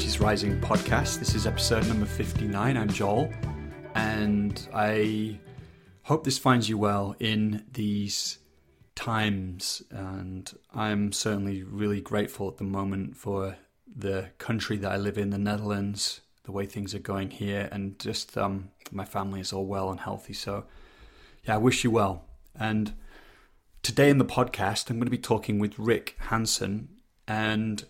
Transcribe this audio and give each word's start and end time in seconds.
Coaches 0.00 0.18
Rising 0.18 0.58
podcast. 0.62 1.18
This 1.18 1.34
is 1.34 1.46
episode 1.46 1.86
number 1.86 2.06
59. 2.06 2.74
I'm 2.74 2.88
Joel, 2.88 3.30
and 3.94 4.66
I 4.72 5.38
hope 6.04 6.24
this 6.24 6.38
finds 6.38 6.70
you 6.70 6.78
well 6.78 7.14
in 7.20 7.66
these 7.70 8.38
times. 8.94 9.82
And 9.90 10.50
I'm 10.74 11.12
certainly 11.12 11.64
really 11.64 12.00
grateful 12.00 12.48
at 12.48 12.56
the 12.56 12.64
moment 12.64 13.14
for 13.14 13.58
the 13.94 14.30
country 14.38 14.78
that 14.78 14.90
I 14.90 14.96
live 14.96 15.18
in, 15.18 15.28
the 15.28 15.38
Netherlands, 15.38 16.22
the 16.44 16.52
way 16.52 16.64
things 16.64 16.94
are 16.94 16.98
going 16.98 17.30
here, 17.30 17.68
and 17.70 17.98
just 17.98 18.38
um, 18.38 18.70
my 18.90 19.04
family 19.04 19.40
is 19.40 19.52
all 19.52 19.66
well 19.66 19.90
and 19.90 20.00
healthy. 20.00 20.32
So, 20.32 20.64
yeah, 21.44 21.56
I 21.56 21.58
wish 21.58 21.84
you 21.84 21.90
well. 21.90 22.24
And 22.58 22.94
today 23.82 24.08
in 24.08 24.16
the 24.16 24.24
podcast, 24.24 24.88
I'm 24.88 24.96
going 24.96 25.04
to 25.04 25.10
be 25.10 25.18
talking 25.18 25.58
with 25.58 25.78
Rick 25.78 26.16
Hanson, 26.20 26.88
and 27.28 27.84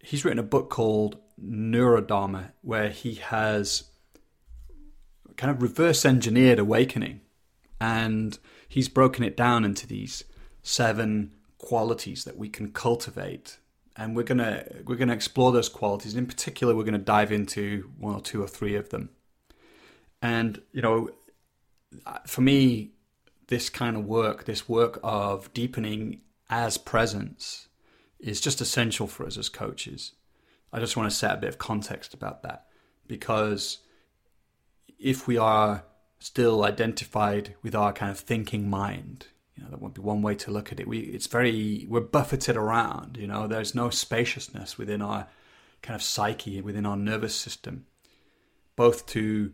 he's 0.00 0.24
written 0.24 0.40
a 0.40 0.42
book 0.42 0.68
called 0.68 1.18
Neurodharma, 1.42 2.52
where 2.62 2.90
he 2.90 3.14
has 3.14 3.84
kind 5.36 5.50
of 5.50 5.62
reverse 5.62 6.04
engineered 6.04 6.58
awakening, 6.58 7.20
and 7.80 8.38
he's 8.68 8.88
broken 8.88 9.24
it 9.24 9.36
down 9.36 9.64
into 9.64 9.86
these 9.86 10.24
seven 10.62 11.32
qualities 11.58 12.24
that 12.24 12.36
we 12.36 12.48
can 12.48 12.70
cultivate 12.70 13.58
and 13.96 14.16
we're 14.16 14.24
gonna 14.24 14.64
we're 14.86 14.96
gonna 14.96 15.12
explore 15.12 15.52
those 15.52 15.68
qualities. 15.68 16.14
In 16.14 16.26
particular, 16.26 16.74
we're 16.74 16.84
gonna 16.84 16.98
dive 16.98 17.32
into 17.32 17.90
one 17.98 18.14
or 18.14 18.20
two 18.20 18.42
or 18.42 18.48
three 18.48 18.74
of 18.74 18.90
them. 18.90 19.10
And 20.20 20.60
you 20.72 20.82
know, 20.82 21.10
for 22.26 22.40
me, 22.40 22.92
this 23.48 23.68
kind 23.68 23.96
of 23.96 24.04
work, 24.04 24.44
this 24.44 24.68
work 24.68 24.98
of 25.02 25.52
deepening 25.52 26.22
as 26.50 26.76
presence, 26.76 27.68
is 28.18 28.40
just 28.40 28.60
essential 28.60 29.06
for 29.06 29.26
us 29.26 29.38
as 29.38 29.48
coaches. 29.48 30.12
I 30.74 30.80
just 30.80 30.96
want 30.96 31.08
to 31.08 31.16
set 31.16 31.34
a 31.34 31.40
bit 31.40 31.48
of 31.48 31.58
context 31.58 32.14
about 32.14 32.42
that 32.42 32.66
because 33.06 33.78
if 34.98 35.28
we 35.28 35.38
are 35.38 35.84
still 36.18 36.64
identified 36.64 37.54
with 37.62 37.74
our 37.74 37.92
kind 37.92 38.10
of 38.10 38.18
thinking 38.18 38.68
mind, 38.68 39.28
you 39.56 39.62
know 39.62 39.70
that 39.70 39.80
would 39.80 39.94
be 39.94 40.00
one 40.00 40.20
way 40.20 40.34
to 40.34 40.50
look 40.50 40.72
at 40.72 40.80
it 40.80 40.88
we 40.88 40.98
it's 40.98 41.26
very 41.26 41.86
we're 41.88 42.00
buffeted 42.00 42.56
around 42.56 43.16
you 43.16 43.26
know 43.26 43.46
there's 43.46 43.74
no 43.74 43.90
spaciousness 43.90 44.76
within 44.76 45.00
our 45.00 45.28
kind 45.82 45.94
of 45.94 46.02
psyche 46.02 46.60
within 46.60 46.86
our 46.86 46.96
nervous 46.96 47.34
system 47.34 47.86
both 48.76 49.06
to 49.06 49.52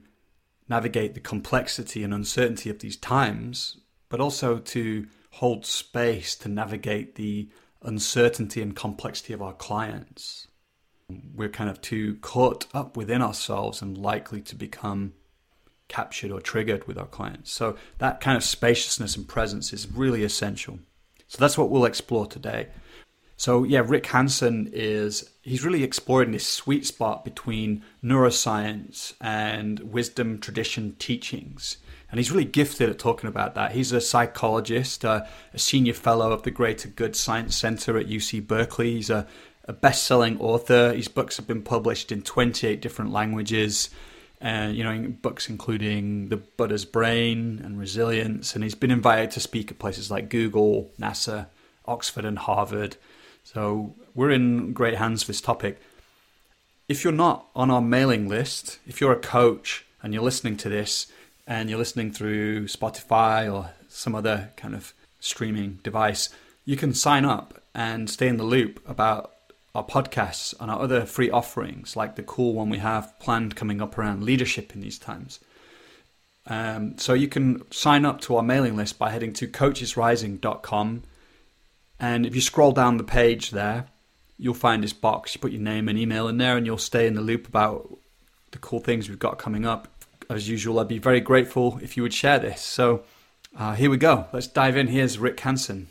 navigate 0.69 1.15
the 1.15 1.21
complexity 1.21 2.03
and 2.03 2.15
uncertainty 2.15 2.71
of 2.71 2.79
these 2.79 2.97
times 2.97 3.77
but 4.09 4.21
also 4.21 4.59
to 4.59 5.07
hold 5.33 5.67
space 5.67 6.35
to 6.35 6.49
navigate 6.49 7.17
the 7.17 7.49
uncertainty 7.83 8.63
and 8.63 8.75
complexity 8.75 9.33
of 9.33 9.43
our 9.43 9.53
clients 9.53 10.47
we're 11.35 11.49
kind 11.49 11.71
of 11.71 11.81
too 11.81 12.17
caught 12.17 12.67
up 12.75 12.97
within 12.97 13.23
ourselves 13.23 13.83
and 13.83 13.97
likely 13.97 14.41
to 14.43 14.55
become 14.55 15.15
captured 15.89 16.31
or 16.31 16.41
triggered 16.41 16.87
with 16.87 16.97
our 16.97 17.07
clients. 17.07 17.51
So 17.51 17.77
that 17.99 18.21
kind 18.21 18.37
of 18.37 18.45
spaciousness 18.45 19.17
and 19.17 19.29
presence 19.29 19.73
is 19.73 19.91
really 19.91 20.25
essential. 20.25 20.79
So 21.27 21.39
that's 21.39 21.59
what 21.59 21.71
we'll 21.71 21.85
explore 21.85 22.27
today. 22.27 22.69
So 23.37 23.65
yeah, 23.65 23.83
Rick 23.87 24.07
Hanson 24.07 24.69
is 24.73 25.31
he's 25.43 25.65
really 25.65 25.83
exploring 25.83 26.33
this 26.33 26.47
sweet 26.47 26.87
spot 26.87 27.25
between 27.25 27.83
neuroscience 28.05 29.15
and 29.21 29.81
wisdom 29.81 30.39
tradition 30.39 30.95
teachings. 30.99 31.79
And 32.11 32.19
he's 32.19 32.31
really 32.31 32.45
gifted 32.45 32.91
at 32.91 32.99
talking 32.99 33.29
about 33.29 33.55
that. 33.55 33.73
He's 33.73 33.93
a 33.93 34.01
psychologist, 34.01 35.05
uh, 35.05 35.25
a 35.55 35.59
senior 35.59 35.95
fellow 35.95 36.33
of 36.33 36.43
the 36.43 36.51
Greater 36.51 36.89
Good 36.89 37.15
Science 37.17 37.57
Center 37.57 37.97
at 37.97 38.09
UC 38.09 38.47
Berkeley. 38.47 38.97
He's 38.97 39.11
a, 39.11 39.27
a 39.71 39.73
best 39.73 40.03
selling 40.03 40.39
author. 40.41 40.93
His 40.93 41.07
books 41.07 41.37
have 41.37 41.47
been 41.47 41.63
published 41.63 42.11
in 42.11 42.23
28 42.23 42.83
different 42.83 43.13
languages. 43.13 43.89
And 44.43 44.75
you 44.75 44.83
know 44.83 45.15
books 45.23 45.51
including 45.51 46.29
the 46.31 46.39
buddha's 46.39 46.87
brain 46.87 47.61
and 47.63 47.79
resilience 47.79 48.55
and 48.55 48.65
he's 48.65 48.75
been 48.75 48.91
invited 48.91 49.31
to 49.33 49.41
speak 49.41 49.71
at 49.71 49.79
places 49.79 50.11
like 50.11 50.31
google 50.31 50.91
nasa 50.99 51.49
oxford 51.85 52.25
and 52.25 52.39
harvard. 52.39 52.97
So 53.45 53.95
we're 54.15 54.31
in 54.31 54.73
great 54.73 54.97
hands 54.97 55.23
for 55.23 55.27
this 55.33 55.43
topic. 55.43 55.79
If 56.89 57.05
you're 57.05 57.13
not 57.13 57.49
on 57.55 57.71
our 57.71 57.83
mailing 57.83 58.29
list 58.29 58.79
if 58.87 58.99
you're 58.99 59.13
a 59.13 59.21
coach 59.21 59.85
and 60.03 60.15
you're 60.15 60.23
listening 60.23 60.57
to 60.57 60.71
this 60.71 61.13
and 61.47 61.69
you're 61.69 61.79
listening 61.79 62.11
through 62.11 62.65
spotify 62.65 63.53
or 63.53 63.73
some 63.89 64.15
other 64.15 64.53
kind 64.57 64.75
of 64.75 64.95
streaming 65.21 65.81
device 65.83 66.31
you 66.65 66.79
can 66.79 66.95
sign 66.95 67.27
up 67.27 67.63
and 67.75 68.09
stay 68.09 68.27
in 68.27 68.39
the 68.39 68.45
loop 68.55 68.81
about 68.89 69.35
our 69.75 69.85
podcasts 69.85 70.55
and 70.61 70.71
our 70.71 70.81
other 70.81 71.07
free 71.07 71.31
offerings, 71.31 71.97
like 71.97 72.17
the 72.17 72.23
cool 72.23 72.55
one 72.55 72.71
we 72.71 72.79
have 72.79 73.19
planned 73.21 73.55
coming 73.57 73.81
up 73.81 73.97
around 73.97 74.25
leadership 74.25 74.75
in 74.75 74.81
these 74.81 74.99
times. 74.99 75.41
Um, 76.47 76.99
so 76.99 77.15
you 77.15 77.29
can 77.29 77.71
sign 77.71 78.05
up 78.05 78.21
to 78.23 78.37
our 78.37 78.43
mailing 78.43 78.77
list 78.77 78.99
by 78.99 79.11
heading 79.11 79.33
to 79.35 79.47
coachesrising.com. 79.47 81.03
And 82.01 82.27
if 82.27 82.35
you 82.35 82.41
scroll 82.41 82.73
down 82.73 82.97
the 82.97 83.05
page 83.05 83.51
there, 83.51 83.87
you'll 84.39 84.55
find 84.55 84.83
this 84.83 84.93
box. 84.93 85.35
You 85.35 85.41
put 85.41 85.53
your 85.53 85.61
name 85.61 85.89
and 85.89 85.99
email 85.99 86.27
in 86.27 86.39
there, 86.39 86.57
and 86.57 86.67
you'll 86.67 86.79
stay 86.79 87.07
in 87.07 87.15
the 87.15 87.21
loop 87.21 87.47
about 87.47 87.99
the 88.51 88.59
cool 88.59 88.81
things 88.81 89.09
we've 89.09 89.19
got 89.19 89.39
coming 89.39 89.67
up. 89.67 89.87
As 90.29 90.49
usual, 90.49 90.79
I'd 90.81 90.89
be 90.89 90.99
very 90.99 91.21
grateful 91.21 91.79
if 91.83 91.97
you 91.97 92.03
would 92.03 92.15
share 92.15 92.39
this. 92.39 92.61
So 92.63 93.05
uh, 93.57 93.75
here 93.75 93.91
we 93.91 93.97
go. 93.97 94.27
Let's 94.33 94.47
dive 94.47 94.77
in. 94.77 94.89
Here's 94.89 95.19
Rick 95.19 95.39
Hanson. 95.41 95.89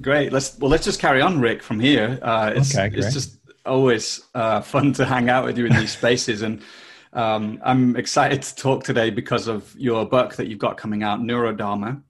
Great. 0.00 0.32
Let's 0.32 0.58
well, 0.58 0.70
let's 0.70 0.84
just 0.84 1.00
carry 1.00 1.20
on, 1.20 1.40
Rick, 1.40 1.62
from 1.62 1.78
here. 1.78 2.18
Uh, 2.22 2.52
it's, 2.56 2.76
okay, 2.76 2.96
it's 2.96 3.12
just 3.12 3.38
always 3.66 4.22
uh, 4.34 4.60
fun 4.60 4.92
to 4.94 5.04
hang 5.04 5.28
out 5.28 5.44
with 5.44 5.58
you 5.58 5.66
in 5.66 5.74
these 5.74 5.92
spaces, 5.92 6.42
and 6.42 6.62
um, 7.12 7.60
I'm 7.62 7.96
excited 7.96 8.42
to 8.42 8.54
talk 8.54 8.82
today 8.84 9.10
because 9.10 9.46
of 9.46 9.74
your 9.76 10.06
book 10.06 10.36
that 10.36 10.46
you've 10.46 10.58
got 10.58 10.76
coming 10.76 11.02
out, 11.02 11.20
Neurodharma. 11.20 12.02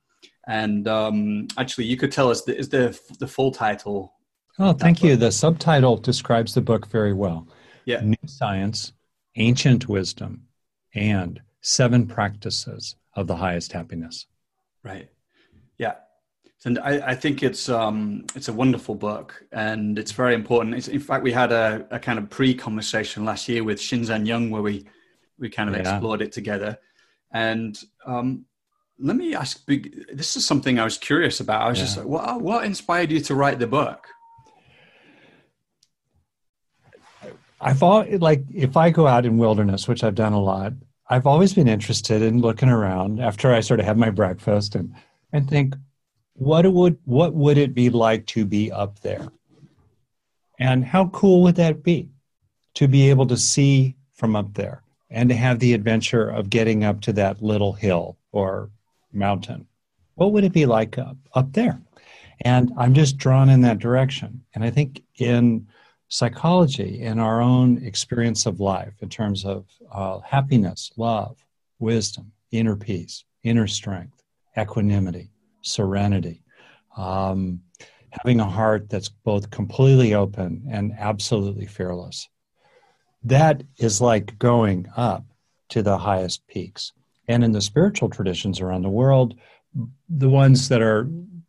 And 0.47 0.87
um, 0.87 1.49
actually, 1.59 1.87
you 1.87 1.97
could 1.97 2.13
tell 2.13 2.31
us 2.31 2.43
the, 2.43 2.57
is 2.57 2.69
the 2.69 2.99
the 3.19 3.27
full 3.27 3.51
title. 3.51 4.15
Oh, 4.59 4.73
thank 4.73 5.03
you. 5.03 5.17
The 5.17 5.33
subtitle 5.33 5.97
describes 5.97 6.55
the 6.55 6.61
book 6.61 6.87
very 6.87 7.13
well. 7.13 7.49
Yeah. 7.87 8.03
New 8.03 8.17
science, 8.27 8.93
ancient 9.37 9.89
wisdom, 9.89 10.43
and 10.95 11.41
seven 11.63 12.07
practices 12.07 12.95
of 13.17 13.27
the 13.27 13.37
highest 13.37 13.73
happiness. 13.73 14.27
Right. 14.85 15.09
Yeah 15.79 15.95
and 16.65 16.79
I, 16.79 17.11
I, 17.11 17.15
think 17.15 17.43
it's 17.43 17.69
um, 17.69 18.25
it's 18.35 18.49
a 18.49 18.53
wonderful 18.53 18.95
book, 18.95 19.43
and 19.51 19.99
it's 19.99 20.13
very 20.13 20.35
important. 20.35 20.75
It's, 20.75 20.89
in 20.89 21.01
fact, 21.01 21.25
we 21.25 21.33
had 21.33 21.53
a, 21.53 21.87
a 21.91 21.99
kind 21.99 22.19
of 22.19 22.29
pre-conversation 22.29 23.25
last 23.25 23.49
year 23.49 23.65
with 23.65 23.79
Shinzen 23.79 24.27
Young 24.27 24.51
where 24.51 24.61
we 24.61 24.85
we 25.39 25.49
kind 25.49 25.71
of 25.71 25.77
yeah. 25.77 25.91
explored 25.91 26.21
it 26.21 26.33
together. 26.33 26.79
And 27.33 27.79
um, 28.05 28.45
let 28.99 29.17
me 29.17 29.35
ask, 29.35 29.65
this 29.67 30.37
is 30.37 30.47
something 30.47 30.79
I 30.79 30.85
was 30.85 30.99
curious 30.99 31.41
about. 31.41 31.63
I 31.63 31.69
was 31.69 31.79
yeah. 31.79 31.85
just 31.85 31.97
like, 31.97 32.07
what 32.07 32.43
what 32.43 32.65
inspired 32.65 33.11
you 33.11 33.21
to 33.21 33.35
write 33.35 33.59
the 33.59 33.67
book? 33.67 34.07
I've 37.61 37.83
all 37.83 38.05
like 38.19 38.45
if 38.55 38.77
I 38.77 38.91
go 38.91 39.07
out 39.07 39.25
in 39.25 39.39
wilderness, 39.39 39.89
which 39.89 40.05
I've 40.05 40.15
done 40.15 40.33
a 40.35 40.41
lot, 40.41 40.75
I've 41.09 41.27
always 41.27 41.55
been 41.55 41.69
interested 41.69 42.23
in 42.23 42.41
looking 42.41 42.69
around 42.69 43.21
after 43.21 43.53
I 43.53 43.61
sort 43.61 43.81
of 43.81 43.87
have 43.87 43.97
my 43.97 44.11
breakfast 44.11 44.75
and 44.75 44.95
and 45.33 45.49
think, 45.49 45.75
what 46.41 46.67
would 46.73 46.97
what 47.05 47.35
would 47.35 47.59
it 47.59 47.75
be 47.75 47.91
like 47.91 48.25
to 48.25 48.47
be 48.47 48.73
up 48.73 48.99
there? 49.01 49.29
And 50.59 50.83
how 50.83 51.09
cool 51.09 51.43
would 51.43 51.57
that 51.57 51.83
be 51.83 52.09
to 52.77 52.89
be 52.89 53.11
able 53.11 53.27
to 53.27 53.37
see 53.37 53.95
from 54.15 54.35
up 54.35 54.55
there 54.55 54.83
and 55.11 55.29
to 55.29 55.35
have 55.35 55.59
the 55.59 55.75
adventure 55.75 56.31
of 56.31 56.49
getting 56.49 56.83
up 56.83 57.03
to 57.03 57.13
that 57.13 57.43
little 57.43 57.75
hill 57.75 58.17
or 58.33 58.71
mountain? 59.13 59.67
What 60.15 60.33
would 60.33 60.45
it 60.45 60.55
be 60.55 60.65
like 60.65 60.97
up, 60.97 61.19
up 61.35 61.53
there? 61.53 61.79
And 62.41 62.73
i'm 62.79 62.95
just 62.95 63.19
drawn 63.19 63.51
in 63.51 63.61
that 63.61 63.79
direction. 63.79 64.43
And 64.55 64.65
i 64.65 64.71
think 64.71 65.03
in 65.19 65.67
psychology 66.09 67.03
in 67.03 67.19
our 67.19 67.43
own 67.43 67.85
experience 67.85 68.47
of 68.47 68.61
life 68.61 68.95
in 69.01 69.11
terms 69.11 69.45
of 69.45 69.67
uh, 69.93 70.21
happiness 70.21 70.91
love 70.97 71.37
wisdom 71.79 72.33
inner 72.51 72.77
peace 72.77 73.25
inner 73.43 73.67
strength 73.67 74.25
equanimity 74.59 75.31
serenity, 75.63 76.43
um, 76.97 77.61
having 78.11 78.41
a 78.41 78.45
heart 78.45 78.89
that's 78.89 79.09
both 79.09 79.51
completely 79.51 80.15
open 80.15 80.67
and 80.71 80.93
absolutely 80.99 81.67
fearless. 81.67 82.29
That 83.23 83.63
is 83.79 84.01
like 84.01 84.39
going 84.39 84.89
up 84.97 85.25
to 85.71 85.83
the 85.83 85.99
highest 85.99 86.47
peaks. 86.47 86.93
And 87.29 87.45
in 87.45 87.53
the 87.53 87.61
spiritual 87.61 88.09
traditions 88.09 88.61
around 88.61 88.83
the 88.83 88.89
world, 88.89 89.39
the 90.09 90.29
ones 90.29 90.69
that 90.69 90.83
are 90.83 91.05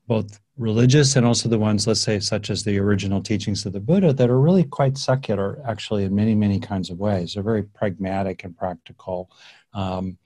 both 0.07 0.39
religious 0.57 1.15
and 1.15 1.25
also 1.25 1.49
the 1.49 1.57
ones, 1.57 1.87
let's 1.87 2.01
say, 2.01 2.19
such 2.19 2.49
as 2.49 2.63
the 2.63 2.77
original 2.77 3.23
teachings 3.23 3.65
of 3.65 3.73
the 3.73 3.79
Buddha, 3.79 4.13
that 4.13 4.29
are 4.29 4.39
really 4.39 4.63
quite 4.63 4.97
secular, 4.97 5.59
actually, 5.65 6.03
in 6.03 6.13
many, 6.13 6.35
many 6.35 6.59
kinds 6.59 6.89
of 6.91 6.99
ways. 6.99 7.33
They're 7.33 7.43
very 7.43 7.63
pragmatic 7.63 8.43
and 8.43 8.55
practical. 8.55 9.31
Um, 9.73 10.17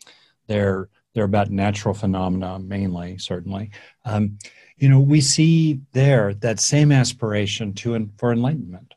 they're 0.48 0.90
they're 1.16 1.24
about 1.24 1.50
natural 1.50 1.96
phenomena 1.96 2.60
mainly, 2.60 3.18
certainly. 3.18 3.72
Um, 4.04 4.38
you 4.78 4.90
know, 4.90 5.00
we 5.00 5.22
see 5.22 5.80
there 5.94 6.34
that 6.36 6.60
same 6.60 6.92
aspiration 6.92 7.74
to 7.76 8.10
for 8.18 8.32
enlightenment, 8.32 8.94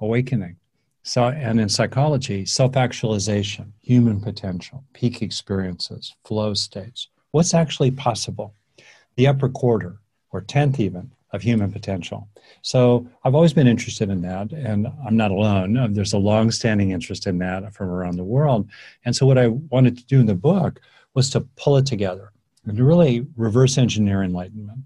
awakening. 0.00 0.56
So, 1.02 1.24
and 1.24 1.60
in 1.60 1.68
psychology, 1.68 2.46
self-actualization, 2.46 3.72
human 3.80 4.20
potential, 4.20 4.84
peak 4.92 5.22
experiences, 5.22 6.14
flow 6.24 6.54
states. 6.54 7.08
What's 7.32 7.54
actually 7.54 7.90
possible? 7.90 8.54
The 9.16 9.26
upper 9.26 9.48
quarter, 9.48 9.98
or 10.30 10.40
tenth 10.40 10.80
even, 10.80 11.10
of 11.32 11.42
human 11.42 11.72
potential. 11.72 12.28
So 12.62 13.06
I've 13.24 13.34
always 13.34 13.52
been 13.52 13.66
interested 13.66 14.10
in 14.10 14.20
that, 14.22 14.52
and 14.52 14.86
I'm 15.04 15.16
not 15.16 15.32
alone. 15.32 15.92
There's 15.92 16.12
a 16.12 16.18
long-standing 16.18 16.92
interest 16.92 17.26
in 17.26 17.38
that 17.38 17.74
from 17.74 17.88
around 17.88 18.16
the 18.16 18.24
world. 18.24 18.68
And 19.04 19.14
so 19.14 19.26
what 19.26 19.38
I 19.38 19.48
wanted 19.48 19.98
to 19.98 20.04
do 20.06 20.20
in 20.20 20.26
the 20.26 20.34
book 20.34 20.80
was 21.16 21.30
to 21.30 21.40
pull 21.56 21.78
it 21.78 21.86
together 21.86 22.30
and 22.66 22.76
to 22.76 22.84
really 22.84 23.26
reverse 23.36 23.78
engineer 23.78 24.22
enlightenment 24.22 24.80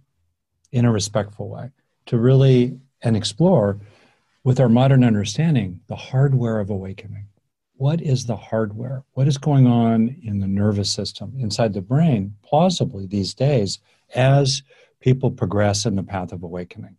in 0.71 0.85
a 0.85 0.93
respectful 0.93 1.49
way, 1.49 1.69
to 2.06 2.17
really 2.17 2.79
and 3.03 3.17
explore 3.17 3.79
with 4.44 4.61
our 4.61 4.69
modern 4.69 5.03
understanding 5.03 5.81
the 5.88 5.97
hardware 5.97 6.61
of 6.61 6.71
awakening. 6.71 7.27
What 7.75 8.00
is 8.00 8.27
the 8.27 8.37
hardware? 8.37 9.03
What 9.15 9.27
is 9.27 9.38
going 9.38 9.67
on 9.67 10.17
in 10.23 10.38
the 10.38 10.47
nervous 10.47 10.93
system, 10.93 11.35
inside 11.37 11.73
the 11.73 11.82
brain, 11.82 12.37
plausibly 12.43 13.06
these 13.06 13.35
days, 13.35 13.81
as 14.15 14.62
people 15.00 15.32
progress 15.32 15.85
in 15.85 15.97
the 15.97 16.03
path 16.05 16.31
of 16.31 16.44
awakening? 16.44 16.97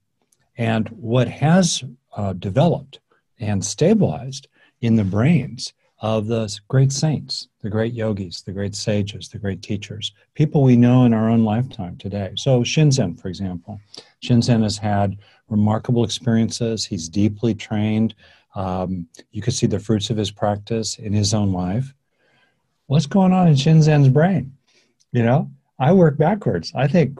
And 0.57 0.89
what 0.89 1.29
has 1.29 1.83
uh, 2.17 2.33
developed 2.33 2.99
and 3.39 3.63
stabilized 3.63 4.49
in 4.81 4.97
the 4.97 5.05
brains 5.05 5.71
of 6.01 6.25
the 6.25 6.59
great 6.67 6.91
saints, 6.91 7.47
the 7.61 7.69
great 7.69 7.93
yogis, 7.93 8.41
the 8.41 8.51
great 8.51 8.73
sages, 8.75 9.29
the 9.29 9.37
great 9.37 9.61
teachers, 9.61 10.11
people 10.33 10.63
we 10.63 10.75
know 10.75 11.05
in 11.05 11.13
our 11.13 11.29
own 11.29 11.43
lifetime 11.43 11.95
today. 11.97 12.31
So, 12.35 12.61
Shinzen, 12.61 13.19
for 13.19 13.27
example, 13.27 13.79
Shinzen 14.23 14.63
has 14.63 14.79
had 14.79 15.17
remarkable 15.47 16.03
experiences. 16.03 16.85
He's 16.85 17.07
deeply 17.07 17.53
trained. 17.53 18.15
Um, 18.55 19.07
you 19.31 19.43
could 19.43 19.53
see 19.53 19.67
the 19.67 19.79
fruits 19.79 20.09
of 20.09 20.17
his 20.17 20.31
practice 20.31 20.97
in 20.97 21.13
his 21.13 21.35
own 21.35 21.53
life. 21.53 21.93
What's 22.87 23.05
going 23.05 23.31
on 23.31 23.47
in 23.47 23.53
Shinzen's 23.53 24.09
brain? 24.09 24.57
You 25.11 25.23
know, 25.23 25.51
I 25.77 25.93
work 25.93 26.17
backwards. 26.17 26.71
I 26.75 26.87
think, 26.87 27.19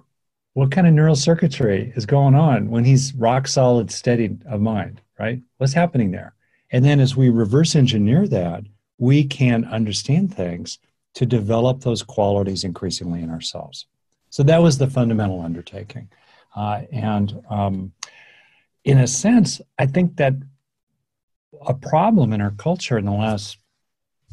what 0.54 0.72
kind 0.72 0.86
of 0.86 0.94
neural 0.94 1.16
circuitry 1.16 1.94
is 1.96 2.06
going 2.06 2.36
on 2.36 2.70
when 2.70 2.84
he's 2.84 3.14
rock 3.16 3.48
solid, 3.48 3.90
steady 3.90 4.38
of 4.48 4.60
mind, 4.60 5.00
right? 5.18 5.40
What's 5.58 5.72
happening 5.72 6.12
there? 6.12 6.34
And 6.72 6.86
then 6.86 7.00
as 7.00 7.16
we 7.16 7.30
reverse 7.30 7.76
engineer 7.76 8.28
that, 8.28 8.64
we 8.98 9.24
can 9.24 9.66
understand 9.66 10.34
things 10.34 10.80
to 11.16 11.26
develop 11.26 11.82
those 11.82 12.04
qualities 12.04 12.64
increasingly 12.64 13.22
in 13.22 13.30
ourselves. 13.30 13.88
So 14.30 14.44
that 14.44 14.62
was 14.62 14.78
the 14.78 14.88
fundamental 14.88 15.42
undertaking. 15.42 16.10
Uh, 16.56 16.84
and 16.92 17.42
um, 17.50 17.92
in 18.86 19.00
a 19.00 19.08
sense, 19.08 19.60
I 19.78 19.86
think 19.86 20.16
that 20.18 20.34
a 21.68 21.74
problem 21.74 22.32
in 22.32 22.42
our 22.42 22.52
culture 22.52 22.98
in 22.98 23.06
the 23.06 23.12
last 23.12 23.58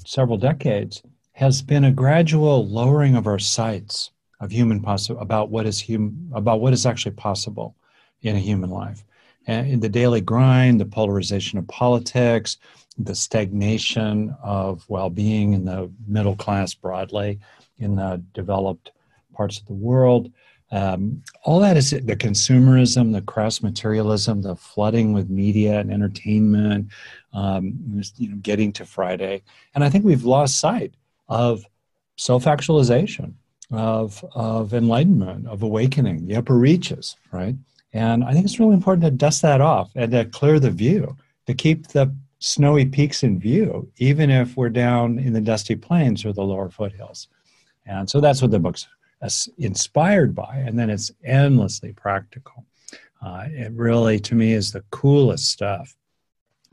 several 0.06 0.38
decades 0.38 1.02
has 1.32 1.62
been 1.62 1.84
a 1.84 1.92
gradual 1.92 2.66
lowering 2.66 3.16
of 3.16 3.26
our 3.26 3.38
sights 3.38 4.10
of 4.40 4.50
human 4.52 4.80
possible 4.80 5.20
about 5.20 5.50
what 5.50 5.66
is 5.66 5.84
about 6.32 6.60
what 6.60 6.72
is 6.72 6.86
actually 6.86 7.12
possible 7.12 7.74
in 8.22 8.36
a 8.36 8.40
human 8.40 8.70
life 8.70 9.04
in 9.48 9.80
the 9.80 9.88
daily 9.88 10.20
grind, 10.20 10.80
the 10.80 10.86
polarization 10.86 11.58
of 11.58 11.66
politics, 11.68 12.58
the 12.98 13.14
stagnation 13.14 14.34
of 14.42 14.84
well 14.88 15.10
being 15.10 15.52
in 15.54 15.64
the 15.64 15.90
middle 16.06 16.36
class 16.36 16.74
broadly 16.74 17.38
in 17.78 17.96
the 17.96 18.22
developed 18.34 18.90
parts 19.32 19.58
of 19.58 19.66
the 19.66 19.72
world. 19.72 20.30
Um, 20.70 21.22
all 21.44 21.60
that 21.60 21.78
is 21.78 21.90
the 21.90 22.16
consumerism, 22.16 23.12
the 23.12 23.22
crass 23.22 23.62
materialism, 23.62 24.42
the 24.42 24.56
flooding 24.56 25.14
with 25.14 25.30
media 25.30 25.80
and 25.80 25.90
entertainment, 25.90 26.88
um, 27.32 27.72
you 28.16 28.28
know, 28.28 28.36
getting 28.36 28.72
to 28.72 28.84
Friday. 28.84 29.42
And 29.74 29.82
I 29.82 29.88
think 29.88 30.04
we've 30.04 30.24
lost 30.24 30.60
sight 30.60 30.92
of 31.28 31.64
self 32.16 32.46
actualization, 32.46 33.38
of, 33.70 34.22
of 34.34 34.74
enlightenment, 34.74 35.46
of 35.46 35.62
awakening, 35.62 36.26
the 36.26 36.36
upper 36.36 36.58
reaches, 36.58 37.16
right? 37.32 37.54
And 37.92 38.24
I 38.24 38.32
think 38.32 38.44
it's 38.44 38.60
really 38.60 38.74
important 38.74 39.04
to 39.04 39.10
dust 39.10 39.42
that 39.42 39.60
off 39.60 39.90
and 39.94 40.12
to 40.12 40.24
clear 40.26 40.60
the 40.60 40.70
view, 40.70 41.16
to 41.46 41.54
keep 41.54 41.88
the 41.88 42.14
snowy 42.38 42.84
peaks 42.84 43.22
in 43.22 43.38
view, 43.38 43.90
even 43.96 44.30
if 44.30 44.56
we're 44.56 44.68
down 44.68 45.18
in 45.18 45.32
the 45.32 45.40
dusty 45.40 45.74
plains 45.74 46.24
or 46.24 46.32
the 46.32 46.42
lower 46.42 46.70
foothills. 46.70 47.28
And 47.86 48.08
so 48.08 48.20
that's 48.20 48.42
what 48.42 48.50
the 48.50 48.58
book's 48.58 48.86
inspired 49.56 50.34
by. 50.34 50.62
And 50.66 50.78
then 50.78 50.90
it's 50.90 51.10
endlessly 51.24 51.92
practical. 51.92 52.64
Uh, 53.20 53.46
it 53.48 53.72
really, 53.72 54.20
to 54.20 54.34
me, 54.34 54.52
is 54.52 54.70
the 54.70 54.84
coolest 54.90 55.50
stuff. 55.50 55.96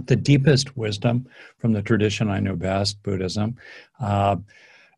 The 0.05 0.17
deepest 0.17 0.75
wisdom 0.75 1.27
from 1.57 1.71
the 1.71 1.81
tradition 1.81 2.29
I 2.29 2.41
know 2.41 2.55
best, 2.55 3.01
Buddhism, 3.01 3.55
uh, 4.01 4.35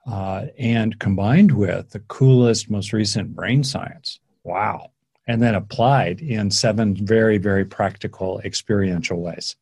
uh, 0.08 0.48
and 0.58 0.98
combined 1.00 1.52
with 1.52 1.92
the 1.92 2.00
coolest, 2.00 2.69
most 2.69 2.92
recent 2.92 3.36
brain 3.36 3.64
science. 3.64 4.19
Wow 4.44 4.90
and 5.27 5.41
then 5.41 5.56
applied 5.56 6.21
in 6.21 6.50
seven 6.50 6.95
very, 6.95 7.38
very 7.38 7.65
practical 7.65 8.39
experiential 8.45 9.21
ways. 9.21 9.56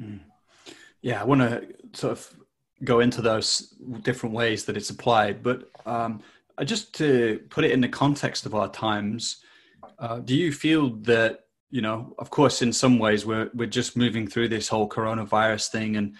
Mm. 0.00 0.20
Yeah, 1.00 1.20
I 1.20 1.24
want 1.24 1.40
to 1.40 1.66
sort 1.92 2.12
of 2.12 2.36
go 2.84 3.00
into 3.00 3.22
those 3.22 3.74
different 4.02 4.34
ways 4.34 4.64
that 4.66 4.76
it's 4.76 4.90
applied, 4.90 5.42
but 5.42 5.70
um, 5.86 6.22
just 6.64 6.94
to 6.96 7.40
put 7.50 7.64
it 7.64 7.70
in 7.70 7.80
the 7.80 7.88
context 7.88 8.46
of 8.46 8.54
our 8.54 8.68
times, 8.68 9.38
uh, 9.98 10.18
do 10.18 10.36
you 10.36 10.52
feel 10.52 10.90
that 10.90 11.44
you 11.70 11.82
know, 11.82 12.14
of 12.18 12.30
course, 12.30 12.62
in 12.62 12.72
some 12.72 12.98
ways 12.98 13.26
we're 13.26 13.50
we're 13.54 13.66
just 13.66 13.96
moving 13.96 14.26
through 14.26 14.48
this 14.48 14.68
whole 14.68 14.88
coronavirus 14.88 15.68
thing, 15.68 15.96
and 15.96 16.14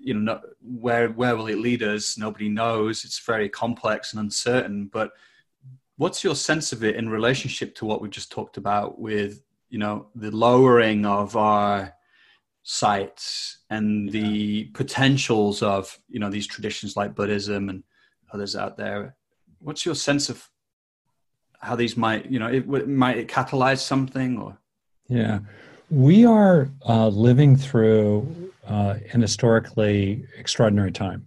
you 0.00 0.14
know, 0.14 0.40
where 0.62 1.08
where 1.10 1.36
will 1.36 1.48
it 1.48 1.58
lead 1.58 1.82
us? 1.82 2.16
Nobody 2.16 2.48
knows. 2.48 3.04
It's 3.04 3.18
very 3.18 3.48
complex 3.48 4.12
and 4.12 4.20
uncertain, 4.20 4.86
but 4.86 5.12
what's 5.96 6.24
your 6.24 6.34
sense 6.34 6.72
of 6.72 6.84
it 6.84 6.96
in 6.96 7.08
relationship 7.08 7.74
to 7.76 7.84
what 7.84 8.00
we 8.00 8.08
just 8.08 8.32
talked 8.32 8.56
about 8.56 8.98
with 8.98 9.42
you 9.68 9.78
know 9.78 10.06
the 10.14 10.30
lowering 10.30 11.06
of 11.06 11.36
our 11.36 11.94
sights 12.62 13.58
and 13.70 14.10
the 14.10 14.20
yeah. 14.20 14.64
potentials 14.74 15.62
of 15.62 15.98
you 16.08 16.20
know 16.20 16.30
these 16.30 16.46
traditions 16.46 16.96
like 16.96 17.14
buddhism 17.14 17.68
and 17.68 17.82
others 18.32 18.56
out 18.56 18.76
there? 18.76 19.16
What's 19.58 19.84
your 19.84 19.94
sense 19.94 20.28
of 20.28 20.48
how 21.60 21.76
these 21.76 21.96
might 21.96 22.30
you 22.30 22.38
know 22.38 22.48
it 22.48 22.88
might 22.88 23.18
it 23.18 23.28
catalyze 23.28 23.80
something 23.80 24.38
or? 24.38 24.58
Yeah. 25.08 25.40
We 25.90 26.24
are 26.24 26.70
uh, 26.88 27.08
living 27.08 27.54
through 27.54 28.52
uh, 28.66 28.94
an 29.12 29.20
historically 29.20 30.24
extraordinary 30.38 30.90
time. 30.90 31.26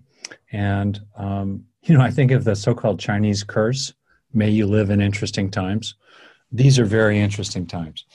And 0.51 0.99
um, 1.17 1.65
you 1.85 1.95
know 1.95 2.03
i 2.03 2.11
think 2.11 2.31
of 2.31 2.43
the 2.43 2.55
so-called 2.55 2.99
chinese 2.99 3.43
curse 3.43 3.93
May 4.35 4.49
you 4.49 4.67
live 4.67 4.89
in 4.89 5.01
interesting 5.01 5.49
times. 5.49 5.95
These 6.51 6.77
are 6.77 6.85
very 6.85 7.19
interesting 7.19 7.65
times. 7.65 8.05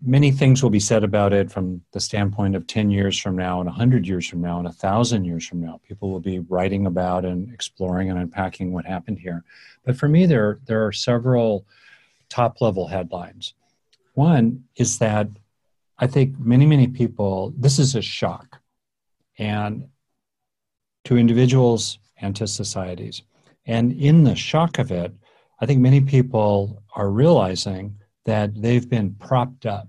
Many 0.00 0.30
things 0.30 0.62
will 0.62 0.70
be 0.70 0.78
said 0.78 1.02
about 1.02 1.32
it 1.32 1.50
from 1.50 1.80
the 1.92 2.00
standpoint 2.00 2.54
of 2.54 2.66
10 2.66 2.90
years 2.90 3.18
from 3.18 3.34
now, 3.34 3.58
and 3.58 3.66
100 3.66 4.06
years 4.06 4.28
from 4.28 4.42
now, 4.42 4.58
and 4.58 4.66
1,000 4.66 5.24
years 5.24 5.46
from 5.46 5.60
now. 5.60 5.80
People 5.88 6.10
will 6.10 6.20
be 6.20 6.40
writing 6.40 6.86
about 6.86 7.24
and 7.24 7.52
exploring 7.52 8.10
and 8.10 8.18
unpacking 8.18 8.72
what 8.72 8.84
happened 8.84 9.18
here. 9.18 9.42
But 9.84 9.96
for 9.96 10.06
me, 10.06 10.26
there, 10.26 10.60
there 10.66 10.86
are 10.86 10.92
several 10.92 11.66
top 12.28 12.60
level 12.60 12.86
headlines. 12.86 13.54
One 14.14 14.64
is 14.76 14.98
that 14.98 15.28
I 15.98 16.06
think 16.06 16.38
many, 16.38 16.66
many 16.66 16.88
people, 16.88 17.54
this 17.56 17.78
is 17.78 17.94
a 17.94 18.02
shock. 18.02 18.60
And 19.38 19.88
to 21.04 21.16
individuals 21.16 21.98
and 22.18 22.36
to 22.36 22.46
societies. 22.46 23.22
And 23.66 23.92
in 23.92 24.24
the 24.24 24.36
shock 24.36 24.78
of 24.78 24.92
it, 24.92 25.12
I 25.62 25.66
think 25.66 25.80
many 25.80 26.00
people 26.00 26.82
are 26.96 27.08
realizing 27.08 27.96
that 28.24 28.60
they've 28.60 28.90
been 28.90 29.14
propped 29.14 29.64
up 29.64 29.86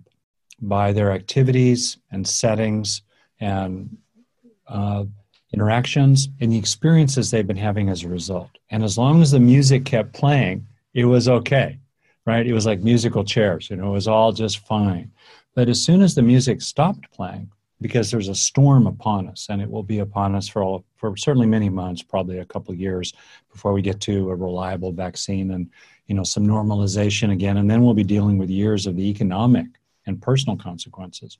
by 0.62 0.94
their 0.94 1.12
activities 1.12 1.98
and 2.12 2.28
settings 2.28 3.02
and 3.40 3.98
uh, 4.68 5.06
interactions 5.52 6.30
and 6.40 6.52
the 6.52 6.60
experiences 6.60 7.32
they've 7.32 7.48
been 7.48 7.58
having 7.58 7.90
as 7.90 8.04
a 8.04 8.08
result. 8.08 8.52
And 8.70 8.84
as 8.84 9.00
long 9.00 9.20
as 9.24 9.32
the 9.32 9.40
music 9.40 9.84
kept 9.84 10.14
playing, 10.14 10.68
it 10.94 11.06
was 11.06 11.28
okay, 11.28 11.80
right? 12.28 12.46
It 12.46 12.54
was 12.54 12.68
like 12.68 12.82
musical 12.82 13.24
chairs, 13.24 13.72
you 13.72 13.76
know, 13.76 13.90
it 13.90 13.94
was 13.94 14.08
all 14.08 14.32
just 14.32 14.60
fine. 14.68 15.12
But 15.56 15.70
as 15.70 15.84
soon 15.84 16.04
as 16.04 16.14
the 16.14 16.22
music 16.22 16.62
stopped 16.62 17.12
playing, 17.12 17.50
because 17.84 18.10
there's 18.10 18.30
a 18.30 18.36
storm 18.36 18.88
upon 18.88 19.28
us, 19.28 19.48
and 19.50 19.62
it 19.62 19.70
will 19.70 19.84
be 19.84 20.00
upon 20.00 20.36
us 20.36 20.48
for 20.48 20.64
all, 20.64 20.86
for 20.96 21.18
certainly 21.18 21.46
many 21.46 21.70
months, 21.70 22.02
probably 22.02 22.40
a 22.40 22.46
couple 22.46 22.74
of 22.74 22.80
years 22.80 23.14
before 23.52 23.74
we 23.74 23.82
get 23.82 24.00
to 24.00 24.30
a 24.30 24.36
reliable 24.36 24.94
vaccine 24.94 25.52
and 25.52 25.70
you 26.08 26.16
know 26.16 26.24
some 26.24 26.48
normalization 26.48 27.34
again, 27.34 27.58
and 27.58 27.70
then 27.70 27.84
we'll 27.84 27.94
be 27.94 28.04
dealing 28.04 28.38
with 28.38 28.50
years 28.50 28.88
of 28.88 28.96
the 28.96 29.08
economic 29.10 29.68
and 30.06 30.22
personal 30.22 30.58
consequences. 30.58 31.38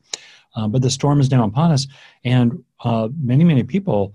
Uh, 0.56 0.68
but 0.68 0.82
the 0.82 0.90
storm 0.90 1.22
is 1.22 1.32
now 1.32 1.46
upon 1.46 1.72
us, 1.72 1.88
and 2.26 2.62
uh, 2.84 3.08
many 3.18 3.46
many 3.46 3.64
people 3.64 4.14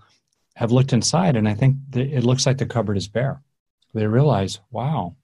have 0.55 0.71
looked 0.71 0.93
inside, 0.93 1.35
and 1.35 1.49
I 1.49 1.55
think 1.55 1.77
it 1.95 2.25
looks 2.25 2.45
like 2.45 2.59
the 2.59 2.67
cupboard 2.67 2.99
is 2.99 3.09
bare. 3.09 3.41
they 3.95 4.07
realize, 4.07 4.61
wow, 4.71 5.17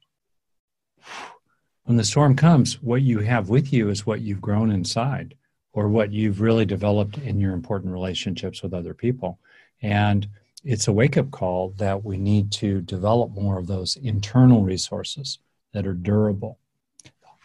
when 1.84 1.99
the 1.99 2.04
storm 2.04 2.34
comes, 2.34 2.80
what 2.82 3.02
you 3.02 3.18
have 3.18 3.50
with 3.50 3.75
you 3.75 3.90
is 3.90 4.06
what 4.06 4.23
you've 4.23 4.40
grown 4.40 4.70
inside 4.70 5.34
or 5.74 5.88
what 5.88 6.12
you've 6.12 6.40
really 6.40 6.64
developed 6.64 7.18
in 7.18 7.38
your 7.38 7.52
important 7.52 7.92
relationships 7.92 8.62
with 8.62 8.72
other 8.72 8.94
people. 8.94 9.38
And 9.82 10.26
it's 10.62 10.88
a 10.88 10.92
wake 10.92 11.18
up 11.18 11.30
call 11.30 11.74
that 11.76 12.04
we 12.04 12.16
need 12.16 12.52
to 12.52 12.80
develop 12.80 13.32
more 13.32 13.58
of 13.58 13.66
those 13.66 13.96
internal 13.96 14.62
resources 14.62 15.40
that 15.72 15.86
are 15.86 15.92
durable, 15.92 16.58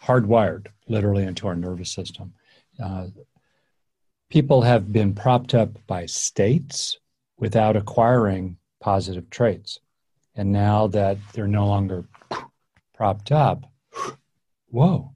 hardwired 0.03 0.67
literally 0.88 1.24
into 1.24 1.48
our 1.48 1.55
nervous 1.55 1.91
system. 1.91 2.33
Uh, 2.81 3.07
people 4.29 4.62
have 4.62 4.93
been 4.93 5.13
propped 5.13 5.55
up 5.55 5.71
by 5.88 6.05
states 6.05 7.00
without 7.39 7.75
acquiring 7.75 8.57
positive 8.79 9.29
traits. 9.31 9.79
And 10.36 10.51
now 10.51 10.88
that 10.88 11.17
they're 11.33 11.48
no 11.48 11.65
longer 11.65 12.05
propped 12.93 13.31
up, 13.31 13.65
whoa, 14.69 15.13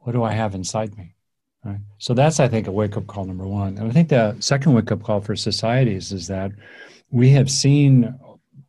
what 0.00 0.12
do 0.12 0.24
I 0.24 0.32
have 0.32 0.56
inside 0.56 0.98
me? 0.98 1.14
Right? 1.64 1.78
So 1.98 2.12
that's, 2.12 2.40
I 2.40 2.48
think, 2.48 2.66
a 2.66 2.72
wake 2.72 2.96
up 2.96 3.06
call 3.06 3.24
number 3.24 3.46
one. 3.46 3.78
And 3.78 3.88
I 3.88 3.90
think 3.92 4.08
the 4.08 4.36
second 4.40 4.74
wake 4.74 4.90
up 4.90 5.02
call 5.02 5.20
for 5.20 5.36
societies 5.36 6.12
is 6.12 6.26
that 6.26 6.50
we 7.10 7.30
have 7.30 7.50
seen 7.50 8.18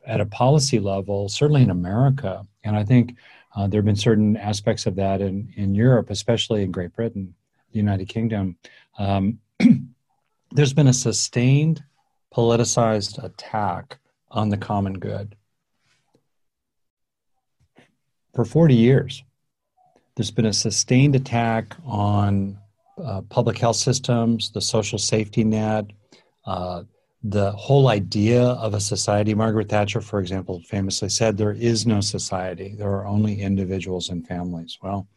at 0.05 0.21
a 0.21 0.25
policy 0.25 0.79
level, 0.79 1.29
certainly 1.29 1.63
in 1.63 1.69
America, 1.69 2.45
and 2.63 2.75
I 2.75 2.83
think 2.83 3.15
uh, 3.55 3.67
there 3.67 3.79
have 3.79 3.85
been 3.85 3.95
certain 3.95 4.35
aspects 4.37 4.85
of 4.85 4.95
that 4.95 5.21
in, 5.21 5.51
in 5.55 5.75
Europe, 5.75 6.09
especially 6.09 6.63
in 6.63 6.71
Great 6.71 6.93
Britain, 6.93 7.33
the 7.71 7.77
United 7.77 8.09
Kingdom. 8.09 8.57
Um, 8.97 9.39
there's 10.51 10.73
been 10.73 10.87
a 10.87 10.93
sustained 10.93 11.83
politicized 12.35 13.23
attack 13.23 13.99
on 14.31 14.49
the 14.49 14.57
common 14.57 14.97
good 14.99 15.35
for 18.33 18.43
40 18.43 18.73
years. 18.73 19.23
There's 20.15 20.31
been 20.31 20.45
a 20.45 20.53
sustained 20.53 21.15
attack 21.15 21.75
on 21.85 22.57
uh, 23.03 23.21
public 23.29 23.57
health 23.57 23.77
systems, 23.77 24.51
the 24.51 24.61
social 24.61 24.99
safety 24.99 25.43
net, 25.43 25.85
uh, 26.45 26.83
the 27.23 27.51
whole 27.53 27.87
idea 27.87 28.41
of 28.43 28.73
a 28.73 28.79
society. 28.79 29.33
Margaret 29.33 29.69
Thatcher, 29.69 30.01
for 30.01 30.19
example, 30.19 30.61
famously 30.61 31.09
said, 31.09 31.37
There 31.37 31.53
is 31.53 31.85
no 31.85 32.01
society, 32.01 32.75
there 32.77 32.91
are 32.91 33.05
only 33.05 33.41
individuals 33.41 34.09
and 34.09 34.27
families. 34.27 34.77
Well, 34.81 35.07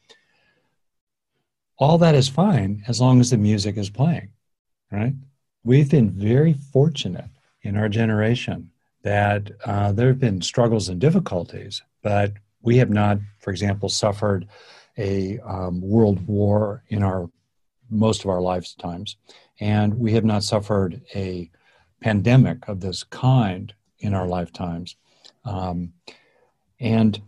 all 1.78 1.98
that 1.98 2.14
is 2.14 2.28
fine 2.28 2.82
as 2.86 3.00
long 3.00 3.20
as 3.20 3.30
the 3.30 3.36
music 3.36 3.76
is 3.76 3.90
playing, 3.90 4.30
right? 4.90 5.14
We've 5.64 5.90
been 5.90 6.10
very 6.10 6.54
fortunate 6.72 7.30
in 7.62 7.76
our 7.76 7.88
generation 7.88 8.70
that 9.02 9.50
uh, 9.64 9.92
there 9.92 10.08
have 10.08 10.20
been 10.20 10.40
struggles 10.40 10.88
and 10.88 11.00
difficulties, 11.00 11.82
but 12.02 12.32
we 12.62 12.76
have 12.78 12.90
not, 12.90 13.18
for 13.40 13.50
example, 13.50 13.88
suffered 13.88 14.48
a 14.96 15.38
um, 15.40 15.80
world 15.80 16.26
war 16.26 16.82
in 16.88 17.02
our 17.02 17.28
most 17.90 18.24
of 18.24 18.30
our 18.30 18.40
lifetimes, 18.40 19.16
and 19.60 19.94
we 19.94 20.12
have 20.12 20.24
not 20.24 20.44
suffered 20.44 21.00
a 21.14 21.50
pandemic 22.00 22.68
of 22.68 22.80
this 22.80 23.04
kind 23.04 23.72
in 24.00 24.14
our 24.14 24.26
lifetimes. 24.26 24.96
Um, 25.44 25.92
and 26.80 27.20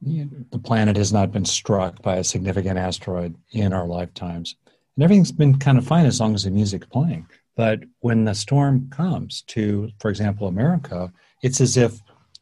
the 0.00 0.58
planet 0.58 0.96
has 0.96 1.12
not 1.12 1.32
been 1.32 1.44
struck 1.44 2.02
by 2.02 2.16
a 2.16 2.24
significant 2.24 2.78
asteroid 2.78 3.34
in 3.52 3.72
our 3.72 3.86
lifetimes. 3.86 4.56
And 4.96 5.04
everything's 5.04 5.32
been 5.32 5.58
kind 5.58 5.78
of 5.78 5.86
fine 5.86 6.06
as 6.06 6.20
long 6.20 6.34
as 6.34 6.44
the 6.44 6.50
music's 6.50 6.86
playing. 6.86 7.26
But 7.56 7.80
when 8.00 8.24
the 8.24 8.34
storm 8.34 8.88
comes 8.90 9.42
to, 9.48 9.90
for 9.98 10.10
example, 10.10 10.46
America, 10.46 11.12
it's 11.42 11.60
as 11.60 11.76
if 11.76 12.00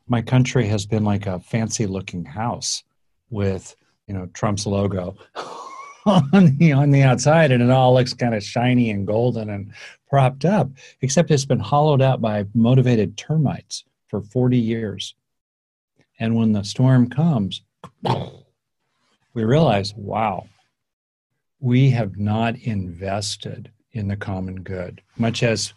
my 0.09 0.23
country 0.23 0.67
has 0.69 0.87
been 0.87 1.05
like 1.05 1.27
a 1.27 1.41
fancy 1.41 1.87
looking 1.87 2.25
house 2.25 2.83
with, 3.31 3.75
you 4.07 4.15
know, 4.15 4.27
Trump's 4.35 4.67
logo 4.67 5.17
on 6.07 6.57
the 6.57 6.73
on 6.73 6.91
the 6.91 7.03
outside 7.03 7.51
and 7.51 7.63
it 7.63 7.71
all 7.71 7.95
looks 7.95 8.15
kind 8.15 8.35
of 8.35 8.43
shiny 8.43 8.91
and 8.91 9.07
golden 9.07 9.51
and 9.51 9.73
propped 10.09 10.45
up, 10.45 10.71
except 11.01 11.31
it's 11.31 11.45
been 11.45 11.59
hollowed 11.59 12.01
out 12.01 12.21
by 12.21 12.47
motivated 12.55 13.17
termites 13.17 13.85
for 14.09 14.21
40 14.21 14.57
years. 14.57 15.15
And 16.19 16.37
when 16.37 16.53
the 16.53 16.63
storm 16.63 17.11
comes, 17.11 17.63
we 19.35 19.45
realize, 19.45 19.95
wow, 19.95 20.47
we 21.61 21.91
have 21.91 22.17
not 22.17 22.57
invested 22.57 23.71
in 23.93 24.09
the 24.09 24.17
common 24.17 24.63
good. 24.63 25.03
Much 25.19 25.43
as 25.43 25.75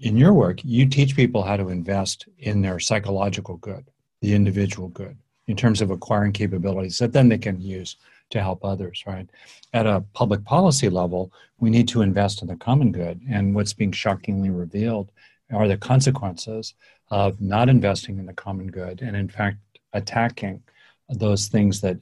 in 0.00 0.16
your 0.16 0.32
work, 0.32 0.60
you 0.64 0.86
teach 0.86 1.16
people 1.16 1.42
how 1.42 1.56
to 1.56 1.68
invest 1.68 2.28
in 2.38 2.62
their 2.62 2.78
psychological 2.78 3.56
good, 3.56 3.90
the 4.20 4.34
individual 4.34 4.88
good, 4.88 5.16
in 5.48 5.56
terms 5.56 5.80
of 5.80 5.90
acquiring 5.90 6.32
capabilities 6.32 6.98
that 6.98 7.12
then 7.12 7.28
they 7.28 7.38
can 7.38 7.60
use 7.60 7.96
to 8.30 8.40
help 8.40 8.64
others, 8.64 9.04
right? 9.06 9.28
At 9.72 9.86
a 9.86 10.04
public 10.12 10.44
policy 10.44 10.88
level, 10.88 11.32
we 11.58 11.70
need 11.70 11.88
to 11.88 12.02
invest 12.02 12.42
in 12.42 12.48
the 12.48 12.56
common 12.56 12.92
good. 12.92 13.20
And 13.30 13.54
what's 13.54 13.72
being 13.72 13.92
shockingly 13.92 14.50
revealed 14.50 15.10
are 15.52 15.68
the 15.68 15.76
consequences 15.76 16.74
of 17.10 17.40
not 17.40 17.68
investing 17.68 18.18
in 18.18 18.26
the 18.26 18.34
common 18.34 18.68
good 18.68 19.00
and, 19.00 19.16
in 19.16 19.28
fact, 19.28 19.58
attacking 19.92 20.62
those 21.08 21.48
things 21.48 21.80
that 21.80 21.98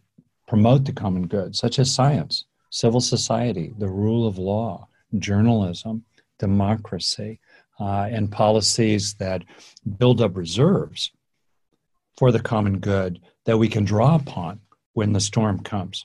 promote 0.49 0.85
the 0.85 0.93
common 0.93 1.27
good, 1.27 1.55
such 1.55 1.79
as 1.79 1.95
science, 1.95 2.45
civil 2.71 3.01
society, 3.01 3.73
the 3.79 3.89
rule 3.89 4.27
of 4.27 4.39
law, 4.39 4.89
journalism, 5.19 6.05
democracy, 6.39 7.41
uh, 7.79 8.09
and 8.11 8.33
policies 8.33 9.15
that 9.15 9.45
build 9.99 10.21
up 10.21 10.37
reserves 10.37 11.13
for 12.17 12.33
the 12.33 12.41
common 12.41 12.79
good 12.79 13.21
that 13.45 13.59
we 13.59 13.69
can 13.69 13.85
draw 13.85 14.17
upon 14.17 14.61
when 14.95 15.13
the 15.13 15.21
storm 15.21 15.61
comes. 15.61 16.05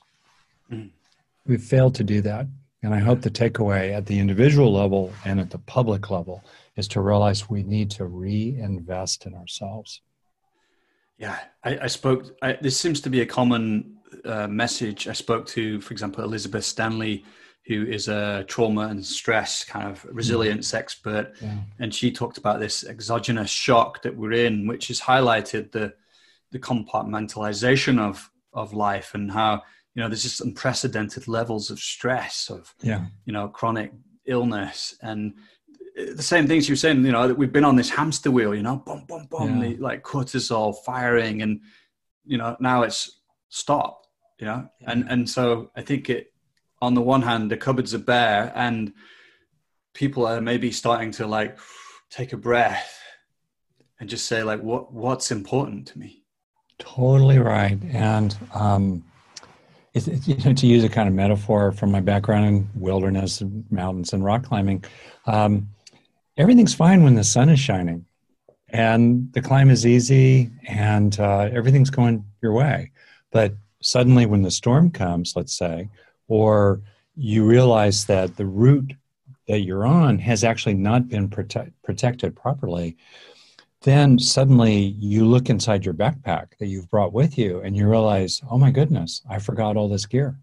We've 1.46 1.62
failed 1.62 1.94
to 1.96 2.04
do 2.04 2.20
that. 2.22 2.46
And 2.82 2.92
I 2.92 2.98
hope 2.98 3.20
the 3.22 3.30
takeaway 3.30 3.92
at 3.92 4.06
the 4.06 4.18
individual 4.18 4.72
level 4.72 5.12
and 5.24 5.38
at 5.38 5.50
the 5.50 5.58
public 5.58 6.10
level 6.10 6.42
is 6.76 6.88
to 6.88 7.00
realize 7.00 7.48
we 7.48 7.62
need 7.62 7.90
to 7.92 8.06
reinvest 8.06 9.26
in 9.26 9.34
ourselves. 9.34 10.00
Yeah, 11.16 11.38
I, 11.62 11.78
I 11.82 11.86
spoke. 11.86 12.36
I, 12.42 12.58
this 12.60 12.76
seems 12.76 13.00
to 13.02 13.10
be 13.10 13.20
a 13.20 13.26
common 13.26 13.98
uh, 14.24 14.48
message. 14.48 15.06
I 15.06 15.12
spoke 15.12 15.46
to, 15.48 15.80
for 15.80 15.92
example, 15.92 16.24
Elizabeth 16.24 16.64
Stanley, 16.64 17.24
who 17.66 17.86
is 17.86 18.08
a 18.08 18.44
trauma 18.48 18.88
and 18.88 19.04
stress 19.04 19.64
kind 19.64 19.88
of 19.88 20.04
resilience 20.10 20.72
mm. 20.72 20.78
expert, 20.78 21.34
yeah. 21.40 21.58
and 21.78 21.94
she 21.94 22.10
talked 22.10 22.38
about 22.38 22.58
this 22.58 22.84
exogenous 22.84 23.50
shock 23.50 24.02
that 24.02 24.16
we're 24.16 24.32
in, 24.32 24.66
which 24.66 24.88
has 24.88 25.00
highlighted 25.00 25.70
the 25.70 25.94
the 26.50 26.58
compartmentalization 26.58 28.00
of 28.00 28.28
of 28.52 28.74
life 28.74 29.14
and 29.14 29.30
how 29.30 29.62
you 29.94 30.02
know 30.02 30.08
there's 30.08 30.22
just 30.22 30.40
unprecedented 30.40 31.28
levels 31.28 31.70
of 31.70 31.78
stress 31.78 32.50
of 32.50 32.74
yeah. 32.82 33.06
you 33.24 33.32
know 33.32 33.48
chronic 33.48 33.92
illness. 34.26 34.96
And 35.02 35.34
the 35.96 36.22
same 36.22 36.46
things 36.46 36.68
you're 36.68 36.76
saying 36.76 37.04
you 37.04 37.12
know 37.12 37.28
that 37.28 37.36
we've 37.36 37.52
been 37.52 37.64
on 37.64 37.76
this 37.76 37.90
hamster 37.90 38.30
wheel 38.30 38.54
you 38.54 38.62
know 38.62 38.76
boom 38.76 39.04
boom 39.06 39.26
boom 39.30 39.60
yeah. 39.62 39.68
the, 39.68 39.76
like 39.76 40.02
cortisol 40.02 40.74
firing 40.84 41.42
and 41.42 41.60
you 42.24 42.38
know 42.38 42.56
now 42.60 42.82
it's 42.82 43.20
stop 43.50 44.02
you 44.40 44.46
know? 44.46 44.66
Yeah. 44.80 44.90
and 44.90 45.04
and 45.10 45.28
so 45.28 45.70
i 45.76 45.82
think 45.82 46.08
it 46.08 46.32
on 46.80 46.94
the 46.94 47.02
one 47.02 47.20
hand 47.20 47.50
the 47.50 47.58
cupboards 47.58 47.92
are 47.92 47.98
bare 47.98 48.50
and 48.54 48.94
people 49.94 50.26
are 50.26 50.40
maybe 50.40 50.72
starting 50.72 51.10
to 51.12 51.26
like 51.26 51.58
take 52.10 52.32
a 52.32 52.36
breath 52.36 52.98
and 54.00 54.08
just 54.08 54.26
say 54.26 54.42
like 54.42 54.60
what 54.62 54.92
what's 54.92 55.30
important 55.30 55.86
to 55.86 55.98
me? 55.98 56.24
Totally 56.78 57.38
right. 57.38 57.78
And 57.92 58.36
um 58.52 59.04
it, 59.94 60.26
you 60.26 60.36
know, 60.44 60.52
to 60.52 60.66
use 60.66 60.84
a 60.84 60.88
kind 60.88 61.08
of 61.08 61.14
metaphor 61.14 61.72
from 61.72 61.90
my 61.90 62.00
background 62.00 62.46
in 62.46 62.68
wilderness, 62.74 63.40
and 63.40 63.64
mountains, 63.70 64.12
and 64.12 64.24
rock 64.24 64.44
climbing, 64.44 64.84
um, 65.26 65.68
everything's 66.36 66.74
fine 66.74 67.02
when 67.02 67.14
the 67.14 67.24
sun 67.24 67.48
is 67.48 67.60
shining, 67.60 68.06
and 68.70 69.32
the 69.32 69.42
climb 69.42 69.70
is 69.70 69.86
easy, 69.86 70.50
and 70.66 71.20
uh, 71.20 71.48
everything's 71.52 71.90
going 71.90 72.24
your 72.42 72.52
way. 72.52 72.90
But 73.30 73.54
suddenly, 73.82 74.26
when 74.26 74.42
the 74.42 74.50
storm 74.50 74.90
comes, 74.90 75.36
let's 75.36 75.56
say, 75.56 75.88
or 76.28 76.80
you 77.16 77.44
realize 77.44 78.06
that 78.06 78.36
the 78.36 78.46
route 78.46 78.94
that 79.48 79.60
you're 79.60 79.86
on 79.86 80.18
has 80.18 80.44
actually 80.44 80.74
not 80.74 81.08
been 81.08 81.28
prote- 81.28 81.72
protected 81.84 82.34
properly, 82.34 82.96
then 83.82 84.18
suddenly 84.18 84.96
you 84.98 85.24
look 85.24 85.50
inside 85.50 85.84
your 85.84 85.94
backpack 85.94 86.56
that 86.58 86.66
you've 86.66 86.90
brought 86.90 87.12
with 87.12 87.36
you 87.36 87.60
and 87.60 87.76
you 87.76 87.88
realize, 87.88 88.40
oh 88.50 88.58
my 88.58 88.70
goodness, 88.70 89.22
I 89.28 89.38
forgot 89.38 89.76
all 89.76 89.88
this 89.88 90.06
gear. 90.06 90.38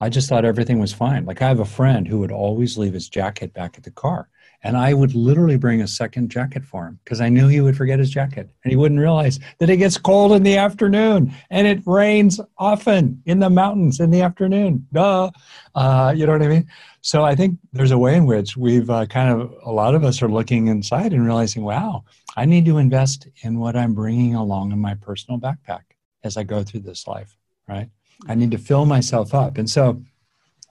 I 0.00 0.08
just 0.08 0.28
thought 0.28 0.46
everything 0.46 0.78
was 0.78 0.92
fine. 0.92 1.26
Like 1.26 1.42
I 1.42 1.48
have 1.48 1.60
a 1.60 1.64
friend 1.66 2.08
who 2.08 2.18
would 2.20 2.32
always 2.32 2.78
leave 2.78 2.94
his 2.94 3.08
jacket 3.08 3.52
back 3.52 3.76
at 3.76 3.84
the 3.84 3.90
car. 3.90 4.28
And 4.62 4.76
I 4.76 4.92
would 4.92 5.14
literally 5.14 5.56
bring 5.56 5.80
a 5.80 5.88
second 5.88 6.30
jacket 6.30 6.64
for 6.64 6.86
him 6.86 6.98
because 7.02 7.20
I 7.20 7.30
knew 7.30 7.48
he 7.48 7.60
would 7.60 7.76
forget 7.76 7.98
his 7.98 8.10
jacket 8.10 8.50
and 8.62 8.70
he 8.70 8.76
wouldn't 8.76 9.00
realize 9.00 9.38
that 9.58 9.70
it 9.70 9.78
gets 9.78 9.96
cold 9.96 10.32
in 10.32 10.42
the 10.42 10.56
afternoon 10.56 11.32
and 11.48 11.66
it 11.66 11.80
rains 11.86 12.40
often 12.58 13.22
in 13.24 13.38
the 13.38 13.48
mountains 13.48 14.00
in 14.00 14.10
the 14.10 14.20
afternoon. 14.20 14.86
Duh. 14.92 15.30
Uh, 15.74 16.12
you 16.14 16.26
know 16.26 16.32
what 16.32 16.42
I 16.42 16.48
mean? 16.48 16.66
So 17.00 17.24
I 17.24 17.34
think 17.34 17.58
there's 17.72 17.90
a 17.90 17.98
way 17.98 18.16
in 18.16 18.26
which 18.26 18.56
we've 18.56 18.90
uh, 18.90 19.06
kind 19.06 19.30
of, 19.30 19.54
a 19.64 19.72
lot 19.72 19.94
of 19.94 20.04
us 20.04 20.20
are 20.20 20.28
looking 20.28 20.66
inside 20.66 21.14
and 21.14 21.24
realizing, 21.24 21.64
wow, 21.64 22.04
I 22.36 22.44
need 22.44 22.66
to 22.66 22.76
invest 22.76 23.28
in 23.42 23.58
what 23.58 23.76
I'm 23.76 23.94
bringing 23.94 24.34
along 24.34 24.72
in 24.72 24.78
my 24.78 24.94
personal 24.94 25.40
backpack 25.40 25.84
as 26.22 26.36
I 26.36 26.42
go 26.42 26.62
through 26.62 26.80
this 26.80 27.06
life, 27.06 27.34
right? 27.66 27.88
I 28.28 28.34
need 28.34 28.50
to 28.50 28.58
fill 28.58 28.84
myself 28.84 29.34
up. 29.34 29.56
And 29.56 29.70
so 29.70 30.02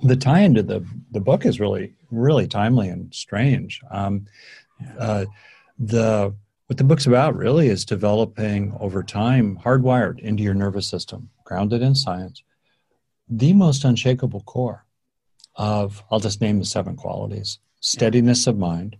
the 0.01 0.15
tie 0.15 0.41
into 0.41 0.63
the, 0.63 0.85
the 1.11 1.19
book 1.19 1.45
is 1.45 1.59
really, 1.59 1.93
really 2.11 2.47
timely 2.47 2.89
and 2.89 3.13
strange. 3.13 3.81
Um, 3.91 4.25
uh, 4.97 5.25
the, 5.77 6.33
what 6.67 6.77
the 6.77 6.83
book's 6.83 7.07
about 7.07 7.35
really 7.35 7.67
is 7.67 7.85
developing 7.85 8.75
over 8.79 9.03
time, 9.03 9.57
hardwired 9.57 10.19
into 10.19 10.43
your 10.43 10.53
nervous 10.53 10.87
system, 10.87 11.29
grounded 11.43 11.81
in 11.81 11.95
science, 11.95 12.43
the 13.27 13.53
most 13.53 13.83
unshakable 13.83 14.41
core 14.41 14.85
of, 15.55 16.03
I'll 16.09 16.19
just 16.19 16.41
name 16.41 16.59
the 16.59 16.65
seven 16.65 16.95
qualities 16.95 17.59
steadiness 17.81 18.45
of 18.45 18.57
mind. 18.57 18.97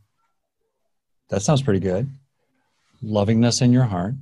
That 1.30 1.42
sounds 1.42 1.62
pretty 1.62 1.82
good. 1.82 2.10
Lovingness 3.04 3.62
in 3.62 3.74
your 3.74 3.84
heart, 3.84 4.16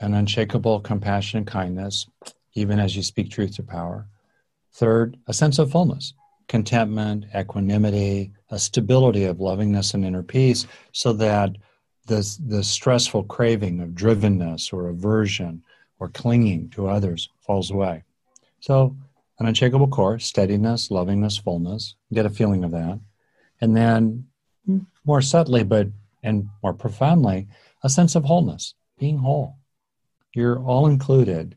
and 0.00 0.14
unshakable 0.14 0.80
compassion 0.80 1.38
and 1.38 1.46
kindness, 1.46 2.06
even 2.54 2.78
as 2.78 2.94
you 2.94 3.02
speak 3.02 3.30
truth 3.30 3.56
to 3.56 3.62
power. 3.62 4.06
Third, 4.76 5.16
a 5.26 5.32
sense 5.32 5.58
of 5.58 5.70
fullness, 5.70 6.12
contentment, 6.48 7.24
equanimity, 7.34 8.32
a 8.50 8.58
stability 8.58 9.24
of 9.24 9.40
lovingness 9.40 9.94
and 9.94 10.04
inner 10.04 10.22
peace, 10.22 10.66
so 10.92 11.14
that 11.14 11.56
the, 12.06 12.38
the 12.46 12.62
stressful 12.62 13.24
craving 13.24 13.80
of 13.80 13.90
drivenness 13.90 14.74
or 14.74 14.88
aversion 14.88 15.62
or 15.98 16.10
clinging 16.10 16.68
to 16.70 16.88
others 16.88 17.30
falls 17.40 17.70
away. 17.70 18.04
So, 18.60 18.94
an 19.38 19.46
unshakable 19.46 19.88
core, 19.88 20.18
steadiness, 20.18 20.90
lovingness, 20.90 21.38
fullness, 21.38 21.94
get 22.12 22.26
a 22.26 22.30
feeling 22.30 22.62
of 22.62 22.70
that. 22.72 23.00
And 23.62 23.74
then, 23.74 24.26
hmm, 24.66 24.80
more 25.06 25.22
subtly, 25.22 25.64
but 25.64 25.88
and 26.22 26.50
more 26.62 26.74
profoundly, 26.74 27.48
a 27.82 27.88
sense 27.88 28.14
of 28.14 28.24
wholeness, 28.24 28.74
being 28.98 29.18
whole. 29.18 29.56
You're 30.34 30.58
all 30.58 30.86
included 30.86 31.56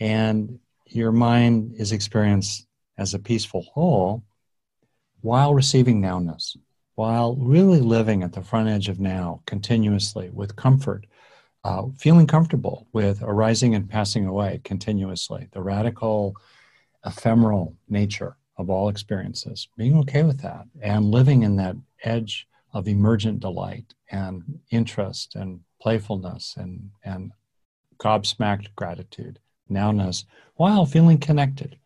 and 0.00 0.58
your 0.88 1.12
mind 1.12 1.74
is 1.76 1.92
experienced 1.92 2.66
as 2.96 3.14
a 3.14 3.18
peaceful 3.18 3.62
whole 3.62 4.22
while 5.20 5.54
receiving 5.54 6.00
nowness, 6.00 6.56
while 6.94 7.36
really 7.36 7.80
living 7.80 8.22
at 8.22 8.32
the 8.32 8.42
front 8.42 8.68
edge 8.68 8.88
of 8.88 9.00
now 9.00 9.42
continuously 9.46 10.30
with 10.30 10.56
comfort, 10.56 11.06
uh, 11.64 11.84
feeling 11.98 12.26
comfortable 12.26 12.86
with 12.92 13.22
arising 13.22 13.74
and 13.74 13.88
passing 13.88 14.26
away 14.26 14.60
continuously, 14.64 15.48
the 15.52 15.62
radical, 15.62 16.34
ephemeral 17.04 17.76
nature 17.88 18.36
of 18.56 18.70
all 18.70 18.88
experiences, 18.88 19.68
being 19.76 19.96
okay 19.98 20.22
with 20.22 20.40
that 20.40 20.64
and 20.80 21.10
living 21.10 21.42
in 21.42 21.56
that 21.56 21.76
edge 22.02 22.48
of 22.72 22.88
emergent 22.88 23.40
delight 23.40 23.94
and 24.10 24.42
interest 24.70 25.34
and 25.34 25.60
playfulness 25.80 26.54
and, 26.56 26.90
and 27.04 27.32
gobsmacked 27.98 28.68
gratitude 28.76 29.38
nowness, 29.70 30.24
while 30.56 30.86
feeling 30.86 31.18
connected 31.18 31.78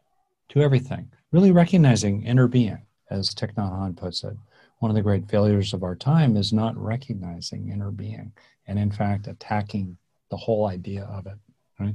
to 0.48 0.60
everything. 0.60 1.10
Really 1.30 1.50
recognizing 1.50 2.22
inner 2.24 2.46
being, 2.46 2.82
as 3.10 3.30
Thich 3.30 3.54
Nhat 3.54 3.70
Hanh 3.70 3.96
puts 3.96 4.22
it. 4.24 4.36
One 4.80 4.90
of 4.90 4.94
the 4.94 5.02
great 5.02 5.28
failures 5.28 5.72
of 5.72 5.82
our 5.82 5.94
time 5.94 6.36
is 6.36 6.52
not 6.52 6.76
recognizing 6.76 7.70
inner 7.70 7.90
being 7.90 8.32
and, 8.66 8.78
in 8.78 8.90
fact, 8.90 9.28
attacking 9.28 9.96
the 10.30 10.36
whole 10.36 10.66
idea 10.66 11.04
of 11.04 11.26
it. 11.26 11.38
Right? 11.78 11.94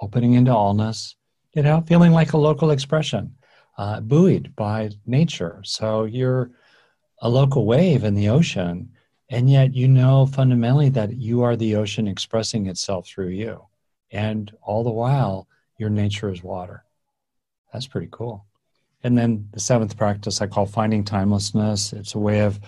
Opening 0.00 0.34
into 0.34 0.52
allness, 0.52 1.14
you 1.54 1.62
know, 1.62 1.82
feeling 1.86 2.12
like 2.12 2.32
a 2.32 2.38
local 2.38 2.70
expression, 2.70 3.34
uh, 3.78 4.00
buoyed 4.00 4.54
by 4.54 4.90
nature. 5.06 5.60
So 5.64 6.04
you're 6.04 6.50
a 7.22 7.28
local 7.28 7.66
wave 7.66 8.04
in 8.04 8.14
the 8.14 8.28
ocean, 8.28 8.92
and 9.30 9.48
yet 9.50 9.74
you 9.74 9.88
know 9.88 10.26
fundamentally 10.26 10.90
that 10.90 11.16
you 11.16 11.42
are 11.42 11.56
the 11.56 11.76
ocean 11.76 12.06
expressing 12.06 12.66
itself 12.66 13.06
through 13.06 13.28
you 13.28 13.64
and 14.10 14.54
all 14.62 14.84
the 14.84 14.90
while 14.90 15.48
your 15.78 15.90
nature 15.90 16.30
is 16.30 16.42
water. 16.42 16.84
That's 17.72 17.86
pretty 17.86 18.08
cool. 18.10 18.46
And 19.02 19.16
then 19.16 19.48
the 19.52 19.60
seventh 19.60 19.96
practice 19.96 20.40
i 20.40 20.46
call 20.46 20.66
finding 20.66 21.04
timelessness. 21.04 21.92
It's 21.92 22.14
a 22.14 22.18
way 22.18 22.40
of 22.40 22.60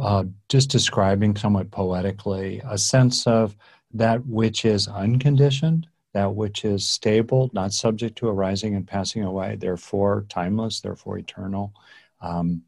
uh, 0.00 0.24
just 0.48 0.70
describing 0.70 1.36
somewhat 1.36 1.70
poetically 1.70 2.62
a 2.64 2.78
sense 2.78 3.26
of 3.26 3.56
that 3.92 4.24
which 4.26 4.64
is 4.64 4.88
unconditioned 4.88 5.86
that 6.14 6.34
which 6.34 6.64
is 6.64 6.88
stable 6.88 7.50
not 7.52 7.72
subject 7.72 8.16
to 8.16 8.28
arising 8.28 8.76
and 8.76 8.86
passing 8.86 9.24
away 9.24 9.56
therefore 9.56 10.24
timeless 10.28 10.80
therefore 10.80 11.18
eternal. 11.18 11.74
Um, 12.22 12.62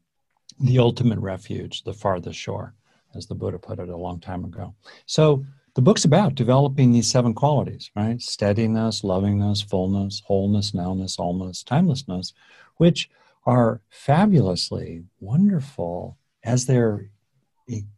the 0.59 0.79
ultimate 0.79 1.19
refuge 1.19 1.83
the 1.83 1.93
farthest 1.93 2.37
shore 2.37 2.75
as 3.15 3.25
the 3.25 3.35
buddha 3.35 3.57
put 3.57 3.79
it 3.79 3.89
a 3.89 3.97
long 3.97 4.19
time 4.19 4.43
ago. 4.45 4.75
So 5.05 5.43
the 5.77 5.81
book's 5.83 6.05
about 6.05 6.33
developing 6.33 6.91
these 6.91 7.07
seven 7.07 7.35
qualities, 7.35 7.91
right? 7.95 8.19
Steadiness, 8.19 9.03
lovingness, 9.03 9.61
fullness, 9.61 10.23
wholeness, 10.25 10.71
nowness, 10.71 11.19
allness, 11.19 11.63
timelessness, 11.63 12.33
which 12.77 13.11
are 13.45 13.79
fabulously 13.91 15.03
wonderful 15.19 16.17
as 16.43 16.65
they're 16.65 17.11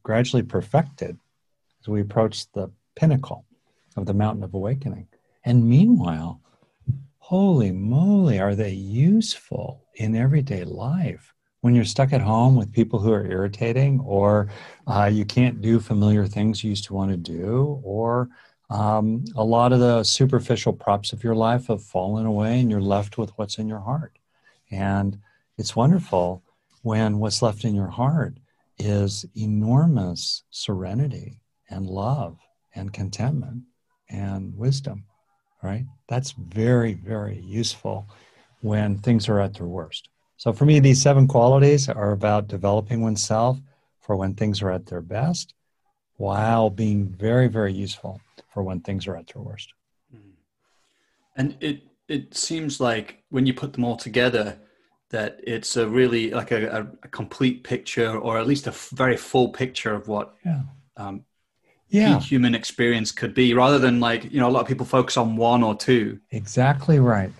gradually 0.04 0.44
perfected 0.44 1.18
as 1.80 1.88
we 1.88 2.02
approach 2.02 2.52
the 2.52 2.70
pinnacle 2.98 3.46
of 3.96 4.06
the 4.06 4.14
mountain 4.14 4.44
of 4.44 4.54
awakening. 4.54 5.08
And 5.46 5.70
meanwhile, 5.70 6.42
holy 7.20 7.72
moly, 7.72 8.42
are 8.42 8.56
they 8.56 8.74
useful 8.74 9.86
in 9.96 10.18
everyday 10.18 10.66
life? 10.66 11.34
When 11.62 11.76
you're 11.76 11.86
stuck 11.86 12.14
at 12.14 12.22
home 12.22 12.56
with 12.56 12.72
people 12.72 13.00
who 13.00 13.12
are 13.12 13.26
irritating, 13.26 14.00
or 14.02 14.50
uh, 14.88 15.10
you 15.12 15.26
can't 15.26 15.62
do 15.62 15.80
familiar 15.80 16.26
things 16.26 16.64
you 16.64 16.70
used 16.70 16.86
to 16.86 16.94
want 16.94 17.12
to 17.12 17.18
do, 17.18 17.80
or 17.84 18.30
um, 18.70 19.26
a 19.36 19.44
lot 19.44 19.74
of 19.74 19.80
the 19.80 20.04
superficial 20.04 20.74
props 20.74 21.12
of 21.12 21.24
your 21.24 21.36
life 21.36 21.68
have 21.68 21.84
fallen 21.84 22.26
away 22.26 22.60
and 22.60 22.70
you're 22.70 22.82
left 22.82 23.18
with 23.18 23.32
what's 23.38 23.58
in 23.58 23.68
your 23.68 23.80
heart. 23.80 24.18
And 24.72 25.20
it's 25.58 25.76
wonderful 25.76 26.44
when 26.84 27.20
what's 27.20 27.42
left 27.42 27.66
in 27.66 27.76
your 27.76 27.88
heart 27.88 28.38
is 28.78 29.26
enormous 29.36 30.44
serenity 30.52 31.42
and 31.70 31.88
love 31.88 32.38
and 32.76 32.94
contentment 32.94 33.64
and 34.10 34.56
wisdom, 34.56 35.04
right? 35.64 35.86
That's 36.08 36.32
very, 36.32 36.94
very 36.94 37.40
useful 37.40 38.08
when 38.62 39.00
things 39.00 39.28
are 39.28 39.40
at 39.40 39.56
their 39.56 39.68
worst. 39.68 40.10
So 40.40 40.54
for 40.54 40.64
me, 40.64 40.80
these 40.80 41.02
seven 41.02 41.28
qualities 41.28 41.90
are 41.90 42.14
about 42.14 42.48
developing 42.48 43.02
oneself 43.02 43.60
for 44.00 44.16
when 44.16 44.36
things 44.36 44.62
are 44.62 44.72
at 44.72 44.86
their 44.86 45.02
best 45.02 45.54
while 46.16 46.70
being 46.70 47.10
very, 47.10 47.50
very 47.50 47.74
useful 47.74 48.22
for 48.48 48.64
when 48.64 48.80
things 48.80 49.06
are 49.06 49.18
at 49.18 49.28
their 49.28 49.42
worst. 49.42 49.74
Mm-hmm. 50.16 50.30
And 51.36 51.58
it, 51.60 51.84
it 52.08 52.38
seems 52.38 52.80
like 52.80 53.22
when 53.30 53.46
you 53.46 53.54
put 53.54 53.74
them 53.74 53.84
all 53.84 53.98
together, 53.98 54.58
that 55.10 55.42
it's 55.44 55.76
a 55.76 55.86
really 55.86 56.32
like 56.32 56.52
a, 56.52 56.88
a 57.04 57.08
complete 57.10 57.66
picture 57.66 58.18
or 58.18 58.40
at 58.40 58.48
least 58.48 58.66
a 58.68 58.70
f- 58.70 58.92
very 58.94 59.18
full 59.18 59.50
picture 59.50 59.94
of 59.94 60.08
what 60.08 60.36
yeah. 60.46 60.62
Um, 60.96 61.26
yeah. 61.90 62.18
human 62.20 62.56
experience 62.56 63.12
could 63.12 63.34
be 63.34 63.54
rather 63.54 63.78
than 63.78 64.00
like, 64.00 64.32
you 64.32 64.40
know, 64.40 64.48
a 64.48 64.52
lot 64.52 64.62
of 64.62 64.68
people 64.68 64.86
focus 64.86 65.18
on 65.18 65.36
one 65.36 65.64
or 65.64 65.76
two. 65.76 66.22
Exactly 66.32 67.00
right. 67.00 67.32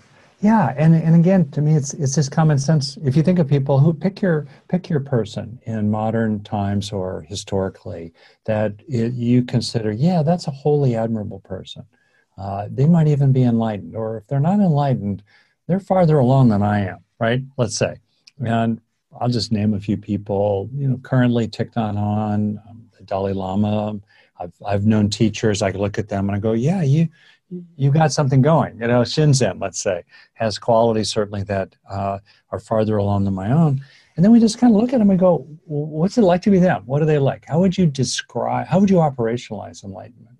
Yeah, 0.42 0.74
and 0.78 0.94
and 0.94 1.14
again, 1.14 1.50
to 1.50 1.60
me, 1.60 1.74
it's 1.74 1.92
it's 1.92 2.14
just 2.14 2.32
common 2.32 2.58
sense. 2.58 2.96
If 3.04 3.14
you 3.14 3.22
think 3.22 3.38
of 3.38 3.46
people 3.46 3.78
who 3.78 3.92
pick 3.92 4.22
your 4.22 4.46
pick 4.68 4.88
your 4.88 5.00
person 5.00 5.60
in 5.66 5.90
modern 5.90 6.42
times 6.42 6.92
or 6.92 7.22
historically 7.28 8.14
that 8.46 8.72
it, 8.88 9.12
you 9.12 9.44
consider, 9.44 9.92
yeah, 9.92 10.22
that's 10.22 10.46
a 10.46 10.50
wholly 10.50 10.96
admirable 10.96 11.40
person. 11.40 11.84
Uh, 12.38 12.68
they 12.70 12.86
might 12.86 13.06
even 13.06 13.32
be 13.32 13.42
enlightened, 13.42 13.94
or 13.94 14.16
if 14.16 14.26
they're 14.28 14.40
not 14.40 14.60
enlightened, 14.60 15.22
they're 15.66 15.78
farther 15.78 16.18
along 16.18 16.48
than 16.48 16.62
I 16.62 16.86
am. 16.86 17.04
Right? 17.18 17.42
Let's 17.58 17.76
say, 17.76 17.96
and 18.38 18.80
I'll 19.20 19.28
just 19.28 19.52
name 19.52 19.74
a 19.74 19.80
few 19.80 19.98
people. 19.98 20.70
You 20.72 20.88
know, 20.88 20.98
currently 21.02 21.48
Thich 21.48 21.74
Nhat 21.74 21.96
Hanh, 21.96 22.66
um, 22.66 22.88
the 22.96 23.04
Dalai 23.04 23.34
Lama. 23.34 24.00
I've 24.38 24.54
I've 24.64 24.86
known 24.86 25.10
teachers. 25.10 25.60
I 25.60 25.70
look 25.72 25.98
at 25.98 26.08
them 26.08 26.30
and 26.30 26.36
I 26.36 26.38
go, 26.38 26.52
yeah, 26.52 26.80
you 26.82 27.08
you 27.76 27.90
got 27.90 28.12
something 28.12 28.42
going. 28.42 28.78
You 28.80 28.86
know, 28.86 29.02
Shinzen, 29.02 29.60
let's 29.60 29.80
say, 29.80 30.04
has 30.34 30.58
qualities 30.58 31.10
certainly 31.10 31.42
that 31.44 31.74
uh, 31.88 32.18
are 32.50 32.60
farther 32.60 32.96
along 32.96 33.24
than 33.24 33.34
my 33.34 33.50
own. 33.50 33.82
And 34.16 34.24
then 34.24 34.32
we 34.32 34.40
just 34.40 34.58
kind 34.58 34.74
of 34.74 34.80
look 34.80 34.92
at 34.92 34.98
them 34.98 35.10
and 35.10 35.18
go, 35.18 35.46
what's 35.64 36.18
it 36.18 36.22
like 36.22 36.42
to 36.42 36.50
be 36.50 36.58
them? 36.58 36.82
What 36.86 37.02
are 37.02 37.06
they 37.06 37.18
like? 37.18 37.44
How 37.46 37.60
would 37.60 37.76
you 37.76 37.86
describe, 37.86 38.66
how 38.66 38.78
would 38.78 38.90
you 38.90 38.96
operationalize 38.96 39.82
enlightenment? 39.82 40.36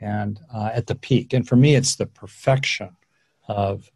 And 0.00 0.40
uh, 0.52 0.70
at 0.72 0.86
the 0.86 0.94
peak. 0.94 1.34
And 1.34 1.46
for 1.46 1.56
me, 1.56 1.74
it's 1.74 1.96
the 1.96 2.06
perfection 2.06 2.96
of 3.48 3.90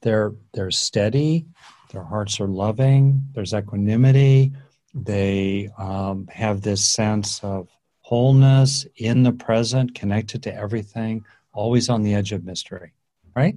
they're, 0.00 0.32
they're 0.54 0.70
steady, 0.70 1.46
their 1.90 2.04
hearts 2.04 2.40
are 2.40 2.48
loving, 2.48 3.22
there's 3.34 3.52
equanimity, 3.52 4.52
they 4.94 5.70
um, 5.76 6.26
have 6.32 6.62
this 6.62 6.84
sense 6.84 7.42
of 7.44 7.68
wholeness 8.00 8.86
in 8.96 9.22
the 9.22 9.32
present, 9.32 9.94
connected 9.94 10.42
to 10.44 10.54
everything, 10.54 11.24
always 11.54 11.88
on 11.88 12.02
the 12.02 12.14
edge 12.14 12.32
of 12.32 12.44
mystery, 12.44 12.92
right? 13.34 13.56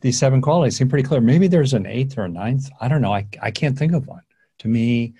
These 0.00 0.18
seven 0.18 0.40
qualities 0.40 0.76
seem 0.76 0.88
pretty 0.88 1.06
clear. 1.06 1.20
Maybe 1.20 1.48
there's 1.48 1.74
an 1.74 1.86
eighth 1.86 2.18
or 2.18 2.24
a 2.24 2.28
ninth. 2.28 2.68
I 2.80 2.88
don't 2.88 3.02
know. 3.02 3.14
I, 3.14 3.26
I 3.42 3.50
can't 3.50 3.76
think 3.76 3.92
of 3.92 4.06
one. 4.06 4.22
To 4.58 4.68
me, 4.68 5.14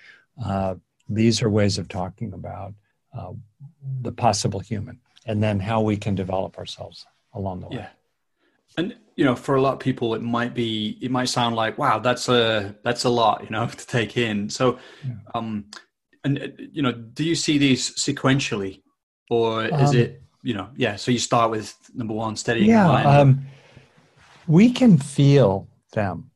uh, 0.45 0.75
these 1.09 1.43
are 1.43 1.51
ways 1.51 1.79
of 1.79 1.89
talking 1.89 2.33
about 2.33 2.75
uh, 3.17 3.33
the 4.03 4.13
possible 4.13 4.61
human 4.61 5.01
and 5.27 5.43
then 5.43 5.61
how 5.61 5.81
we 5.81 5.97
can 5.97 6.15
develop 6.15 6.59
ourselves 6.59 7.07
along 7.35 7.61
the 7.61 7.69
way. 7.69 7.77
Yeah. 7.77 7.89
And 8.77 8.97
you 9.17 9.25
know, 9.25 9.35
for 9.35 9.57
a 9.57 9.61
lot 9.61 9.73
of 9.73 9.81
people, 9.81 10.15
it 10.15 10.23
might 10.23 10.55
be 10.55 10.97
it 11.01 11.11
might 11.11 11.29
sound 11.29 11.57
like, 11.57 11.79
wow, 11.79 11.99
that's 11.99 12.29
a 12.29 12.77
that's 12.85 13.05
a 13.05 13.09
lot, 13.09 13.43
you 13.43 13.51
know, 13.51 13.67
to 13.83 13.87
take 13.87 14.17
in. 14.17 14.49
So, 14.49 14.79
yeah. 15.05 15.15
um, 15.35 15.65
and 16.25 16.39
uh, 16.39 16.47
you 16.73 16.83
know, 16.83 16.93
do 16.93 17.25
you 17.25 17.35
see 17.35 17.59
these 17.59 17.91
sequentially, 17.97 18.83
or 19.31 19.65
is 19.65 19.91
um, 19.91 19.97
it 19.97 20.23
you 20.43 20.55
know, 20.55 20.69
yeah? 20.77 20.97
So 20.97 21.11
you 21.11 21.19
start 21.19 21.51
with 21.51 21.77
number 21.95 22.15
one, 22.15 22.37
steadying. 22.37 22.71
Yeah, 22.71 22.89
um, 22.89 23.47
we 24.47 24.73
can 24.73 24.99
feel 24.99 25.69
them, 25.93 26.31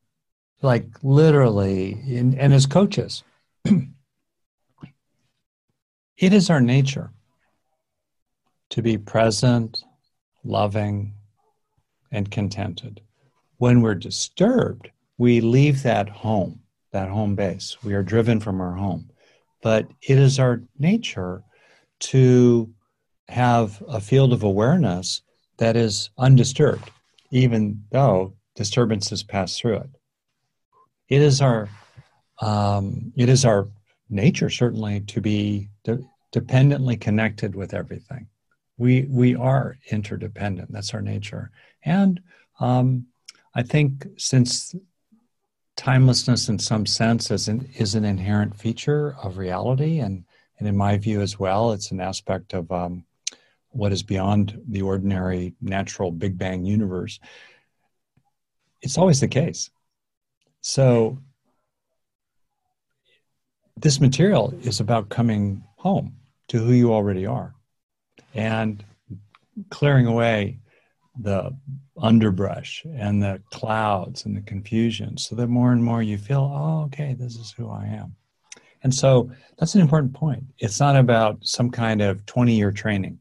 like 0.60 0.86
literally, 1.02 1.92
in, 2.06 2.38
and 2.38 2.52
as 2.52 2.66
coaches, 2.66 3.22
it 3.64 3.82
is 6.18 6.50
our 6.50 6.60
nature 6.60 7.10
to 8.70 8.82
be 8.82 8.98
present, 8.98 9.84
loving, 10.44 11.14
and 12.10 12.30
contented. 12.30 13.00
When 13.58 13.82
we're 13.82 13.94
disturbed, 13.94 14.90
we 15.18 15.40
leave 15.40 15.82
that 15.82 16.08
home, 16.08 16.60
that 16.90 17.08
home 17.08 17.34
base. 17.34 17.76
We 17.82 17.94
are 17.94 18.02
driven 18.02 18.40
from 18.40 18.60
our 18.60 18.74
home. 18.74 19.10
But 19.62 19.88
it 20.02 20.18
is 20.18 20.38
our 20.38 20.62
nature 20.78 21.42
to 22.00 22.72
have 23.32 23.82
a 23.88 24.00
field 24.00 24.32
of 24.32 24.42
awareness 24.42 25.22
that 25.56 25.76
is 25.76 26.10
undisturbed, 26.18 26.90
even 27.30 27.82
though 27.90 28.34
disturbances 28.54 29.22
pass 29.22 29.58
through 29.58 29.76
it. 29.76 29.90
It 31.08 31.22
is 31.22 31.40
our 31.40 31.68
um, 32.40 33.12
it 33.16 33.28
is 33.28 33.44
our 33.44 33.68
nature 34.10 34.50
certainly 34.50 35.00
to 35.00 35.20
be 35.20 35.68
de- 35.84 36.04
dependently 36.32 36.96
connected 36.96 37.54
with 37.54 37.72
everything. 37.74 38.26
We 38.76 39.06
we 39.08 39.34
are 39.34 39.78
interdependent. 39.90 40.70
That's 40.70 40.92
our 40.94 41.02
nature, 41.02 41.50
and 41.84 42.20
um, 42.60 43.06
I 43.54 43.62
think 43.62 44.06
since 44.16 44.74
timelessness, 45.76 46.48
in 46.48 46.58
some 46.58 46.86
sense, 46.86 47.30
is 47.30 47.48
an, 47.48 47.68
is 47.76 47.94
an 47.94 48.04
inherent 48.04 48.58
feature 48.58 49.16
of 49.22 49.38
reality, 49.38 49.98
and, 50.00 50.24
and 50.58 50.68
in 50.68 50.76
my 50.76 50.96
view 50.96 51.20
as 51.20 51.38
well, 51.38 51.72
it's 51.72 51.90
an 51.90 52.00
aspect 52.00 52.52
of 52.52 52.70
um, 52.70 53.04
what 53.72 53.92
is 53.92 54.02
beyond 54.02 54.60
the 54.68 54.82
ordinary 54.82 55.54
natural 55.60 56.10
Big 56.10 56.38
Bang 56.38 56.64
universe. 56.64 57.18
It's 58.80 58.98
always 58.98 59.20
the 59.20 59.28
case. 59.28 59.70
So, 60.60 61.18
this 63.76 64.00
material 64.00 64.54
is 64.62 64.80
about 64.80 65.08
coming 65.08 65.64
home 65.76 66.14
to 66.48 66.58
who 66.58 66.72
you 66.72 66.92
already 66.92 67.26
are 67.26 67.54
and 68.34 68.84
clearing 69.70 70.06
away 70.06 70.58
the 71.18 71.56
underbrush 72.00 72.84
and 72.96 73.22
the 73.22 73.42
clouds 73.50 74.24
and 74.24 74.36
the 74.36 74.40
confusion 74.42 75.16
so 75.16 75.34
that 75.36 75.48
more 75.48 75.72
and 75.72 75.84
more 75.84 76.02
you 76.02 76.16
feel, 76.16 76.40
oh, 76.40 76.84
okay, 76.84 77.14
this 77.18 77.36
is 77.36 77.52
who 77.56 77.70
I 77.70 77.84
am. 77.84 78.14
And 78.82 78.94
so 78.94 79.30
that's 79.58 79.74
an 79.74 79.80
important 79.80 80.14
point. 80.14 80.44
It's 80.58 80.80
not 80.80 80.96
about 80.96 81.38
some 81.42 81.70
kind 81.70 82.00
of 82.00 82.24
20 82.26 82.54
year 82.54 82.72
training, 82.72 83.18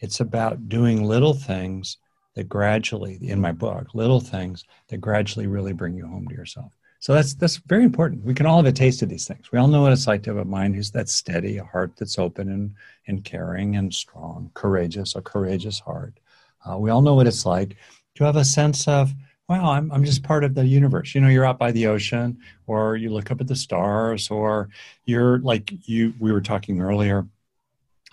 it's 0.00 0.20
about 0.20 0.68
doing 0.68 1.04
little 1.04 1.34
things 1.34 1.98
that 2.34 2.48
gradually, 2.48 3.18
in 3.22 3.40
my 3.40 3.52
book, 3.52 3.88
little 3.94 4.20
things 4.20 4.64
that 4.88 4.98
gradually 4.98 5.46
really 5.46 5.72
bring 5.72 5.94
you 5.94 6.06
home 6.06 6.26
to 6.28 6.34
yourself. 6.34 6.72
So 7.00 7.14
that's 7.14 7.34
that's 7.34 7.56
very 7.56 7.84
important. 7.84 8.24
We 8.24 8.34
can 8.34 8.44
all 8.46 8.58
have 8.58 8.66
a 8.66 8.72
taste 8.72 9.00
of 9.02 9.08
these 9.08 9.26
things. 9.26 9.50
We 9.50 9.58
all 9.58 9.68
know 9.68 9.82
what 9.82 9.92
it's 9.92 10.06
like 10.06 10.22
to 10.24 10.30
have 10.30 10.38
a 10.38 10.44
mind 10.44 10.74
who's 10.74 10.90
that 10.90 11.08
steady, 11.08 11.56
a 11.56 11.64
heart 11.64 11.92
that's 11.96 12.18
open 12.18 12.50
and 12.50 12.74
and 13.06 13.24
caring 13.24 13.76
and 13.76 13.94
strong, 13.94 14.50
courageous, 14.54 15.16
a 15.16 15.22
courageous 15.22 15.80
heart, 15.80 16.20
uh, 16.68 16.76
we 16.78 16.90
all 16.90 17.02
know 17.02 17.14
what 17.14 17.26
it's 17.26 17.46
like 17.46 17.76
to 18.16 18.24
have 18.24 18.36
a 18.36 18.44
sense 18.44 18.86
of, 18.86 19.12
wow, 19.48 19.72
I'm, 19.72 19.90
I'm 19.92 20.04
just 20.04 20.22
part 20.22 20.44
of 20.44 20.54
the 20.54 20.66
universe. 20.66 21.14
You 21.14 21.20
know, 21.20 21.28
you're 21.28 21.46
out 21.46 21.58
by 21.58 21.72
the 21.72 21.86
ocean, 21.86 22.38
or 22.66 22.96
you 22.96 23.10
look 23.10 23.30
up 23.30 23.40
at 23.40 23.48
the 23.48 23.56
stars, 23.56 24.30
or 24.30 24.68
you're 25.04 25.38
like 25.40 25.72
you. 25.88 26.14
We 26.20 26.32
were 26.32 26.40
talking 26.40 26.80
earlier. 26.80 27.26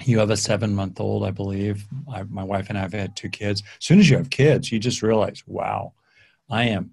You 0.03 0.19
have 0.19 0.29
a 0.29 0.37
seven 0.37 0.73
month 0.75 0.99
old, 0.99 1.23
I 1.23 1.31
believe. 1.31 1.85
I, 2.11 2.23
my 2.23 2.43
wife 2.43 2.69
and 2.69 2.77
I 2.77 2.81
have 2.81 2.93
had 2.93 3.15
two 3.15 3.29
kids. 3.29 3.63
As 3.79 3.85
soon 3.85 3.99
as 3.99 4.09
you 4.09 4.17
have 4.17 4.29
kids, 4.29 4.71
you 4.71 4.79
just 4.79 5.01
realize, 5.01 5.43
wow, 5.47 5.93
I 6.49 6.65
am 6.65 6.91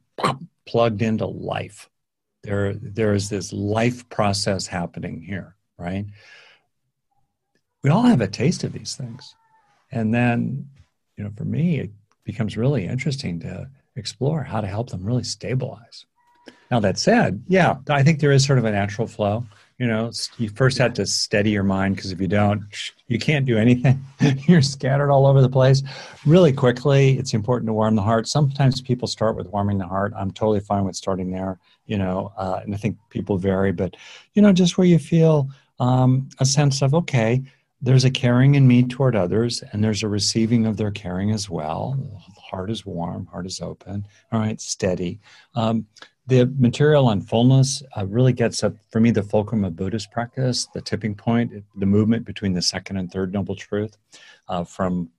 plugged 0.66 1.02
into 1.02 1.26
life. 1.26 1.90
There, 2.42 2.74
there 2.74 3.14
is 3.14 3.28
this 3.28 3.52
life 3.52 4.08
process 4.08 4.66
happening 4.66 5.20
here, 5.22 5.56
right? 5.78 6.06
We 7.82 7.90
all 7.90 8.02
have 8.02 8.20
a 8.20 8.28
taste 8.28 8.64
of 8.64 8.72
these 8.72 8.96
things. 8.96 9.34
And 9.92 10.12
then 10.12 10.68
you 11.16 11.24
know, 11.24 11.30
for 11.36 11.44
me, 11.44 11.80
it 11.80 11.90
becomes 12.24 12.56
really 12.56 12.86
interesting 12.86 13.38
to 13.40 13.68
explore 13.96 14.42
how 14.42 14.60
to 14.60 14.66
help 14.66 14.90
them 14.90 15.04
really 15.04 15.24
stabilize. 15.24 16.06
Now, 16.70 16.80
that 16.80 16.98
said, 16.98 17.42
yeah, 17.46 17.76
I 17.88 18.02
think 18.02 18.20
there 18.20 18.32
is 18.32 18.44
sort 18.44 18.58
of 18.58 18.64
a 18.64 18.72
natural 18.72 19.06
flow. 19.06 19.44
You 19.84 19.90
know, 19.90 20.10
you 20.38 20.48
first 20.48 20.78
have 20.78 20.94
to 20.94 21.04
steady 21.04 21.50
your 21.50 21.62
mind 21.62 21.96
because 21.96 22.10
if 22.10 22.18
you 22.18 22.26
don't, 22.26 22.64
you 23.08 23.18
can't 23.18 23.44
do 23.44 23.58
anything. 23.58 24.02
You're 24.48 24.62
scattered 24.62 25.10
all 25.10 25.26
over 25.26 25.42
the 25.42 25.48
place. 25.50 25.82
Really 26.24 26.54
quickly, 26.54 27.18
it's 27.18 27.34
important 27.34 27.66
to 27.66 27.74
warm 27.74 27.94
the 27.94 28.00
heart. 28.00 28.26
Sometimes 28.26 28.80
people 28.80 29.06
start 29.06 29.36
with 29.36 29.46
warming 29.48 29.76
the 29.76 29.86
heart. 29.86 30.14
I'm 30.16 30.30
totally 30.30 30.60
fine 30.60 30.84
with 30.84 30.96
starting 30.96 31.30
there, 31.30 31.58
you 31.84 31.98
know, 31.98 32.32
uh, 32.38 32.60
and 32.62 32.74
I 32.74 32.78
think 32.78 32.96
people 33.10 33.36
vary, 33.36 33.72
but, 33.72 33.94
you 34.32 34.40
know, 34.40 34.54
just 34.54 34.78
where 34.78 34.86
you 34.86 34.98
feel 34.98 35.50
um, 35.78 36.30
a 36.40 36.46
sense 36.46 36.80
of, 36.80 36.94
okay, 36.94 37.42
there's 37.82 38.06
a 38.06 38.10
caring 38.10 38.54
in 38.54 38.66
me 38.66 38.84
toward 38.84 39.14
others, 39.14 39.62
and 39.72 39.84
there's 39.84 40.02
a 40.02 40.08
receiving 40.08 40.64
of 40.64 40.78
their 40.78 40.92
caring 40.92 41.30
as 41.30 41.50
well. 41.50 41.94
Heart 42.38 42.70
is 42.70 42.86
warm, 42.86 43.26
heart 43.26 43.44
is 43.44 43.60
open. 43.60 44.06
All 44.32 44.40
right, 44.40 44.58
steady. 44.62 45.20
Um, 45.54 45.84
the 46.26 46.46
material 46.58 47.06
on 47.06 47.20
fullness 47.20 47.82
uh, 47.96 48.06
really 48.06 48.32
gets 48.32 48.64
up 48.64 48.74
for 48.90 49.00
me 49.00 49.10
the 49.10 49.22
fulcrum 49.22 49.64
of 49.64 49.76
Buddhist 49.76 50.10
practice, 50.10 50.66
the 50.72 50.80
tipping 50.80 51.14
point, 51.14 51.52
the 51.76 51.86
movement 51.86 52.24
between 52.24 52.54
the 52.54 52.62
second 52.62 52.96
and 52.96 53.10
third 53.10 53.32
noble 53.32 53.54
truth, 53.56 53.96
uh, 54.48 54.64
from 54.64 55.10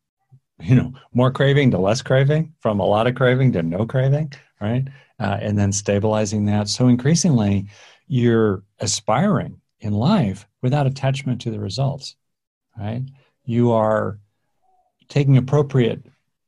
you 0.60 0.76
know 0.76 0.94
more 1.14 1.32
craving 1.32 1.72
to 1.72 1.78
less 1.78 2.02
craving, 2.02 2.54
from 2.60 2.80
a 2.80 2.86
lot 2.86 3.08
of 3.08 3.16
craving 3.16 3.52
to 3.54 3.64
no 3.64 3.86
craving, 3.86 4.34
right? 4.60 4.88
Uh, 5.20 5.38
and 5.42 5.58
then 5.58 5.72
stabilizing 5.72 6.46
that. 6.46 6.68
So 6.70 6.88
increasingly, 6.88 7.68
you're 8.08 8.64
aspiring 8.80 9.62
in 9.80 9.94
life 9.94 10.48
without 10.62 10.88
attachment 10.88 11.42
to 11.42 11.52
the 11.52 11.60
results 11.60 12.16
right? 12.78 13.04
You 13.46 13.72
are 13.72 14.20
taking 15.08 15.38
appropriate 15.38 16.06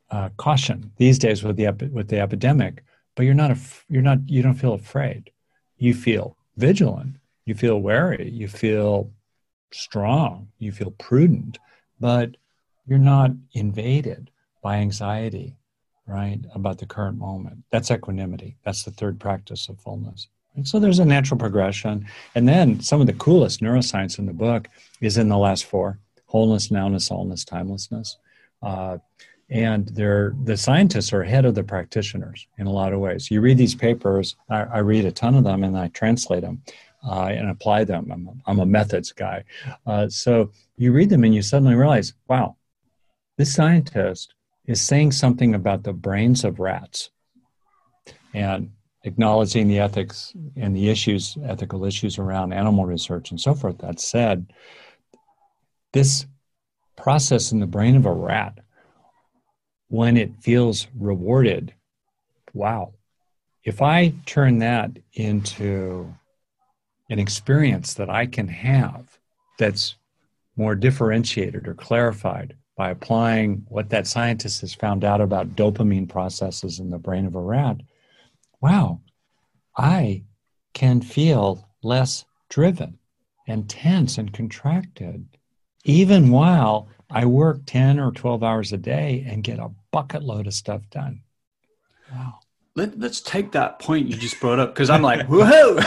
uh, 0.09 0.29
caution 0.37 0.91
these 0.97 1.19
days 1.19 1.43
with 1.43 1.55
the 1.57 1.67
epi- 1.67 1.87
with 1.87 2.07
the 2.07 2.19
epidemic, 2.19 2.83
but 3.17 3.25
you're 3.25 3.33
not 3.33 3.51
af- 3.51 3.83
you're 3.89 4.03
not 4.03 4.19
you 4.29 4.41
don't 4.41 4.53
feel 4.53 4.73
afraid. 4.73 5.31
You 5.75 5.93
feel 5.93 6.37
vigilant. 6.55 7.17
You 7.45 7.55
feel 7.55 7.81
wary. 7.81 8.29
You 8.29 8.47
feel 8.47 9.11
strong. 9.73 10.49
You 10.59 10.71
feel 10.71 10.91
prudent, 10.91 11.57
but 11.99 12.37
you're 12.85 12.99
not 12.99 13.31
invaded 13.53 14.29
by 14.61 14.77
anxiety, 14.77 15.57
right, 16.05 16.39
about 16.53 16.77
the 16.77 16.85
current 16.85 17.17
moment. 17.17 17.63
That's 17.71 17.91
equanimity. 17.91 18.55
That's 18.63 18.83
the 18.83 18.91
third 18.91 19.19
practice 19.19 19.67
of 19.67 19.79
fullness. 19.79 20.27
And 20.55 20.67
so 20.67 20.79
there's 20.79 20.99
a 20.99 21.05
natural 21.05 21.39
progression. 21.39 22.07
And 22.35 22.47
then 22.47 22.79
some 22.81 23.01
of 23.01 23.07
the 23.07 23.13
coolest 23.13 23.61
neuroscience 23.61 24.19
in 24.19 24.25
the 24.25 24.33
book 24.33 24.67
is 25.01 25.17
in 25.17 25.29
the 25.29 25.37
last 25.37 25.65
four 25.65 25.99
wholeness, 26.25 26.67
nowness, 26.67 27.09
allness, 27.09 27.45
timelessness. 27.45 28.17
Uh, 28.61 28.97
and 29.49 29.87
they're 29.89 30.33
the 30.43 30.57
scientists 30.57 31.13
are 31.13 31.21
ahead 31.21 31.45
of 31.45 31.55
the 31.55 31.63
practitioners 31.63 32.47
in 32.57 32.67
a 32.67 32.71
lot 32.71 32.93
of 32.93 32.99
ways. 32.99 33.31
You 33.31 33.41
read 33.41 33.57
these 33.57 33.75
papers, 33.75 34.35
I, 34.49 34.63
I 34.63 34.77
read 34.79 35.05
a 35.05 35.11
ton 35.11 35.35
of 35.35 35.43
them, 35.43 35.63
and 35.63 35.77
I 35.77 35.87
translate 35.89 36.41
them 36.41 36.61
uh, 37.07 37.27
and 37.27 37.49
apply 37.49 37.85
them. 37.85 38.11
I'm, 38.11 38.27
a, 38.27 38.33
I'm 38.45 38.59
a 38.59 38.65
methods 38.65 39.11
guy, 39.11 39.43
uh, 39.85 40.09
so 40.09 40.51
you 40.75 40.91
read 40.91 41.09
them 41.09 41.23
and 41.23 41.33
you 41.33 41.41
suddenly 41.41 41.75
realize, 41.75 42.13
wow, 42.27 42.57
this 43.37 43.53
scientist 43.53 44.33
is 44.65 44.81
saying 44.81 45.11
something 45.13 45.55
about 45.55 45.83
the 45.83 45.93
brains 45.93 46.43
of 46.43 46.59
rats, 46.59 47.09
and 48.33 48.71
acknowledging 49.03 49.67
the 49.67 49.79
ethics 49.79 50.33
and 50.57 50.75
the 50.75 50.89
issues, 50.89 51.37
ethical 51.45 51.85
issues 51.85 52.19
around 52.19 52.51
animal 52.51 52.85
research 52.85 53.31
and 53.31 53.39
so 53.39 53.53
forth. 53.53 53.77
That 53.77 53.99
said, 54.01 54.51
this 55.93 56.25
process 56.97 57.53
in 57.53 57.59
the 57.61 57.65
brain 57.65 57.95
of 57.95 58.05
a 58.05 58.11
rat, 58.11 58.59
when 59.89 60.17
it 60.17 60.31
feels 60.41 60.87
rewarded, 60.97 61.73
wow, 62.53 62.93
if 63.63 63.81
I 63.81 64.13
turn 64.25 64.59
that 64.59 64.91
into 65.13 66.13
an 67.09 67.19
experience 67.19 67.93
that 67.95 68.09
I 68.09 68.25
can 68.25 68.47
have 68.47 69.17
that's 69.57 69.95
more 70.55 70.75
differentiated 70.75 71.67
or 71.67 71.73
clarified 71.73 72.55
by 72.75 72.91
applying 72.91 73.65
what 73.69 73.89
that 73.89 74.07
scientist 74.07 74.61
has 74.61 74.73
found 74.73 75.03
out 75.03 75.19
about 75.19 75.55
dopamine 75.55 76.07
processes 76.07 76.79
in 76.79 76.89
the 76.89 76.99
brain 76.99 77.25
of 77.25 77.35
a 77.35 77.41
rat, 77.41 77.77
wow, 78.61 79.01
I 79.75 80.23
can 80.73 81.01
feel 81.01 81.67
less 81.81 82.25
driven 82.49 82.99
and 83.47 83.69
tense 83.69 84.17
and 84.17 84.31
contracted, 84.31 85.27
even 85.85 86.29
while 86.29 86.87
I 87.09 87.25
work 87.25 87.61
10 87.65 87.99
or 87.99 88.11
12 88.11 88.43
hours 88.43 88.73
a 88.73 88.77
day 88.77 89.25
and 89.27 89.43
get 89.43 89.59
a 89.59 89.71
bucket 89.91 90.23
load 90.23 90.47
of 90.47 90.53
stuff 90.53 90.81
done. 90.89 91.21
Wow. 92.11 92.39
Let, 92.75 93.01
us 93.03 93.21
take 93.21 93.53
that 93.53 93.79
point 93.79 94.07
you 94.07 94.15
just 94.15 94.39
brought 94.39 94.59
up 94.59 94.73
because 94.73 94.91
I'm 94.91 95.01
like, 95.01 95.25
whoa, 95.27 95.75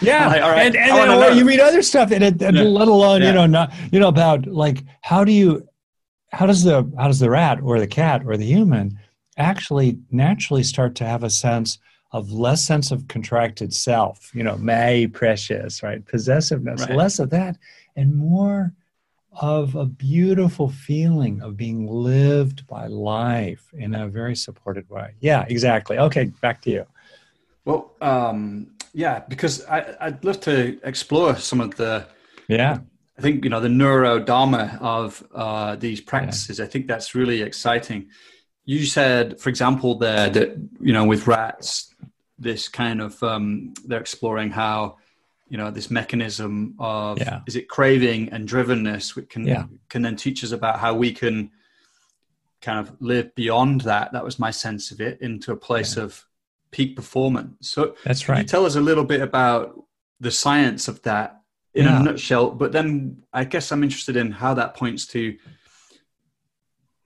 yeah. 0.00 0.28
Like, 0.28 0.42
all 0.42 0.50
right, 0.50 0.66
and, 0.66 0.76
and 0.76 1.20
then, 1.20 1.36
you 1.36 1.44
read 1.44 1.58
other 1.58 1.82
stuff, 1.82 2.12
and, 2.12 2.22
it, 2.22 2.40
and 2.40 2.56
yeah. 2.56 2.62
let 2.62 2.86
alone 2.86 3.20
yeah. 3.20 3.28
you 3.28 3.34
know 3.34 3.46
not 3.46 3.72
you 3.90 3.98
know 3.98 4.06
about 4.06 4.46
like 4.46 4.84
how 5.00 5.24
do 5.24 5.32
you 5.32 5.68
how 6.30 6.46
does 6.46 6.62
the 6.62 6.88
how 6.96 7.08
does 7.08 7.18
the 7.18 7.30
rat 7.30 7.60
or 7.62 7.80
the 7.80 7.86
cat 7.88 8.22
or 8.24 8.36
the 8.36 8.46
human 8.46 8.96
actually 9.36 9.98
naturally 10.12 10.62
start 10.62 10.94
to 10.94 11.04
have 11.04 11.24
a 11.24 11.30
sense 11.30 11.78
of 12.12 12.30
less 12.30 12.64
sense 12.64 12.92
of 12.92 13.08
contracted 13.08 13.74
self, 13.74 14.30
you 14.32 14.44
know, 14.44 14.56
my 14.58 15.10
precious, 15.12 15.82
right? 15.82 16.06
Possessiveness, 16.06 16.82
right. 16.82 16.94
less 16.94 17.18
of 17.18 17.30
that, 17.30 17.56
and 17.96 18.14
more 18.14 18.72
of 19.40 19.74
a 19.74 19.84
beautiful 19.84 20.68
feeling 20.68 21.40
of 21.42 21.56
being 21.56 21.86
lived 21.86 22.66
by 22.66 22.86
life 22.86 23.72
in 23.74 23.94
a 23.94 24.08
very 24.08 24.36
supported 24.36 24.88
way. 24.88 25.14
Yeah, 25.20 25.44
exactly. 25.48 25.98
Okay, 25.98 26.24
back 26.40 26.62
to 26.62 26.70
you. 26.70 26.86
Well, 27.64 27.92
um, 28.00 28.68
yeah, 28.92 29.22
because 29.28 29.64
I, 29.66 29.96
I'd 30.00 30.24
love 30.24 30.40
to 30.42 30.78
explore 30.84 31.36
some 31.36 31.60
of 31.60 31.74
the. 31.76 32.06
Yeah. 32.48 32.78
I 33.16 33.22
think 33.22 33.44
you 33.44 33.50
know 33.50 33.60
the 33.60 33.68
neurodharma 33.68 34.80
of 34.80 35.22
uh, 35.34 35.76
these 35.76 36.00
practices. 36.00 36.58
Yeah. 36.58 36.64
I 36.64 36.68
think 36.68 36.88
that's 36.88 37.14
really 37.14 37.42
exciting. 37.42 38.08
You 38.64 38.84
said, 38.84 39.40
for 39.40 39.50
example, 39.50 39.98
there 39.98 40.28
that 40.30 40.56
you 40.80 40.92
know 40.92 41.04
with 41.04 41.26
rats, 41.26 41.94
this 42.38 42.68
kind 42.68 43.00
of 43.00 43.22
um, 43.22 43.74
they're 43.86 44.00
exploring 44.00 44.50
how 44.50 44.96
you 45.48 45.56
know 45.56 45.70
this 45.70 45.90
mechanism 45.90 46.74
of 46.78 47.18
yeah. 47.18 47.40
is 47.46 47.56
it 47.56 47.68
craving 47.68 48.28
and 48.30 48.48
drivenness 48.48 49.14
which 49.14 49.28
can 49.28 49.46
yeah. 49.46 49.64
can 49.88 50.02
then 50.02 50.16
teach 50.16 50.42
us 50.44 50.52
about 50.52 50.78
how 50.78 50.94
we 50.94 51.12
can 51.12 51.50
kind 52.60 52.78
of 52.78 52.96
live 53.00 53.34
beyond 53.34 53.82
that 53.82 54.12
that 54.12 54.24
was 54.24 54.38
my 54.38 54.50
sense 54.50 54.90
of 54.90 55.00
it 55.00 55.20
into 55.20 55.52
a 55.52 55.56
place 55.56 55.96
yeah. 55.96 56.04
of 56.04 56.24
peak 56.70 56.96
performance 56.96 57.70
so 57.70 57.94
that's 58.04 58.28
right 58.28 58.38
you 58.38 58.44
tell 58.44 58.66
us 58.66 58.74
a 58.74 58.80
little 58.80 59.04
bit 59.04 59.20
about 59.20 59.80
the 60.20 60.30
science 60.30 60.88
of 60.88 61.00
that 61.02 61.40
in 61.74 61.86
a 61.86 62.02
nutshell 62.02 62.50
but 62.50 62.72
then 62.72 63.22
i 63.32 63.44
guess 63.44 63.70
i'm 63.70 63.82
interested 63.82 64.16
in 64.16 64.30
how 64.30 64.54
that 64.54 64.74
points 64.74 65.06
to 65.06 65.36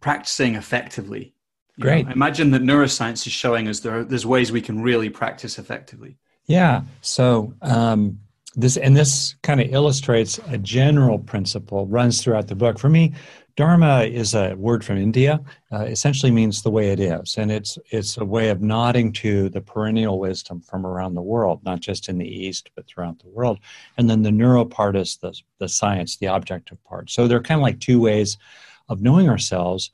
practicing 0.01 0.55
effectively 0.55 1.35
Great. 1.81 2.07
Know, 2.07 2.12
imagine 2.12 2.51
that 2.51 2.62
neuroscience 2.62 3.27
is 3.27 3.33
showing 3.33 3.68
us 3.68 3.81
there 3.81 3.98
are, 3.98 4.05
there's 4.05 4.27
ways 4.27 4.51
we 4.51 4.61
can 4.61 4.83
really 4.83 5.11
practice 5.11 5.59
effectively. 5.59 6.18
Yeah. 6.46 6.83
So 7.03 7.55
um, 7.62 8.20
this 8.54 8.76
and 8.76 8.96
this 8.96 9.37
kind 9.42 9.61
of 9.61 9.72
illustrates 9.72 10.40
a 10.48 10.58
general 10.58 11.18
principle 11.18 11.87
runs 11.87 12.22
throughout 12.22 12.48
the 12.48 12.54
book. 12.54 12.78
For 12.78 12.88
me, 12.88 13.12
Dharma 13.56 14.04
is 14.04 14.34
a 14.34 14.54
word 14.54 14.84
from 14.84 14.98
India. 14.98 15.40
Uh, 15.72 15.84
essentially 15.84 16.30
means 16.30 16.62
the 16.62 16.70
way 16.70 16.90
it 16.90 17.00
is, 17.00 17.37
and 17.37 17.50
it's 17.50 17.78
it's 17.90 18.16
a 18.16 18.24
way 18.24 18.50
of 18.50 18.62
nodding 18.62 19.12
to 19.14 19.48
the 19.48 19.61
perennial 19.61 20.18
wisdom 20.18 20.61
from 20.61 20.87
around 20.87 21.14
the 21.14 21.22
world, 21.22 21.61
not 21.64 21.80
just 21.80 22.08
in 22.08 22.18
the 22.18 22.28
East 22.28 22.70
but 22.74 22.87
throughout 22.87 23.18
the 23.18 23.28
world. 23.28 23.58
And 23.96 24.08
then 24.08 24.22
the 24.22 24.32
neuro 24.32 24.64
part 24.64 24.96
is 24.96 25.16
the 25.16 25.38
the 25.58 25.68
science, 25.68 26.16
the 26.16 26.26
objective 26.26 26.82
part. 26.84 27.11
So 27.11 27.26
they're 27.26 27.42
kind 27.42 27.61
of 27.61 27.64
like 27.64 27.80
two 27.80 28.00
ways 28.00 28.38
of 28.88 29.02
knowing 29.02 29.28
ourselves 29.28 29.90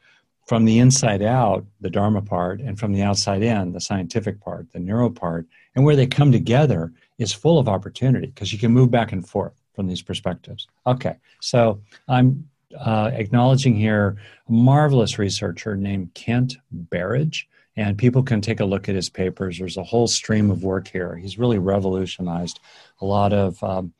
from 0.46 0.64
the 0.66 0.78
inside 0.78 1.22
out, 1.22 1.64
the 1.80 1.90
Dharma 1.90 2.20
part, 2.20 2.60
and 2.60 2.78
from 2.78 2.92
the 2.92 3.02
outside 3.02 3.42
in, 3.42 3.72
the 3.72 3.80
scientific 3.80 4.40
part, 4.40 4.70
the 4.72 4.78
neuro 4.78 5.08
part, 5.08 5.46
and 5.74 5.84
where 5.84 5.96
they 5.96 6.06
come 6.06 6.30
together 6.30 6.92
is 7.18 7.32
full 7.32 7.58
of 7.58 7.68
opportunity 7.68 8.26
because 8.26 8.52
you 8.52 8.58
can 8.58 8.72
move 8.72 8.90
back 8.90 9.12
and 9.12 9.28
forth 9.28 9.60
from 9.74 9.86
these 9.86 10.02
perspectives. 10.02 10.66
Okay, 10.86 11.16
so 11.40 11.80
I'm 12.08 12.48
uh, 12.78 13.10
acknowledging 13.12 13.76
here 13.76 14.16
a 14.48 14.52
marvelous 14.52 15.18
researcher 15.18 15.76
named 15.76 16.14
Kent 16.14 16.56
Berridge, 16.72 17.48
and 17.76 17.98
people 17.98 18.22
can 18.22 18.40
take 18.40 18.60
a 18.60 18.64
look 18.64 18.88
at 18.88 18.94
his 18.94 19.08
papers. 19.08 19.58
There's 19.58 19.76
a 19.76 19.84
whole 19.84 20.06
stream 20.06 20.50
of 20.50 20.62
work 20.62 20.88
here. 20.88 21.16
He's 21.16 21.38
really 21.38 21.58
revolutionized 21.58 22.60
a 23.00 23.06
lot 23.06 23.32
of. 23.32 23.62
Um, 23.62 23.92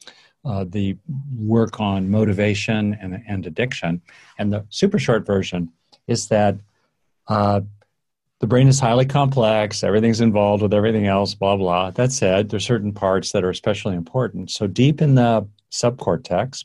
uh, 0.44 0.64
the 0.68 0.94
work 1.38 1.81
on 1.81 2.11
motivation 2.11 2.98
and, 3.00 3.22
and 3.27 3.46
addiction. 3.46 4.03
And 4.38 4.53
the 4.53 4.66
super 4.68 4.98
short 4.98 5.24
version 5.24 5.72
is 6.07 6.29
that 6.29 6.57
uh, 7.29 7.62
the 8.40 8.47
brain 8.47 8.68
is 8.68 8.81
highly 8.81 9.07
complex, 9.07 9.85
everything's 9.85 10.20
involved 10.20 10.62
with 10.62 10.75
everything 10.75 11.07
else, 11.07 11.35
blah, 11.35 11.57
blah. 11.57 11.90
That 11.90 12.12
said, 12.12 12.49
there's 12.49 12.66
certain 12.66 12.92
parts 12.92 13.33
that 13.33 13.44
are 13.44 13.51
especially 13.51 13.94
important. 13.94 14.51
So, 14.51 14.66
deep 14.66 15.01
in 15.01 15.14
the 15.14 15.47
subcortex, 15.70 16.64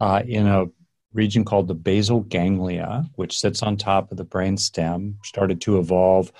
uh, 0.00 0.22
in 0.26 0.46
a 0.46 0.66
region 1.12 1.44
called 1.44 1.68
the 1.68 1.74
basal 1.74 2.20
ganglia, 2.20 3.08
which 3.14 3.38
sits 3.38 3.62
on 3.62 3.76
top 3.76 4.10
of 4.10 4.18
the 4.18 4.24
brain 4.24 4.56
stem, 4.56 5.18
started 5.22 5.60
to 5.62 5.78
evolve 5.78 6.32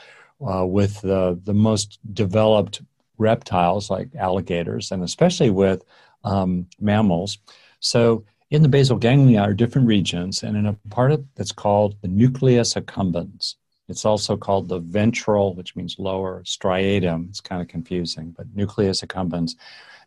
uh, 0.47 0.67
with 0.67 1.01
the, 1.03 1.39
the 1.45 1.55
most 1.55 1.99
developed 2.13 2.83
reptiles 3.17 3.89
like 3.91 4.15
alligators, 4.17 4.91
and 4.91 5.03
especially 5.03 5.51
with 5.51 5.85
um, 6.25 6.67
mammals. 6.81 7.39
So, 7.81 8.25
in 8.51 8.63
the 8.63 8.69
basal 8.69 8.99
ganglia 8.99 9.41
are 9.41 9.55
different 9.55 9.87
regions, 9.87 10.43
and 10.43 10.57
in 10.57 10.67
a 10.67 10.75
part 10.91 11.13
of, 11.13 11.25
that's 11.37 11.53
called 11.53 11.97
the 12.03 12.09
nucleus 12.09 12.75
accumbens. 12.75 13.55
It's 13.89 14.05
also 14.05 14.37
called 14.37 14.69
the 14.69 14.79
ventral, 14.79 15.55
which 15.55 15.77
means 15.77 15.99
lower 15.99 16.43
striatum. 16.45 17.29
It's 17.29 17.41
kind 17.41 17.61
of 17.61 17.69
confusing, 17.69 18.35
but 18.37 18.47
nucleus 18.55 19.03
accumbens. 19.03 19.57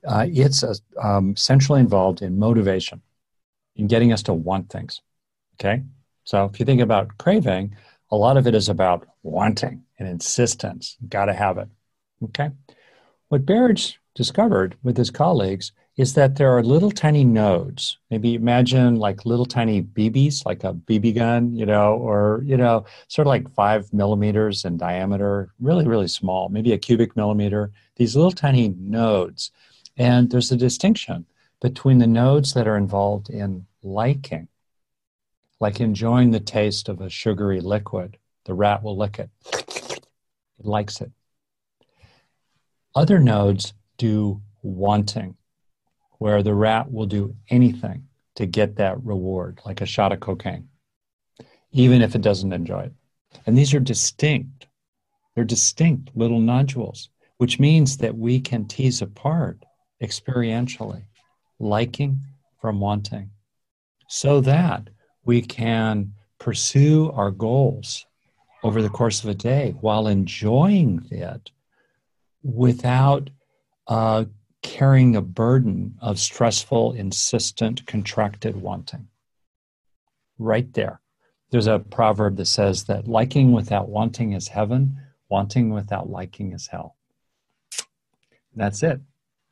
Uh, 0.05 0.25
it's 0.29 0.63
a, 0.63 0.75
um, 1.01 1.35
centrally 1.35 1.81
involved 1.81 2.21
in 2.21 2.39
motivation, 2.39 3.01
in 3.75 3.87
getting 3.87 4.11
us 4.13 4.23
to 4.23 4.33
want 4.33 4.69
things. 4.69 5.01
Okay, 5.55 5.83
so 6.23 6.45
if 6.45 6.59
you 6.59 6.65
think 6.65 6.81
about 6.81 7.17
craving, 7.17 7.75
a 8.11 8.15
lot 8.15 8.37
of 8.37 8.47
it 8.47 8.55
is 8.55 8.69
about 8.69 9.07
wanting 9.23 9.83
and 9.99 10.07
insistence. 10.07 10.97
Got 11.09 11.25
to 11.25 11.33
have 11.33 11.57
it. 11.57 11.67
Okay, 12.23 12.51
what 13.29 13.45
Berridge 13.45 13.99
discovered 14.17 14.75
with 14.81 14.97
his 14.97 15.11
colleagues 15.11 15.71
is 15.95 16.15
that 16.15 16.35
there 16.35 16.49
are 16.49 16.63
little 16.63 16.89
tiny 16.89 17.23
nodes. 17.23 17.99
Maybe 18.09 18.33
imagine 18.33 18.95
like 18.95 19.27
little 19.27 19.45
tiny 19.45 19.83
BBs, 19.83 20.43
like 20.43 20.63
a 20.63 20.73
BB 20.73 21.15
gun, 21.15 21.55
you 21.55 21.67
know, 21.67 21.93
or, 21.93 22.41
you 22.43 22.57
know, 22.57 22.85
sort 23.07 23.27
of 23.27 23.29
like 23.29 23.53
five 23.53 23.93
millimeters 23.93 24.65
in 24.65 24.75
diameter, 24.75 25.53
really, 25.59 25.85
really 25.85 26.07
small, 26.07 26.49
maybe 26.49 26.73
a 26.73 26.79
cubic 26.79 27.15
millimeter, 27.15 27.71
these 27.97 28.15
little 28.15 28.31
tiny 28.31 28.69
nodes. 28.79 29.51
And 29.97 30.31
there's 30.31 30.51
a 30.51 30.57
distinction 30.57 31.27
between 31.61 31.99
the 31.99 32.07
nodes 32.07 32.53
that 32.55 32.67
are 32.67 32.77
involved 32.77 33.29
in 33.29 33.67
liking, 33.83 34.47
like 35.59 35.79
enjoying 35.79 36.31
the 36.31 36.39
taste 36.39 36.89
of 36.89 37.01
a 37.01 37.09
sugary 37.09 37.61
liquid. 37.61 38.17
The 38.45 38.55
rat 38.55 38.81
will 38.81 38.97
lick 38.97 39.19
it, 39.19 39.29
it 39.45 40.65
likes 40.65 41.01
it. 41.01 41.11
Other 42.95 43.19
nodes 43.19 43.73
do 43.97 44.41
wanting 44.61 45.35
where 46.19 46.41
the 46.41 46.53
rat 46.53 46.91
will 46.91 47.05
do 47.05 47.35
anything 47.49 48.07
to 48.35 48.45
get 48.45 48.75
that 48.75 49.03
reward, 49.03 49.59
like 49.65 49.81
a 49.81 49.85
shot 49.85 50.11
of 50.11 50.19
cocaine, 50.19 50.67
even 51.71 52.01
if 52.01 52.15
it 52.15 52.21
doesn't 52.21 52.53
enjoy 52.53 52.81
it. 52.81 52.93
And 53.45 53.57
these 53.57 53.73
are 53.73 53.79
distinct. 53.79 54.67
They're 55.35 55.43
distinct 55.43 56.15
little 56.15 56.39
nodules, 56.39 57.09
which 57.37 57.59
means 57.59 57.97
that 57.97 58.17
we 58.17 58.39
can 58.39 58.65
tease 58.65 59.01
apart 59.01 59.63
experientially 60.01 61.03
liking 61.59 62.19
from 62.59 62.79
wanting 62.79 63.31
so 64.07 64.41
that 64.41 64.89
we 65.25 65.41
can 65.41 66.13
pursue 66.39 67.11
our 67.11 67.31
goals 67.31 68.05
over 68.63 68.81
the 68.81 68.89
course 68.89 69.23
of 69.23 69.29
a 69.29 69.35
day 69.35 69.75
while 69.81 70.07
enjoying 70.07 71.05
it 71.11 71.51
without 72.43 73.29
uh, 73.87 74.25
carrying 74.61 75.15
a 75.15 75.21
burden 75.21 75.95
of 76.01 76.19
stressful, 76.19 76.93
insistent, 76.93 77.85
contracted 77.85 78.61
wanting. 78.61 79.07
Right 80.37 80.71
there. 80.73 81.01
There's 81.49 81.67
a 81.67 81.79
proverb 81.79 82.35
that 82.37 82.47
says 82.47 82.85
that 82.85 83.07
liking 83.07 83.53
without 83.53 83.89
wanting 83.89 84.33
is 84.33 84.49
heaven, 84.49 84.97
wanting 85.29 85.71
without 85.71 86.09
liking 86.09 86.51
is 86.51 86.67
hell. 86.67 86.97
That's 88.55 88.83
it. 88.83 88.99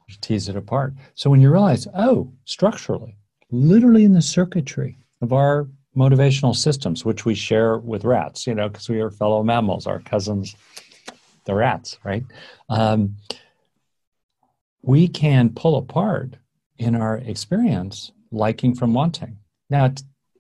You 0.08 0.16
tease 0.20 0.50
it 0.50 0.58
apart. 0.58 0.94
So 1.14 1.30
when 1.30 1.42
you 1.42 1.52
realize, 1.52 1.88
oh, 1.96 2.34
structurally, 2.44 3.18
literally 3.50 4.04
in 4.04 4.14
the 4.14 4.22
circuitry 4.22 4.98
of 5.22 5.32
our 5.32 5.68
motivational 5.96 6.56
systems, 6.56 7.06
which 7.06 7.24
we 7.24 7.34
share 7.34 7.78
with 7.78 8.04
rats, 8.04 8.46
you 8.46 8.54
know, 8.54 8.68
because 8.68 8.90
we 8.90 9.00
are 9.00 9.10
fellow 9.10 9.44
mammals, 9.44 9.88
our 9.88 10.00
cousins 10.00 10.56
the 11.46 11.54
rats, 11.54 11.98
right? 12.04 12.24
Um, 12.70 13.16
we 14.86 15.08
can 15.08 15.50
pull 15.50 15.78
apart 15.78 16.38
in 16.78 16.96
our 16.96 17.18
experience 17.18 18.12
liking 18.32 18.76
from 18.76 18.94
wanting. 18.94 19.38
Now, 19.70 19.86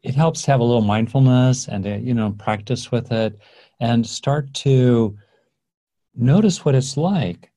it, 0.03 0.15
helps 0.15 0.43
to 0.43 0.51
have 0.51 0.59
a 0.59 0.63
little 0.63 0.83
mindfulness 0.83 1.67
and, 1.67 1.85
uh, 1.87 1.95
you 1.95 2.13
know, 2.13 2.31
practice 2.37 2.91
with 2.91 3.11
it 3.11 3.39
and 3.79 4.05
start 4.05 4.53
to 4.53 5.17
notice 6.13 6.63
what 6.63 6.75
it's 6.75 6.95
like. 6.95 7.51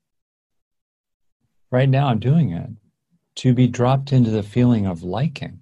Right 1.71 1.91
now, 1.91 2.09
I'm 2.09 2.19
doing 2.19 2.53
it 2.53 2.71
to 3.37 3.53
be 3.53 3.69
dropped 3.69 4.13
into 4.15 4.31
the 4.31 4.43
feeling 4.43 4.87
of 4.87 5.03
liking. 5.03 5.61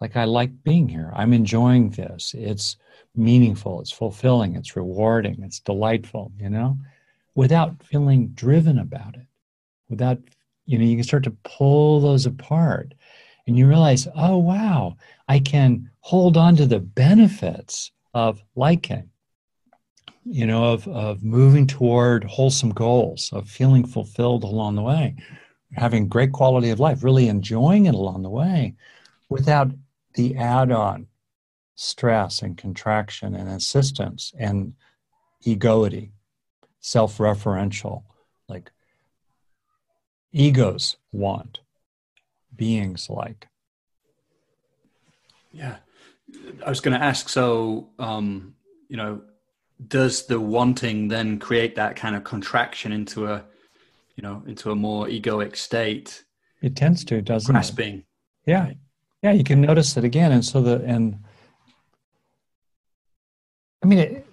Like, 0.00 0.16
I 0.16 0.24
like 0.24 0.64
being 0.64 0.88
here. 0.88 1.12
I'm 1.14 1.32
enjoying 1.32 1.90
this. 1.90 2.34
It's 2.36 2.76
meaningful, 3.14 3.80
it's 3.80 3.92
fulfilling, 3.92 4.56
it's 4.56 4.74
rewarding, 4.74 5.40
it's 5.44 5.60
delightful, 5.60 6.32
you 6.36 6.50
know, 6.50 6.76
without 7.36 7.80
feeling 7.84 8.28
driven 8.28 8.78
about 8.78 9.14
it, 9.14 9.26
without, 9.88 10.18
you 10.66 10.78
know, 10.78 10.84
you 10.84 10.96
can 10.96 11.04
start 11.04 11.24
to 11.24 11.36
pull 11.44 12.00
those 12.00 12.26
apart 12.26 12.94
and 13.46 13.58
you 13.58 13.66
realize, 13.66 14.08
oh, 14.16 14.38
wow, 14.38 14.96
I 15.28 15.38
can 15.38 15.90
hold 16.00 16.36
on 16.36 16.56
to 16.56 16.66
the 16.66 16.80
benefits 16.80 17.90
of 18.14 18.42
liking 18.54 19.10
you 20.24 20.46
know, 20.46 20.72
of, 20.72 20.88
of 20.88 21.22
moving 21.22 21.66
toward 21.66 22.24
wholesome 22.24 22.70
goals, 22.70 23.30
of 23.32 23.48
feeling 23.48 23.86
fulfilled 23.86 24.42
along 24.42 24.74
the 24.74 24.82
way, 24.82 25.16
having 25.72 26.08
great 26.08 26.32
quality 26.32 26.70
of 26.70 26.80
life, 26.80 27.04
really 27.04 27.28
enjoying 27.28 27.86
it 27.86 27.94
along 27.94 28.22
the 28.22 28.30
way 28.30 28.74
without 29.28 29.70
the 30.14 30.36
add 30.36 30.70
on 30.70 31.06
stress 31.74 32.40
and 32.40 32.56
contraction 32.56 33.34
and 33.34 33.50
insistence 33.50 34.32
and 34.38 34.72
egoity, 35.42 36.12
self 36.80 37.18
referential, 37.18 38.04
like 38.48 38.70
egos 40.34 40.96
want, 41.12 41.60
beings 42.54 43.08
like. 43.08 43.48
Yeah. 45.52 45.76
I 46.66 46.68
was 46.68 46.80
going 46.80 46.98
to 46.98 47.04
ask 47.04 47.28
so, 47.28 47.88
um, 47.98 48.56
you 48.88 48.96
know, 48.96 49.22
does 49.88 50.26
the 50.26 50.40
wanting 50.40 51.08
then 51.08 51.38
create 51.38 51.76
that 51.76 51.96
kind 51.96 52.16
of 52.16 52.24
contraction 52.24 52.92
into 52.92 53.26
a 53.26 53.44
you 54.16 54.22
know 54.22 54.42
into 54.46 54.70
a 54.70 54.74
more 54.74 55.06
egoic 55.06 55.56
state? 55.56 56.24
It 56.62 56.76
tends 56.76 57.04
to 57.06 57.20
doesn't 57.20 57.52
grasping. 57.52 57.98
It? 57.98 58.04
yeah 58.46 58.72
yeah 59.22 59.32
you 59.32 59.44
can 59.44 59.60
notice 59.60 59.96
it 59.96 60.04
again 60.04 60.32
and 60.32 60.44
so 60.44 60.60
the 60.60 60.82
and 60.84 61.18
i 63.82 63.86
mean 63.86 63.98
it, 63.98 64.26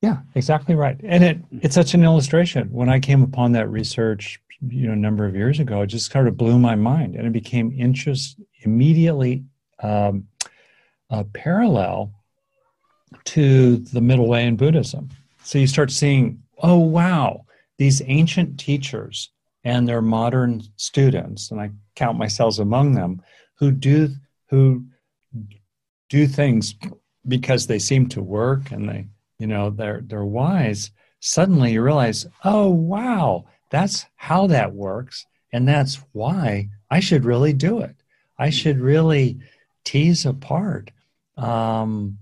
yeah 0.00 0.18
exactly 0.34 0.74
right. 0.74 0.98
And 1.04 1.22
it 1.22 1.38
it's 1.60 1.74
such 1.74 1.94
an 1.94 2.02
illustration. 2.02 2.68
When 2.72 2.88
i 2.88 2.98
came 2.98 3.22
upon 3.22 3.52
that 3.52 3.68
research 3.68 4.40
you 4.68 4.88
know 4.88 4.94
number 4.94 5.26
of 5.26 5.36
years 5.36 5.60
ago 5.60 5.82
it 5.82 5.86
just 5.86 6.10
kind 6.10 6.26
of 6.26 6.36
blew 6.36 6.58
my 6.58 6.74
mind 6.74 7.14
and 7.14 7.26
it 7.26 7.32
became 7.32 7.72
interest 7.76 8.40
immediately 8.62 9.44
um, 9.82 10.26
uh, 11.10 11.24
parallel 11.32 12.12
to 13.24 13.76
the 13.76 14.00
middle 14.00 14.28
way 14.28 14.46
in 14.46 14.56
Buddhism. 14.56 15.08
So 15.42 15.58
you 15.58 15.66
start 15.66 15.90
seeing, 15.90 16.42
oh, 16.62 16.78
wow, 16.78 17.44
these 17.78 18.02
ancient 18.06 18.58
teachers 18.58 19.30
and 19.64 19.88
their 19.88 20.02
modern 20.02 20.62
students, 20.76 21.50
and 21.50 21.60
I 21.60 21.70
count 21.94 22.18
myself 22.18 22.58
among 22.58 22.94
them, 22.94 23.22
who 23.58 23.70
do 23.70 24.10
who 24.48 24.84
do 26.08 26.26
things 26.26 26.74
because 27.26 27.66
they 27.66 27.80
seem 27.80 28.08
to 28.08 28.22
work 28.22 28.70
and 28.70 28.88
they, 28.88 29.06
you 29.38 29.46
know, 29.46 29.70
they're 29.70 30.02
they're 30.04 30.24
wise. 30.24 30.90
Suddenly 31.20 31.72
you 31.72 31.82
realize, 31.82 32.26
oh 32.44 32.68
wow, 32.70 33.46
that's 33.70 34.06
how 34.16 34.46
that 34.48 34.72
works, 34.72 35.26
and 35.52 35.66
that's 35.66 36.00
why 36.12 36.68
I 36.90 37.00
should 37.00 37.24
really 37.24 37.52
do 37.52 37.80
it. 37.80 37.96
I 38.38 38.50
should 38.50 38.78
really 38.78 39.38
tease 39.84 40.26
apart 40.26 40.90
um, 41.36 42.18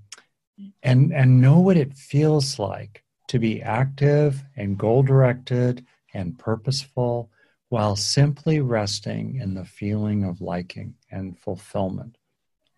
and 0.83 1.13
and 1.13 1.41
know 1.41 1.61
what 1.61 1.77
it 1.77 1.95
feels 1.95 2.59
like 2.59 3.03
to 3.29 3.39
be 3.39 3.63
active 3.63 4.45
and 4.57 4.79
goal 4.79 5.03
directed 5.03 5.85
and 6.13 6.39
purposeful 6.39 7.31
while 7.71 7.97
simply 7.97 8.61
resting 8.61 9.37
in 9.37 9.55
the 9.55 9.65
feeling 9.65 10.25
of 10.25 10.41
liking 10.41 10.95
and 11.11 11.39
fulfillment 11.39 12.19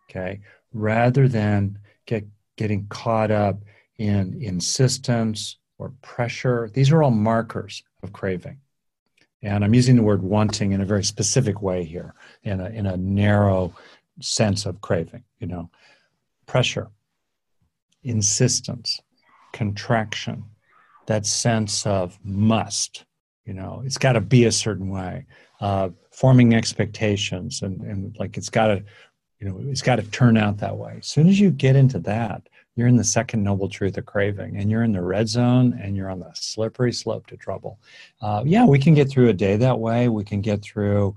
okay 0.08 0.40
rather 0.72 1.28
than 1.28 1.78
get 2.06 2.24
getting 2.56 2.86
caught 2.88 3.30
up 3.30 3.58
in 3.98 4.40
insistence 4.42 5.56
or 5.78 5.92
pressure 6.02 6.70
these 6.72 6.90
are 6.90 7.02
all 7.02 7.10
markers 7.10 7.82
of 8.02 8.12
craving 8.12 8.58
and 9.42 9.64
i'm 9.64 9.74
using 9.74 9.96
the 9.96 10.02
word 10.02 10.22
wanting 10.22 10.72
in 10.72 10.80
a 10.80 10.86
very 10.86 11.04
specific 11.04 11.62
way 11.62 11.84
here 11.84 12.14
in 12.42 12.60
a, 12.60 12.68
in 12.70 12.86
a 12.86 12.96
narrow 12.96 13.74
sense 14.20 14.66
of 14.66 14.80
craving 14.80 15.22
you 15.40 15.46
know 15.46 15.68
pressure 16.46 16.90
insistence, 18.06 19.00
contraction, 19.52 20.44
that 21.06 21.26
sense 21.26 21.84
of 21.86 22.18
must. 22.24 23.04
You 23.44 23.54
know, 23.54 23.82
it's 23.84 23.98
got 23.98 24.12
to 24.12 24.20
be 24.20 24.44
a 24.44 24.52
certain 24.52 24.88
way. 24.88 25.26
Uh, 25.60 25.90
forming 26.12 26.54
expectations 26.54 27.62
and, 27.62 27.80
and 27.82 28.16
like 28.18 28.36
it's 28.36 28.50
got 28.50 28.68
to, 28.68 28.84
you 29.40 29.48
know, 29.48 29.60
it's 29.68 29.82
got 29.82 29.96
to 29.96 30.02
turn 30.02 30.36
out 30.36 30.58
that 30.58 30.76
way. 30.76 30.96
As 30.98 31.06
soon 31.06 31.28
as 31.28 31.38
you 31.38 31.50
get 31.50 31.76
into 31.76 31.98
that, 32.00 32.48
you're 32.76 32.86
in 32.86 32.96
the 32.96 33.04
second 33.04 33.42
noble 33.42 33.68
truth 33.68 33.96
of 33.96 34.04
craving 34.04 34.56
and 34.58 34.70
you're 34.70 34.84
in 34.84 34.92
the 34.92 35.02
red 35.02 35.28
zone 35.28 35.78
and 35.82 35.96
you're 35.96 36.10
on 36.10 36.20
the 36.20 36.30
slippery 36.34 36.92
slope 36.92 37.26
to 37.26 37.36
trouble. 37.36 37.80
Uh, 38.20 38.42
yeah, 38.44 38.64
we 38.66 38.78
can 38.78 38.94
get 38.94 39.10
through 39.10 39.28
a 39.28 39.32
day 39.32 39.56
that 39.56 39.78
way. 39.78 40.08
We 40.08 40.24
can 40.24 40.42
get 40.42 40.62
through 40.62 41.16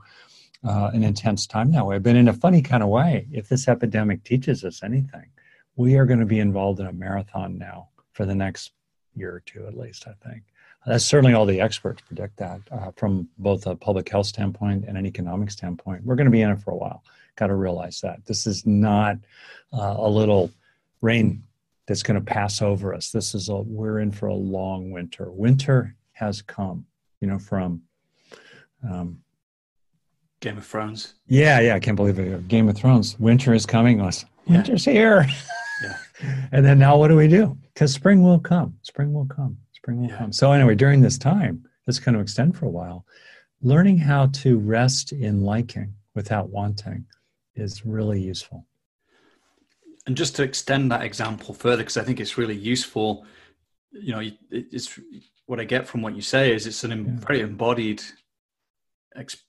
uh, 0.66 0.92
an 0.94 1.04
intense 1.04 1.46
time 1.46 1.72
that 1.74 1.86
way, 1.86 2.00
but 2.00 2.16
in 2.16 2.30
a 2.30 2.34
funny 2.34 2.62
kind 2.62 2.82
of 2.82 2.90
way, 2.90 3.28
if 3.32 3.48
this 3.48 3.68
epidemic 3.68 4.24
teaches 4.24 4.64
us 4.64 4.84
anything, 4.84 5.28
we 5.76 5.96
are 5.96 6.06
going 6.06 6.20
to 6.20 6.26
be 6.26 6.40
involved 6.40 6.80
in 6.80 6.88
a 6.88 6.94
marathon 6.94 7.58
now 7.58 7.90
for 8.14 8.26
the 8.26 8.36
next 8.36 8.72
year 9.16 9.36
or 9.36 9.40
two 9.42 9.66
at 9.68 9.78
least 9.78 10.08
i 10.08 10.30
think. 10.30 10.44
That's 10.86 11.06
certainly 11.06 11.34
all 11.34 11.46
the 11.46 11.60
experts 11.60 12.02
predict 12.02 12.38
that 12.38 12.62
uh, 12.72 12.92
from 12.96 13.28
both 13.38 13.68
a 13.68 13.76
public 13.76 14.08
health 14.10 14.28
standpoint 14.28 14.86
and 14.88 14.98
an 14.98 15.06
economic 15.06 15.52
standpoint. 15.52 16.06
We're 16.06 16.16
going 16.16 16.26
to 16.26 16.32
be 16.32 16.42
in 16.42 16.52
it 16.52 16.62
for 16.62 16.72
a 16.72 16.78
while. 16.78 17.04
Got 17.36 17.48
to 17.48 17.56
realize 17.56 18.00
that. 18.02 18.26
This 18.26 18.48
is 18.48 18.66
not 18.66 19.18
uh, 19.74 19.96
a 19.98 20.10
little 20.10 20.52
rain 21.02 21.44
that's 21.90 22.04
going 22.04 22.16
to 22.20 22.26
pass 22.26 22.62
over 22.62 22.94
us 22.94 23.12
this 23.12 23.36
is 23.36 23.50
a 23.50 23.56
we're 23.56 24.00
in 24.00 24.12
for 24.12 24.28
a 24.28 24.34
long 24.34 24.92
winter 24.92 25.32
winter 25.32 25.96
has 26.14 26.42
come 26.42 26.86
you 27.20 27.28
know 27.28 27.40
from 27.40 27.82
um, 28.90 29.20
game 30.40 30.58
of 30.58 30.66
thrones 30.66 31.16
yeah 31.28 31.60
yeah 31.60 31.76
i 31.76 31.80
can't 31.80 31.98
believe 31.98 32.18
it 32.20 32.48
game 32.48 32.70
of 32.70 32.76
thrones 32.76 33.20
winter 33.20 33.54
is 33.54 33.66
coming 33.66 34.00
us 34.00 34.24
winter's 34.48 34.88
yeah. 34.88 34.94
here 34.94 35.28
Yeah. 35.82 35.98
And 36.52 36.66
then 36.66 36.80
now 36.80 36.98
what 36.98 37.08
do 37.08 37.16
we 37.16 37.30
do? 37.30 37.58
Because 37.74 37.94
spring 37.94 38.22
will 38.22 38.40
come. 38.40 38.78
Spring 38.82 39.14
will 39.14 39.26
come. 39.26 39.58
Spring 39.72 40.02
will 40.02 40.10
yeah. 40.10 40.18
come. 40.18 40.34
So 40.34 40.52
anyway, 40.52 40.76
during 40.76 41.02
this 41.02 41.18
time, 41.18 41.66
that's 41.86 42.00
going 42.00 42.16
to 42.16 42.22
extend 42.22 42.58
for 42.58 42.66
a 42.66 42.70
while. 42.70 43.06
Learning 43.62 43.98
how 43.98 44.28
to 44.28 44.60
rest 44.60 45.14
in 45.14 45.44
liking 45.44 45.94
without 46.16 46.50
wanting 46.50 47.06
is 47.56 47.86
really 47.86 48.22
useful. 48.22 48.66
And 50.10 50.18
just 50.18 50.36
to 50.38 50.44
extend 50.44 50.92
that 50.92 51.04
example 51.04 51.54
further, 51.54 51.84
because 51.84 51.98
I 51.98 52.04
think 52.04 52.20
it's 52.20 52.36
really 52.36 52.56
useful. 52.56 53.26
You 53.92 54.12
know, 54.14 54.32
it's 54.50 55.00
what 55.46 55.60
I 55.60 55.66
get 55.66 55.88
from 55.88 56.02
what 56.02 56.16
you 56.16 56.24
say 56.24 56.52
is 56.52 56.66
it's 56.66 56.84
an 56.84 56.92
yeah. 56.92 57.26
very 57.28 57.42
embodied 57.42 58.02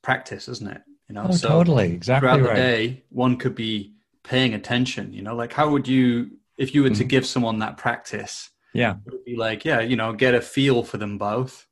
practice, 0.03 0.49
isn't 0.49 0.69
it? 0.69 0.83
You 1.09 1.15
know, 1.15 1.27
oh, 1.31 1.33
so 1.33 1.49
totally, 1.49 1.93
exactly. 1.93 2.29
Throughout 2.29 2.47
right. 2.47 2.57
the 2.57 2.61
day, 2.61 3.05
one 3.09 3.37
could 3.39 3.55
be 3.55 3.95
paying 4.23 4.55
attention 4.55 5.13
you 5.13 5.23
know 5.23 5.35
like 5.35 5.53
how 5.53 5.71
would 5.71 5.89
you 5.89 6.31
if 6.59 6.75
you 6.75 6.83
were 6.83 6.89
to 6.91 6.95
mm-hmm. 6.95 7.09
give 7.09 7.27
someone 7.27 7.59
that 7.59 7.77
practice 7.77 8.51
yeah 8.75 8.97
it 9.07 9.13
would 9.13 9.25
be 9.25 9.37
like 9.37 9.65
yeah 9.65 9.81
you 9.81 9.97
know 9.97 10.13
get 10.13 10.35
a 10.35 10.41
feel 10.41 10.83
for 10.83 10.99
them 10.99 11.17
both 11.19 11.67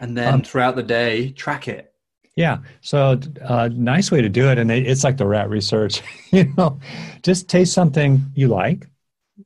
and 0.00 0.16
then 0.16 0.34
um, 0.34 0.42
throughout 0.42 0.76
the 0.76 0.82
day 0.82 1.30
track 1.30 1.68
it 1.68 1.93
yeah 2.36 2.58
so 2.80 3.18
uh, 3.42 3.68
nice 3.72 4.10
way 4.10 4.20
to 4.20 4.28
do 4.28 4.48
it 4.48 4.58
and 4.58 4.70
it's 4.70 5.04
like 5.04 5.16
the 5.16 5.26
rat 5.26 5.48
research 5.48 6.02
you 6.30 6.52
know 6.56 6.78
just 7.22 7.48
taste 7.48 7.72
something 7.72 8.22
you 8.34 8.48
like 8.48 8.86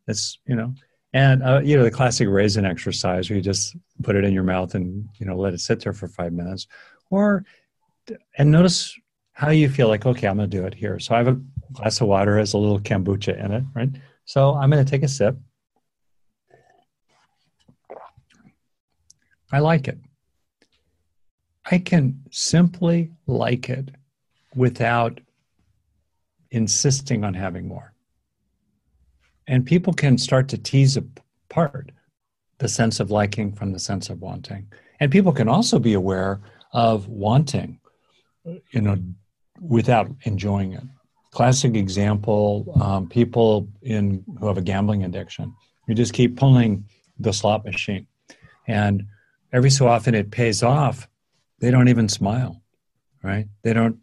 it's 0.07 0.39
you 0.47 0.57
know 0.57 0.75
and 1.13 1.43
uh, 1.43 1.61
you 1.63 1.77
know 1.77 1.85
the 1.85 1.91
classic 1.91 2.29
raisin 2.29 2.65
exercise 2.65 3.29
where 3.29 3.37
you 3.37 3.43
just 3.43 3.77
put 4.03 4.17
it 4.17 4.25
in 4.25 4.33
your 4.33 4.43
mouth 4.43 4.75
and 4.75 5.09
you 5.19 5.27
know 5.27 5.37
let 5.37 5.55
it 5.55 5.61
sit 5.61 5.81
there 5.81 5.93
for 5.93 6.09
five 6.09 6.33
minutes 6.33 6.67
or 7.11 7.45
and 8.39 8.51
notice 8.51 8.99
how 9.33 9.51
you 9.51 9.69
feel 9.69 9.89
like 9.89 10.07
okay 10.07 10.27
i'm 10.27 10.37
going 10.37 10.49
to 10.49 10.57
do 10.57 10.65
it 10.65 10.75
here 10.75 10.99
so 10.99 11.15
i 11.15 11.19
have 11.19 11.29
a 11.29 11.41
glass 11.73 12.01
of 12.01 12.09
water 12.09 12.39
has 12.39 12.55
a 12.55 12.59
little 12.59 12.81
kombucha 12.81 13.43
in 13.43 13.53
it, 13.53 13.65
right? 13.75 13.91
So 14.25 14.55
I'm 14.55 14.71
going 14.71 14.85
to 14.85 14.91
take 14.91 15.03
a 15.03 15.09
sip. 15.09 15.37
I 19.51 19.61
like 19.61 19.89
it. 19.89 19.99
I 21.71 21.79
can 21.79 22.25
simply 22.31 23.11
like 23.27 23.69
it 23.69 23.91
without 24.55 25.21
insisting 26.51 27.25
on 27.25 27.35
having 27.35 27.69
more. 27.69 27.93
And 29.47 29.67
people 29.67 29.93
can 29.93 30.19
start 30.19 30.49
to 30.49 30.59
tease 30.59 30.97
apart 30.97 31.91
the 32.59 32.69
sense 32.69 33.01
of 33.01 33.11
liking 33.11 33.53
from 33.53 33.73
the 33.73 33.79
sense 33.79 34.11
of 34.11 34.21
wanting. 34.21 34.67
And 35.01 35.13
people 35.13 35.33
can 35.33 35.49
also 35.49 35.79
be 35.79 35.95
aware 35.95 36.41
of 36.73 37.07
wanting, 37.09 37.81
you 38.45 38.81
know, 38.81 38.99
without 39.61 40.11
enjoying 40.25 40.73
it. 40.73 40.85
Classic 41.31 41.75
example: 41.75 42.73
um, 42.81 43.09
people 43.09 43.69
in 43.83 44.25
who 44.41 44.47
have 44.47 44.59
a 44.59 44.63
gambling 44.63 45.05
addiction. 45.05 45.55
You 45.87 45.95
just 45.95 46.15
keep 46.15 46.37
pulling 46.37 46.85
the 47.19 47.33
slot 47.33 47.65
machine, 47.65 48.07
and 48.67 49.05
every 49.53 49.71
so 49.71 49.87
often 49.87 50.15
it 50.15 50.31
pays 50.31 50.63
off. 50.63 51.09
They 51.61 51.71
don't 51.71 51.89
even 51.89 52.09
smile, 52.09 52.63
right? 53.23 53.47
They 53.63 53.73
don't. 53.73 53.99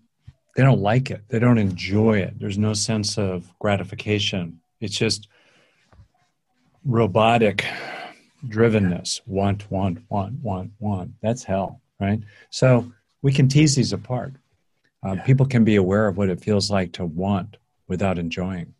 They 0.55 0.63
don't 0.63 0.81
like 0.81 1.11
it. 1.11 1.21
They 1.27 1.39
don't 1.39 1.57
enjoy 1.57 2.19
it. 2.19 2.39
There's 2.39 2.57
no 2.57 2.73
sense 2.73 3.17
of 3.17 3.51
gratification. 3.59 4.61
It's 4.79 4.97
just 4.97 5.27
robotic 6.85 7.65
drivenness 8.47 9.21
want 9.25 9.69
want 9.71 9.99
want 10.09 10.35
want 10.43 10.71
want 10.79 11.11
that's 11.21 11.43
hell 11.43 11.81
right 11.99 12.21
so 12.51 12.91
we 13.23 13.33
can 13.33 13.47
tease 13.47 13.75
these 13.75 13.91
apart 13.91 14.33
uh, 15.03 15.13
yeah. 15.13 15.23
people 15.23 15.47
can 15.47 15.63
be 15.63 15.77
aware 15.77 16.07
of 16.07 16.17
what 16.17 16.29
it 16.29 16.43
feels 16.43 16.69
like 16.69 16.91
to 16.91 17.05
want 17.05 17.57
without 17.87 18.19
enjoying 18.19 18.71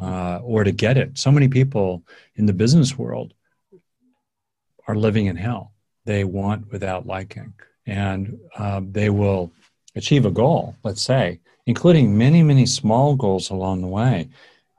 uh, 0.00 0.40
or 0.42 0.62
to 0.62 0.72
get 0.72 0.98
it 0.98 1.16
so 1.16 1.32
many 1.32 1.48
people 1.48 2.02
in 2.36 2.44
the 2.44 2.52
business 2.52 2.98
world 2.98 3.32
are 4.86 4.96
living 4.96 5.26
in 5.26 5.36
hell 5.36 5.72
they 6.04 6.22
want 6.22 6.70
without 6.70 7.06
liking 7.06 7.54
and 7.86 8.38
uh, 8.56 8.80
they 8.90 9.10
will 9.10 9.52
achieve 9.94 10.26
a 10.26 10.30
goal 10.30 10.74
let's 10.84 11.02
say 11.02 11.38
including 11.66 12.16
many 12.16 12.42
many 12.42 12.66
small 12.66 13.14
goals 13.14 13.50
along 13.50 13.80
the 13.80 13.86
way 13.86 14.28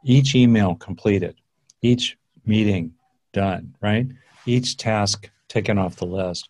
each 0.04 0.36
email 0.36 0.76
completed 0.76 1.36
each 1.82 2.18
meeting 2.46 2.94
done 3.34 3.74
right 3.82 4.08
each 4.46 4.78
task 4.78 5.30
taken 5.48 5.78
off 5.78 5.96
the 5.96 6.06
list, 6.06 6.50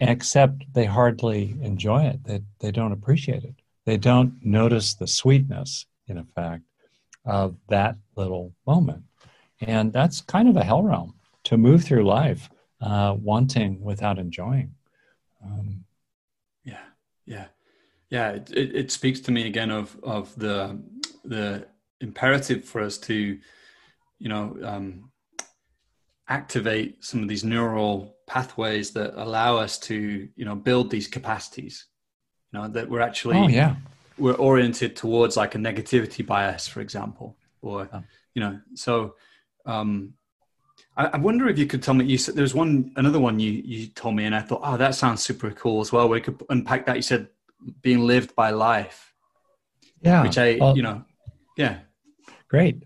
except 0.00 0.72
they 0.72 0.84
hardly 0.84 1.56
enjoy 1.60 2.04
it. 2.04 2.24
They, 2.24 2.40
they 2.60 2.70
don't 2.70 2.92
appreciate 2.92 3.44
it. 3.44 3.54
They 3.84 3.96
don't 3.96 4.34
notice 4.44 4.94
the 4.94 5.06
sweetness, 5.06 5.86
in 6.08 6.18
effect, 6.18 6.62
of 7.24 7.56
that 7.68 7.96
little 8.16 8.52
moment. 8.66 9.02
And 9.60 9.92
that's 9.92 10.20
kind 10.20 10.48
of 10.48 10.56
a 10.56 10.64
hell 10.64 10.82
realm 10.82 11.14
to 11.44 11.56
move 11.56 11.84
through 11.84 12.04
life 12.04 12.48
uh, 12.80 13.16
wanting 13.20 13.80
without 13.82 14.18
enjoying. 14.18 14.74
Um, 15.44 15.84
yeah, 17.26 17.46
yeah, 18.10 18.30
yeah. 18.30 18.30
It, 18.30 18.50
it, 18.50 18.76
it, 18.76 18.90
speaks 18.92 19.20
to 19.20 19.32
me 19.32 19.46
again 19.46 19.70
of 19.70 19.96
of 20.02 20.34
the 20.36 20.80
the 21.24 21.66
imperative 22.00 22.64
for 22.64 22.80
us 22.80 22.98
to, 22.98 23.38
you 24.18 24.28
know, 24.28 24.56
um, 24.62 25.10
activate 26.28 27.04
some 27.04 27.22
of 27.22 27.28
these 27.28 27.44
neural 27.44 28.16
pathways 28.26 28.92
that 28.92 29.20
allow 29.20 29.56
us 29.56 29.78
to 29.78 30.28
you 30.34 30.44
know 30.44 30.54
build 30.54 30.90
these 30.90 31.06
capacities 31.06 31.86
you 32.52 32.58
know 32.58 32.68
that 32.68 32.88
we're 32.88 33.00
actually 33.00 33.36
oh, 33.36 33.48
yeah 33.48 33.76
we're 34.16 34.34
oriented 34.34 34.96
towards 34.96 35.36
like 35.36 35.54
a 35.54 35.58
negativity 35.58 36.24
bias 36.24 36.66
for 36.66 36.80
example 36.80 37.36
or 37.60 37.88
oh. 37.92 38.02
you 38.34 38.40
know 38.40 38.58
so 38.74 39.14
um 39.66 40.14
I, 40.96 41.06
I, 41.06 41.16
wonder 41.16 41.48
if 41.48 41.58
you 41.58 41.66
could 41.66 41.82
tell 41.82 41.94
me 41.94 42.04
you 42.04 42.18
said 42.18 42.34
there's 42.34 42.54
one 42.54 42.92
another 42.96 43.20
one 43.20 43.40
you 43.40 43.50
you 43.50 43.86
told 43.88 44.14
me 44.16 44.24
and 44.24 44.34
i 44.34 44.40
thought 44.40 44.60
oh 44.62 44.76
that 44.76 44.94
sounds 44.94 45.22
super 45.22 45.50
cool 45.50 45.80
as 45.80 45.92
well 45.92 46.08
we 46.08 46.20
could 46.20 46.40
unpack 46.50 46.86
that 46.86 46.96
you 46.96 47.02
said 47.02 47.28
being 47.82 48.00
lived 48.00 48.34
by 48.34 48.50
life 48.50 49.12
yeah 50.02 50.22
which 50.22 50.38
i 50.38 50.56
well, 50.60 50.76
you 50.76 50.82
know 50.82 51.04
yeah 51.56 51.78
great 52.48 52.82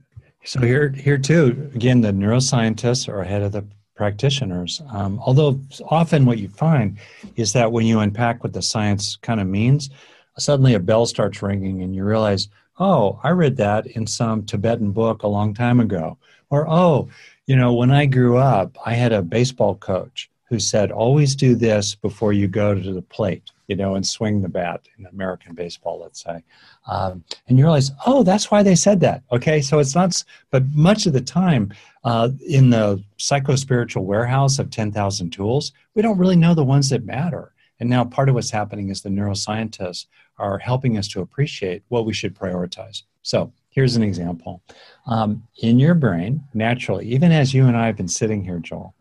so 0.48 0.60
here, 0.60 0.88
here 0.88 1.18
too, 1.18 1.70
again, 1.74 2.00
the 2.00 2.10
neuroscientists 2.10 3.06
are 3.06 3.20
ahead 3.20 3.42
of 3.42 3.52
the 3.52 3.66
practitioners. 3.94 4.80
Um, 4.90 5.20
although 5.22 5.60
often 5.90 6.24
what 6.24 6.38
you 6.38 6.48
find 6.48 6.96
is 7.36 7.52
that 7.52 7.70
when 7.70 7.84
you 7.84 8.00
unpack 8.00 8.42
what 8.42 8.54
the 8.54 8.62
science 8.62 9.16
kind 9.16 9.40
of 9.40 9.46
means, 9.46 9.90
suddenly 10.38 10.72
a 10.72 10.80
bell 10.80 11.04
starts 11.04 11.42
ringing 11.42 11.82
and 11.82 11.94
you 11.94 12.02
realize, 12.02 12.48
oh, 12.78 13.20
I 13.22 13.30
read 13.30 13.58
that 13.58 13.88
in 13.88 14.06
some 14.06 14.46
Tibetan 14.46 14.90
book 14.92 15.22
a 15.22 15.28
long 15.28 15.52
time 15.52 15.80
ago. 15.80 16.16
Or, 16.48 16.66
oh, 16.66 17.10
you 17.48 17.56
know, 17.56 17.72
when 17.72 17.90
I 17.90 18.04
grew 18.04 18.36
up, 18.36 18.76
I 18.84 18.92
had 18.92 19.10
a 19.10 19.22
baseball 19.22 19.74
coach 19.76 20.30
who 20.50 20.58
said, 20.58 20.92
always 20.92 21.34
do 21.34 21.54
this 21.54 21.94
before 21.94 22.34
you 22.34 22.46
go 22.46 22.74
to 22.74 22.92
the 22.92 23.00
plate, 23.00 23.50
you 23.68 23.76
know, 23.76 23.94
and 23.94 24.06
swing 24.06 24.42
the 24.42 24.50
bat 24.50 24.82
in 24.98 25.06
American 25.06 25.54
baseball, 25.54 25.98
let's 25.98 26.22
say. 26.22 26.44
Um, 26.86 27.24
and 27.48 27.58
you 27.58 27.64
realize, 27.64 27.90
oh, 28.04 28.22
that's 28.22 28.50
why 28.50 28.62
they 28.62 28.74
said 28.74 29.00
that. 29.00 29.22
Okay, 29.32 29.62
so 29.62 29.78
it's 29.78 29.94
not, 29.94 30.22
but 30.50 30.62
much 30.74 31.06
of 31.06 31.14
the 31.14 31.22
time 31.22 31.72
uh, 32.04 32.28
in 32.46 32.68
the 32.68 33.02
psycho 33.16 33.56
spiritual 33.56 34.04
warehouse 34.04 34.58
of 34.58 34.70
10,000 34.70 35.30
tools, 35.30 35.72
we 35.94 36.02
don't 36.02 36.18
really 36.18 36.36
know 36.36 36.54
the 36.54 36.62
ones 36.62 36.90
that 36.90 37.06
matter. 37.06 37.54
And 37.80 37.88
now 37.88 38.04
part 38.04 38.28
of 38.28 38.34
what's 38.34 38.50
happening 38.50 38.90
is 38.90 39.00
the 39.00 39.08
neuroscientists 39.08 40.04
are 40.36 40.58
helping 40.58 40.98
us 40.98 41.08
to 41.08 41.22
appreciate 41.22 41.82
what 41.88 42.04
we 42.04 42.12
should 42.12 42.34
prioritize. 42.34 43.04
So 43.22 43.52
here's 43.70 43.96
an 43.96 44.02
example. 44.02 44.62
Um, 45.06 45.44
in 45.62 45.78
your 45.78 45.94
brain, 45.94 46.44
naturally, 46.54 47.06
even 47.06 47.32
as 47.32 47.54
you 47.54 47.66
and 47.66 47.76
I 47.76 47.86
have 47.86 47.96
been 47.96 48.08
sitting 48.08 48.44
here, 48.44 48.58
Joel, 48.58 48.94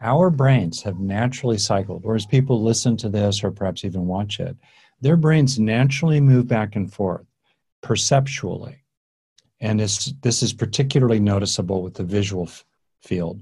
our 0.00 0.30
brains 0.30 0.82
have 0.82 0.98
naturally 0.98 1.58
cycled, 1.58 2.02
or 2.04 2.14
as 2.14 2.26
people 2.26 2.62
listen 2.62 2.96
to 2.98 3.08
this 3.08 3.42
or 3.42 3.50
perhaps 3.50 3.84
even 3.84 4.06
watch 4.06 4.40
it, 4.40 4.56
their 5.00 5.16
brains 5.16 5.58
naturally 5.58 6.20
move 6.20 6.46
back 6.46 6.76
and 6.76 6.92
forth 6.92 7.26
perceptually. 7.82 8.82
And 9.60 9.80
this, 9.80 10.12
this 10.22 10.42
is 10.42 10.52
particularly 10.52 11.20
noticeable 11.20 11.82
with 11.82 11.94
the 11.94 12.04
visual 12.04 12.44
f- 12.44 12.64
field. 13.02 13.40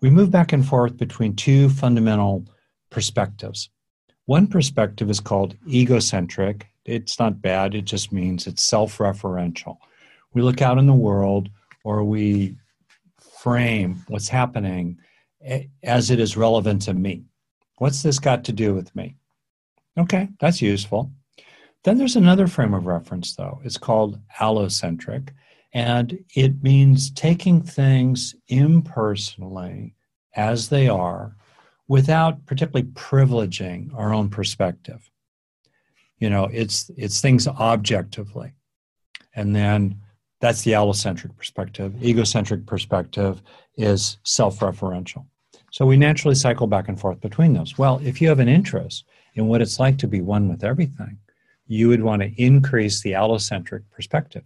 We 0.00 0.10
move 0.10 0.30
back 0.30 0.52
and 0.52 0.66
forth 0.66 0.96
between 0.96 1.34
two 1.34 1.68
fundamental 1.68 2.46
perspectives. 2.90 3.70
One 4.26 4.46
perspective 4.46 5.10
is 5.10 5.20
called 5.20 5.56
egocentric. 5.68 6.68
It's 6.84 7.18
not 7.18 7.42
bad, 7.42 7.74
it 7.74 7.84
just 7.84 8.12
means 8.12 8.46
it's 8.46 8.62
self 8.62 8.98
referential. 8.98 9.78
We 10.32 10.42
look 10.42 10.62
out 10.62 10.78
in 10.78 10.86
the 10.86 10.92
world 10.92 11.50
or 11.84 12.04
we 12.04 12.56
frame 13.42 14.04
what's 14.08 14.28
happening 14.28 14.98
as 15.82 16.10
it 16.10 16.20
is 16.20 16.36
relevant 16.36 16.82
to 16.82 16.94
me. 16.94 17.24
What's 17.78 18.02
this 18.02 18.18
got 18.18 18.44
to 18.44 18.52
do 18.52 18.74
with 18.74 18.94
me? 18.94 19.16
Okay, 19.98 20.28
that's 20.38 20.62
useful. 20.62 21.10
Then 21.84 21.96
there's 21.96 22.16
another 22.16 22.46
frame 22.46 22.74
of 22.74 22.86
reference, 22.86 23.34
though. 23.34 23.60
It's 23.64 23.78
called 23.78 24.20
allocentric, 24.38 25.30
and 25.72 26.22
it 26.34 26.62
means 26.62 27.10
taking 27.10 27.62
things 27.62 28.34
impersonally 28.48 29.94
as 30.36 30.68
they 30.68 30.88
are 30.88 31.36
without 31.88 32.44
particularly 32.46 32.88
privileging 32.92 33.92
our 33.94 34.12
own 34.12 34.28
perspective. 34.28 35.10
You 36.20 36.30
know, 36.30 36.44
it's 36.52 36.90
it's 36.96 37.20
things 37.20 37.48
objectively. 37.48 38.52
And 39.34 39.54
then 39.54 40.00
that's 40.40 40.62
the 40.62 40.72
allocentric 40.72 41.36
perspective. 41.36 42.02
Egocentric 42.02 42.66
perspective 42.66 43.42
is 43.76 44.18
self 44.22 44.60
referential. 44.60 45.26
So 45.72 45.86
we 45.86 45.96
naturally 45.96 46.34
cycle 46.34 46.66
back 46.66 46.88
and 46.88 47.00
forth 47.00 47.20
between 47.20 47.52
those. 47.52 47.78
Well, 47.78 48.00
if 48.02 48.20
you 48.20 48.28
have 48.28 48.40
an 48.40 48.48
interest 48.48 49.04
in 49.34 49.46
what 49.46 49.62
it's 49.62 49.78
like 49.78 49.98
to 49.98 50.08
be 50.08 50.20
one 50.20 50.48
with 50.48 50.64
everything, 50.64 51.18
you 51.66 51.88
would 51.88 52.02
want 52.02 52.22
to 52.22 52.42
increase 52.42 53.00
the 53.00 53.12
allocentric 53.12 53.82
perspective. 53.90 54.42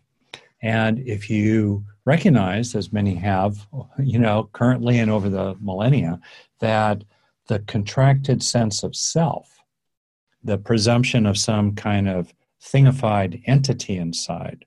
And 0.61 0.99
if 1.01 1.31
you 1.31 1.85
recognize, 2.05 2.75
as 2.75 2.93
many 2.93 3.15
have, 3.15 3.67
you 3.99 4.19
know, 4.19 4.51
currently 4.53 4.99
and 4.99 5.11
over 5.11 5.29
the 5.29 5.57
millennia, 5.61 6.21
that 6.61 7.05
the 7.49 7.61
contracted 7.61 8.43
sense 8.43 8.83
of 8.83 8.95
self, 8.95 9.54
the 10.45 10.59
presumption 10.59 11.27
of 11.27 11.39
some 11.39 11.75
kind 11.75 12.09
of 12.09 12.33
thingified 12.63 13.43
entity 13.47 13.97
inside, 13.97 14.65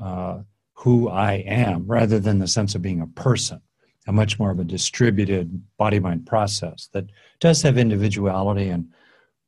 uh, 0.00 0.38
who 0.74 1.08
I 1.08 1.34
am, 1.46 1.86
rather 1.86 2.18
than 2.18 2.38
the 2.38 2.46
sense 2.46 2.74
of 2.74 2.82
being 2.82 3.00
a 3.00 3.06
person, 3.06 3.60
a 4.06 4.12
much 4.12 4.38
more 4.38 4.50
of 4.50 4.60
a 4.60 4.64
distributed 4.64 5.62
body 5.76 5.98
mind 5.98 6.26
process 6.26 6.88
that 6.92 7.06
does 7.40 7.62
have 7.62 7.78
individuality 7.78 8.68
and 8.68 8.88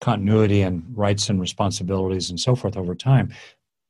continuity 0.00 0.62
and 0.62 0.82
rights 0.94 1.28
and 1.28 1.40
responsibilities 1.40 2.30
and 2.30 2.40
so 2.40 2.56
forth 2.56 2.76
over 2.76 2.94
time. 2.94 3.32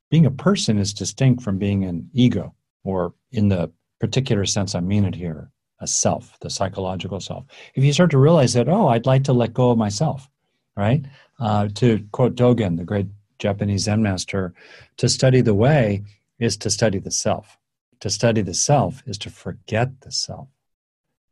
Being 0.09 0.25
a 0.25 0.31
person 0.31 0.77
is 0.77 0.93
distinct 0.93 1.41
from 1.41 1.57
being 1.57 1.85
an 1.85 2.09
ego, 2.13 2.53
or 2.83 3.13
in 3.31 3.47
the 3.47 3.71
particular 3.99 4.45
sense 4.45 4.75
I 4.75 4.81
mean 4.81 5.05
it 5.05 5.15
here, 5.15 5.49
a 5.79 5.87
self, 5.87 6.37
the 6.41 6.49
psychological 6.49 7.19
self. 7.19 7.45
If 7.75 7.83
you 7.83 7.93
start 7.93 8.11
to 8.11 8.17
realize 8.17 8.53
that, 8.53 8.67
oh, 8.67 8.87
I'd 8.89 9.05
like 9.05 9.23
to 9.25 9.33
let 9.33 9.53
go 9.53 9.71
of 9.71 9.77
myself, 9.77 10.29
right? 10.75 11.03
Uh, 11.41 11.67
to 11.69 12.05
quote 12.11 12.35
Dogen, 12.35 12.77
the 12.77 12.83
great 12.83 13.07
Japanese 13.39 13.83
Zen 13.83 14.03
master, 14.03 14.53
to 14.97 15.09
study 15.09 15.41
the 15.41 15.55
way 15.55 16.03
is 16.39 16.55
to 16.57 16.69
study 16.69 16.99
the 16.99 17.09
self. 17.09 17.57
To 18.01 18.11
study 18.11 18.41
the 18.41 18.53
self 18.53 19.01
is 19.07 19.17
to 19.19 19.31
forget 19.31 20.01
the 20.01 20.11
self. 20.11 20.47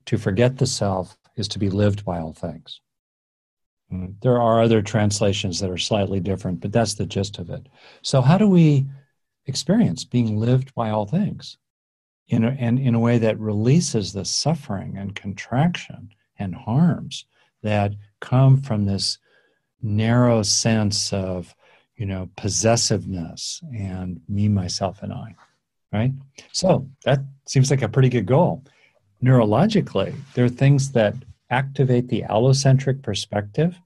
To 0.06 0.18
forget 0.18 0.58
the 0.58 0.66
self 0.66 1.16
is 1.36 1.48
to 1.50 1.60
be 1.60 1.70
lived 1.70 2.04
by 2.04 2.20
all 2.20 2.34
things. 2.34 2.82
Mm, 3.94 4.16
there 4.22 4.42
are 4.42 4.62
other 4.62 4.82
translations 4.82 5.60
that 5.60 5.70
are 5.70 5.78
slightly 5.78 6.20
different, 6.20 6.60
but 6.60 6.72
that's 6.72 6.96
the 6.96 7.06
gist 7.06 7.38
of 7.38 7.52
it. 7.52 7.68
So, 8.02 8.22
how 8.22 8.40
do 8.40 8.48
we 8.48 8.88
experience 9.46 10.04
being 10.04 10.38
lived 10.38 10.74
by 10.74 10.90
all 10.90 11.06
things 11.06 11.58
in 12.28 12.44
a, 12.44 12.50
and 12.60 12.80
in 12.80 12.96
a 12.96 13.00
way 13.00 13.20
that 13.20 13.40
releases 13.40 14.14
the 14.14 14.26
suffering 14.26 14.98
and 14.98 15.16
contraction 15.16 16.10
and 16.40 16.56
harms 16.56 17.26
that 17.62 17.94
come 18.20 18.58
from 18.58 18.86
this 18.86 19.20
narrow 19.82 20.44
sense 20.44 21.14
of 21.14 21.56
you 21.96 22.06
know 22.06 22.30
possessiveness 22.38 23.62
and 23.76 24.22
me 24.28 24.48
myself 24.48 25.02
and 25.04 25.14
i 25.14 25.36
right 25.94 26.12
so 26.52 26.88
that 27.06 27.20
seems 27.46 27.70
like 27.70 27.82
a 27.82 27.90
pretty 27.90 28.10
good 28.10 28.26
goal 28.26 28.64
neurologically 29.24 30.14
there 30.34 30.46
are 30.46 30.50
things 30.50 30.92
that 30.92 31.16
activate 31.50 32.08
the 32.08 32.24
allocentric 32.24 33.02
perspective 33.02 33.80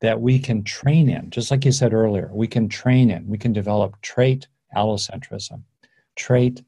that 0.00 0.20
we 0.20 0.38
can 0.38 0.62
train 0.62 1.08
in 1.08 1.30
just 1.30 1.50
like 1.50 1.64
you 1.64 1.72
said 1.72 1.94
earlier 1.94 2.30
we 2.32 2.46
can 2.46 2.68
train 2.68 3.10
in 3.10 3.26
we 3.26 3.38
can 3.38 3.52
develop 3.52 4.00
trait 4.02 4.46
allocentrism 4.74 5.62
trait 6.16 6.62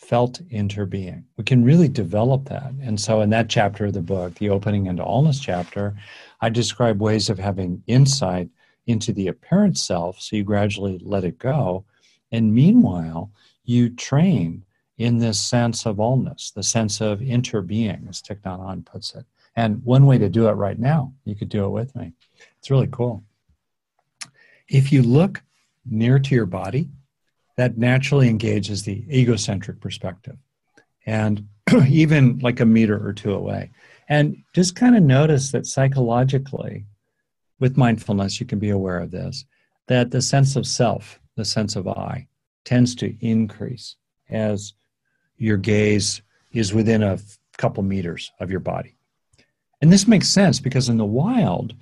felt 0.00 0.40
interbeing. 0.48 1.24
We 1.36 1.44
can 1.44 1.62
really 1.62 1.88
develop 1.88 2.46
that. 2.46 2.72
And 2.80 2.98
so, 2.98 3.20
in 3.20 3.30
that 3.30 3.48
chapter 3.48 3.86
of 3.86 3.92
the 3.92 4.02
book, 4.02 4.34
the 4.36 4.48
opening 4.48 4.86
into 4.86 5.04
allness 5.04 5.40
chapter, 5.40 5.94
I 6.40 6.48
describe 6.48 7.00
ways 7.00 7.28
of 7.28 7.38
having 7.38 7.82
insight 7.86 8.48
into 8.86 9.12
the 9.12 9.28
apparent 9.28 9.78
self. 9.78 10.20
So, 10.20 10.36
you 10.36 10.44
gradually 10.44 11.00
let 11.02 11.24
it 11.24 11.38
go. 11.38 11.84
And 12.32 12.54
meanwhile, 12.54 13.30
you 13.64 13.90
train 13.90 14.64
in 14.98 15.18
this 15.18 15.40
sense 15.40 15.86
of 15.86 15.96
allness, 15.96 16.52
the 16.52 16.62
sense 16.62 17.00
of 17.00 17.20
interbeing, 17.20 18.08
as 18.08 18.20
Thich 18.20 18.40
Nhat 18.42 18.60
Hanh 18.60 18.84
puts 18.84 19.14
it. 19.14 19.24
And 19.56 19.82
one 19.84 20.06
way 20.06 20.18
to 20.18 20.28
do 20.28 20.48
it 20.48 20.52
right 20.52 20.78
now, 20.78 21.12
you 21.24 21.34
could 21.34 21.48
do 21.48 21.64
it 21.64 21.70
with 21.70 21.94
me. 21.96 22.12
It's 22.58 22.70
really 22.70 22.88
cool. 22.90 23.24
If 24.68 24.92
you 24.92 25.02
look 25.02 25.42
near 25.84 26.18
to 26.18 26.34
your 26.34 26.46
body, 26.46 26.88
that 27.56 27.76
naturally 27.76 28.28
engages 28.28 28.84
the 28.84 29.04
egocentric 29.10 29.80
perspective 29.80 30.36
and 31.04 31.46
even 31.88 32.38
like 32.38 32.60
a 32.60 32.66
meter 32.66 33.06
or 33.06 33.12
two 33.12 33.34
away. 33.34 33.70
And 34.10 34.42
just 34.52 34.74
kind 34.74 34.96
of 34.96 35.04
notice 35.04 35.52
that 35.52 35.66
psychologically, 35.66 36.84
with 37.60 37.76
mindfulness, 37.76 38.40
you 38.40 38.46
can 38.46 38.58
be 38.58 38.70
aware 38.70 38.98
of 38.98 39.12
this 39.12 39.44
that 39.86 40.10
the 40.10 40.22
sense 40.22 40.54
of 40.54 40.66
self, 40.66 41.18
the 41.36 41.44
sense 41.44 41.74
of 41.74 41.88
I, 41.88 42.28
tends 42.64 42.94
to 42.96 43.16
increase 43.20 43.96
as 44.28 44.74
your 45.36 45.56
gaze 45.56 46.22
is 46.52 46.72
within 46.72 47.02
a 47.02 47.18
couple 47.58 47.82
meters 47.82 48.30
of 48.38 48.50
your 48.50 48.60
body. 48.60 48.94
And 49.80 49.92
this 49.92 50.06
makes 50.06 50.28
sense 50.28 50.60
because 50.60 50.88
in 50.88 50.96
the 50.96 51.04
wild, 51.04 51.74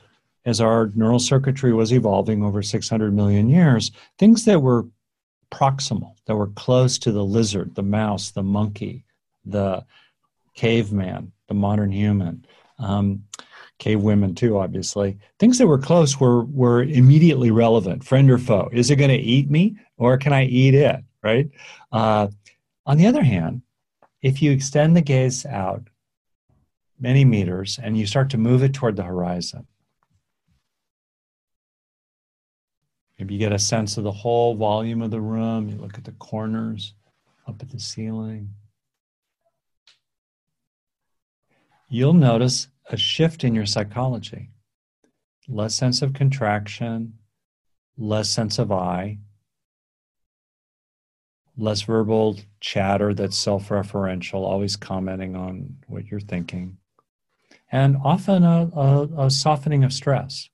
as 0.47 0.61
our 0.61 0.91
neural 0.95 1.18
circuitry 1.18 1.74
was 1.74 1.93
evolving 1.93 2.43
over 2.43 2.62
600 2.62 3.12
million 3.14 3.51
years, 3.51 3.91
things 4.18 4.45
that 4.47 4.62
were 4.62 4.87
proximal, 5.51 6.14
that 6.26 6.37
were 6.37 6.47
close 6.49 6.99
to 6.99 7.12
the 7.12 7.24
lizard, 7.24 7.74
the 7.74 7.83
mouse, 7.83 8.31
the 8.31 8.43
monkey, 8.43 9.05
the 9.45 9.85
caveman, 10.55 11.33
the 11.49 11.55
modern 11.55 11.90
human, 11.90 12.46
um, 12.78 13.24
cave 13.78 14.01
women 14.01 14.34
too, 14.34 14.59
obviously. 14.59 15.18
Things 15.38 15.59
that 15.59 15.66
were 15.66 15.78
close 15.78 16.20
were 16.20 16.44
were 16.44 16.82
immediately 16.82 17.51
relevant. 17.51 18.05
Friend 18.05 18.30
or 18.30 18.38
foe? 18.38 18.68
Is 18.72 18.90
it 18.90 18.96
going 18.96 19.11
to 19.11 19.16
eat 19.16 19.51
me, 19.51 19.76
or 19.96 20.16
can 20.18 20.32
I 20.32 20.44
eat 20.44 20.74
it? 20.74 21.03
Right. 21.22 21.51
Uh, 21.90 22.28
on 22.86 22.96
the 22.96 23.07
other 23.07 23.22
hand, 23.22 23.62
if 24.22 24.40
you 24.40 24.53
extend 24.53 24.96
the 24.96 25.01
gaze 25.01 25.44
out 25.46 25.82
many 27.01 27.24
meters 27.24 27.78
and 27.82 27.96
you 27.96 28.07
start 28.07 28.30
to 28.30 28.38
move 28.38 28.62
it 28.62 28.72
toward 28.72 28.96
the 28.96 29.03
horizon, 29.03 29.66
Maybe 33.18 33.34
you 33.34 33.40
get 33.40 33.53
a 33.53 33.59
sense 33.59 33.96
of 33.96 34.05
the 34.05 34.12
whole 34.12 34.55
volume 34.55 35.03
of 35.03 35.11
the 35.11 35.20
room. 35.20 35.68
You 35.68 35.76
look 35.76 35.99
at 35.99 36.05
the 36.05 36.12
corners, 36.12 36.94
up 37.49 37.61
at 37.61 37.68
the 37.68 37.80
ceiling. 37.80 38.55
You'll 41.89 42.12
notice 42.12 42.68
a 42.91 42.97
shift 42.97 43.45
in 43.45 43.55
your 43.55 43.66
psychology 43.66 44.51
less 45.49 45.74
sense 45.74 46.03
of 46.03 46.12
contraction, 46.12 47.14
less 47.97 48.28
sense 48.28 48.59
of 48.59 48.70
I, 48.70 49.18
less 51.57 51.82
verbal 51.82 52.36
chatter 52.61 53.14
that's 53.14 53.39
self 53.39 53.68
referential, 53.70 54.43
always 54.43 54.76
commenting 54.76 55.34
on 55.34 55.76
what 55.86 56.07
you're 56.07 56.20
thinking, 56.20 56.76
and 57.72 57.97
often 58.05 58.45
a, 58.45 58.70
a, 58.74 59.26
a 59.26 59.30
softening 59.30 59.82
of 59.82 59.93
stress, 59.93 60.51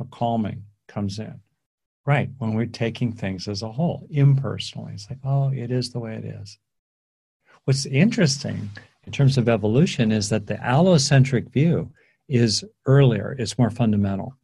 a 0.00 0.04
calming 0.04 0.64
comes 0.88 1.18
in. 1.18 1.40
Right. 2.04 2.30
When 2.38 2.54
we're 2.54 2.66
taking 2.66 3.12
things 3.12 3.46
as 3.46 3.62
a 3.62 3.70
whole, 3.70 4.08
impersonally, 4.10 4.94
it's 4.94 5.08
like, 5.08 5.20
oh, 5.22 5.52
it 5.52 5.70
is 5.70 5.92
the 5.92 6.00
way 6.00 6.16
it 6.16 6.24
is. 6.24 6.58
What's 7.64 7.86
interesting 7.86 8.70
in 9.06 9.12
terms 9.12 9.36
of 9.36 9.48
evolution 9.48 10.12
is 10.12 10.28
that 10.28 10.46
the 10.46 10.54
allocentric 10.54 11.50
view 11.50 11.90
is 12.28 12.64
earlier, 12.86 13.34
it's 13.38 13.58
more 13.58 13.70
fundamental. 13.70 14.36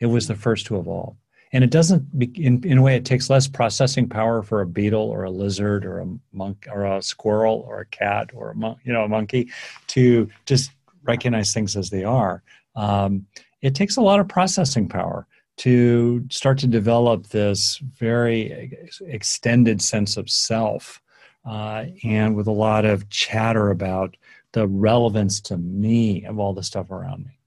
It 0.00 0.06
was 0.06 0.26
the 0.26 0.34
first 0.34 0.66
to 0.66 0.78
evolve. 0.78 1.16
And 1.52 1.62
it 1.62 1.70
doesn't, 1.70 2.04
in, 2.34 2.62
in 2.64 2.78
a 2.78 2.82
way, 2.82 2.96
it 2.96 3.04
takes 3.04 3.30
less 3.30 3.46
processing 3.46 4.08
power 4.08 4.42
for 4.42 4.60
a 4.60 4.66
beetle 4.66 5.08
or 5.08 5.24
a 5.24 5.30
lizard 5.30 5.86
or 5.86 6.00
a 6.00 6.06
monk 6.32 6.66
or 6.70 6.84
a 6.84 7.00
squirrel 7.00 7.64
or 7.68 7.80
a 7.80 7.86
cat 7.86 8.30
or 8.34 8.50
a 8.50 8.54
mon- 8.54 8.76
you 8.84 8.92
know 8.92 9.04
a 9.04 9.08
monkey 9.08 9.48
to 9.88 10.28
just 10.44 10.72
recognize 11.04 11.54
things 11.54 11.76
as 11.76 11.90
they 11.90 12.04
are. 12.04 12.42
Um, 12.74 13.26
it 13.62 13.74
takes 13.74 13.96
a 13.96 14.02
lot 14.02 14.20
of 14.20 14.28
processing 14.28 14.88
power 14.88 15.26
to 15.58 16.26
start 16.30 16.58
to 16.58 16.66
develop 16.66 17.28
this 17.28 17.78
very 17.78 18.76
extended 19.06 19.80
sense 19.80 20.16
of 20.16 20.28
self 20.28 21.00
uh, 21.46 21.86
and 22.02 22.34
with 22.34 22.46
a 22.46 22.52
lot 22.52 22.84
of 22.84 23.08
chatter 23.08 23.70
about 23.70 24.16
the 24.52 24.66
relevance 24.66 25.40
to 25.40 25.56
me 25.58 26.24
of 26.24 26.38
all 26.38 26.52
the 26.52 26.62
stuff 26.62 26.90
around 26.90 27.24
me. 27.24 27.38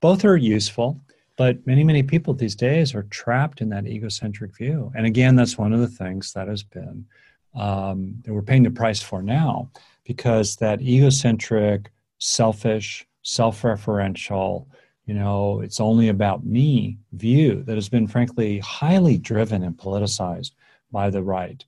Both 0.00 0.24
are 0.24 0.36
useful, 0.36 1.00
but 1.36 1.64
many, 1.66 1.84
many 1.84 2.02
people 2.02 2.34
these 2.34 2.56
days 2.56 2.94
are 2.94 3.04
trapped 3.04 3.60
in 3.60 3.68
that 3.70 3.86
egocentric 3.86 4.56
view. 4.56 4.92
And 4.96 5.06
again, 5.06 5.36
that's 5.36 5.56
one 5.56 5.72
of 5.72 5.80
the 5.80 5.88
things 5.88 6.32
that 6.32 6.48
has 6.48 6.62
been, 6.62 7.06
um, 7.54 8.16
that 8.24 8.32
we're 8.32 8.42
paying 8.42 8.64
the 8.64 8.70
price 8.70 9.00
for 9.00 9.22
now, 9.22 9.70
because 10.04 10.56
that 10.56 10.82
egocentric, 10.82 11.92
selfish, 12.18 13.06
self 13.22 13.62
referential, 13.62 14.66
you 15.06 15.14
know, 15.14 15.60
it's 15.60 15.80
only 15.80 16.08
about 16.08 16.44
me 16.44 16.98
view 17.12 17.62
that 17.64 17.74
has 17.74 17.88
been 17.88 18.06
frankly 18.06 18.58
highly 18.58 19.18
driven 19.18 19.62
and 19.62 19.76
politicized 19.76 20.52
by 20.90 21.10
the 21.10 21.22
right. 21.22 21.64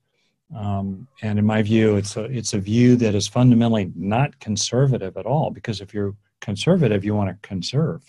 Um, 0.53 1.07
and 1.21 1.39
in 1.39 1.45
my 1.45 1.61
view, 1.61 1.95
it's 1.95 2.17
a, 2.17 2.25
it's 2.25 2.53
a 2.53 2.59
view 2.59 2.95
that 2.97 3.15
is 3.15 3.27
fundamentally 3.27 3.91
not 3.95 4.39
conservative 4.39 5.17
at 5.17 5.25
all, 5.25 5.49
because 5.49 5.81
if 5.81 5.93
you're 5.93 6.15
conservative, 6.41 7.03
you 7.03 7.15
want 7.15 7.29
to 7.29 7.47
conserve, 7.47 8.03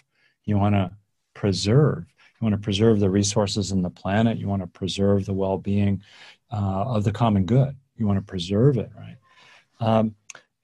you 0.45 0.59
want 0.59 0.75
to 0.75 0.91
preserve, 1.35 2.05
you 2.41 2.45
want 2.45 2.55
to 2.55 2.61
preserve 2.61 3.01
the 3.01 3.09
resources 3.09 3.73
in 3.73 3.83
the 3.83 3.91
planet, 3.91 4.39
you 4.39 4.49
want 4.49 4.63
to 4.63 4.69
preserve 4.69 5.25
the 5.25 5.33
well 5.33 5.57
being 5.57 6.03
uh, 6.53 6.85
of 6.87 7.05
the 7.05 7.13
common 7.13 7.47
good, 7.47 7.75
you 7.97 8.07
want 8.07 8.19
to 8.19 8.25
preserve 8.25 8.77
it, 8.77 8.91
right? 8.97 9.17
Um, 9.81 10.15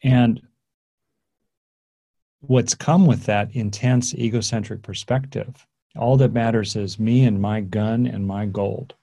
and 0.02 0.42
what's 2.40 2.74
come 2.74 3.06
with 3.06 3.24
that 3.24 3.54
intense 3.54 4.14
egocentric 4.14 4.82
perspective. 4.82 5.66
All 5.96 6.16
that 6.16 6.32
matters 6.32 6.74
is 6.76 6.98
me 6.98 7.24
and 7.24 7.40
my 7.40 7.60
gun 7.60 8.06
and 8.06 8.26
my 8.26 8.46
gold. 8.46 8.94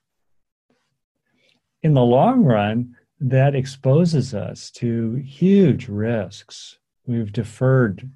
In 1.82 1.94
the 1.94 2.04
long 2.04 2.44
run, 2.44 2.96
that 3.20 3.56
exposes 3.56 4.34
us 4.34 4.72
to 4.72 5.16
huge 5.16 5.88
risks. 5.88 6.78
We've 7.06 7.32
deferred 7.32 8.10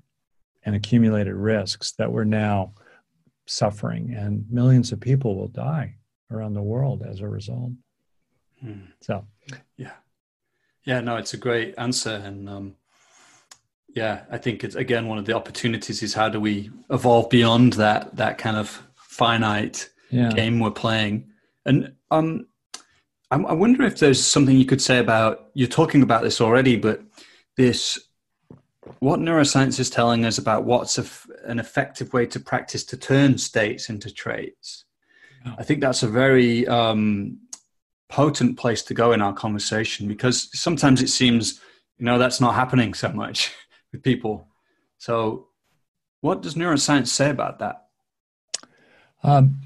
and 0.66 0.76
accumulated 0.76 1.34
risks 1.34 1.92
that 1.94 2.12
we're 2.12 2.24
now 2.24 2.74
suffering, 3.46 4.14
and 4.18 4.46
millions 4.50 4.92
of 4.92 5.00
people 5.00 5.36
will 5.36 5.50
die 5.50 5.96
around 6.32 6.54
the 6.54 6.62
world 6.62 7.04
as 7.08 7.20
a 7.20 7.28
result. 7.28 7.72
Hmm. 8.62 8.86
So, 9.02 9.26
yeah, 9.78 9.92
yeah, 10.86 11.02
no, 11.02 11.18
it's 11.18 11.34
a 11.34 11.38
great 11.38 11.76
answer, 11.78 12.22
and 12.24 12.50
um, 12.50 12.76
yeah, 13.96 14.24
I 14.32 14.38
think 14.38 14.64
it's 14.64 14.76
again 14.76 15.08
one 15.08 15.18
of 15.18 15.26
the 15.26 15.36
opportunities 15.36 16.02
is 16.02 16.14
how 16.14 16.30
do 16.30 16.40
we 16.40 16.72
evolve 16.90 17.30
beyond 17.30 17.74
that 17.74 18.16
that 18.16 18.38
kind 18.38 18.58
of 18.58 18.82
finite 18.96 19.90
yeah. 20.10 20.32
game 20.32 20.60
we're 20.60 20.72
playing. 20.72 21.30
And 21.66 21.94
um, 22.12 22.48
I, 23.34 23.54
wonder 23.54 23.84
if 23.84 24.00
there's 24.00 24.24
something 24.24 24.56
you 24.56 24.66
could 24.66 24.82
say 24.82 25.00
about 25.00 25.48
you're 25.54 25.68
talking 25.68 26.04
about 26.04 26.22
this 26.22 26.40
already, 26.40 26.76
but 26.76 27.02
this 27.58 28.00
what 29.00 29.20
neuroscience 29.20 29.80
is 29.80 29.90
telling 29.90 30.26
us 30.26 30.38
about 30.38 30.66
what's 30.66 30.98
a, 30.98 31.06
an 31.46 31.58
effective 31.58 32.14
way 32.14 32.26
to 32.28 32.40
practice 32.40 32.84
to 32.86 32.98
turn 32.98 33.38
states 33.38 33.90
into 33.90 34.14
traits. 34.14 34.86
Yeah. 35.46 35.56
I 35.58 35.64
think 35.64 35.82
that's 35.82 36.04
a 36.04 36.08
very 36.08 36.68
um, 36.68 37.40
potent 38.10 38.58
place 38.58 38.84
to 38.84 38.94
go 38.94 39.14
in 39.14 39.22
our 39.22 39.34
conversation 39.34 40.08
because 40.08 40.50
sometimes 40.54 41.02
it 41.02 41.10
seems 41.10 41.60
you 41.98 42.06
know 42.06 42.18
that's 42.18 42.42
not 42.42 42.56
happening 42.56 42.94
so 42.94 43.10
much 43.10 43.52
with 43.92 44.04
people. 44.04 44.48
So, 44.98 45.48
what 46.22 46.42
does 46.42 46.54
neuroscience 46.54 47.08
say 47.08 47.30
about 47.30 47.60
that? 47.60 47.88
Um, 49.24 49.62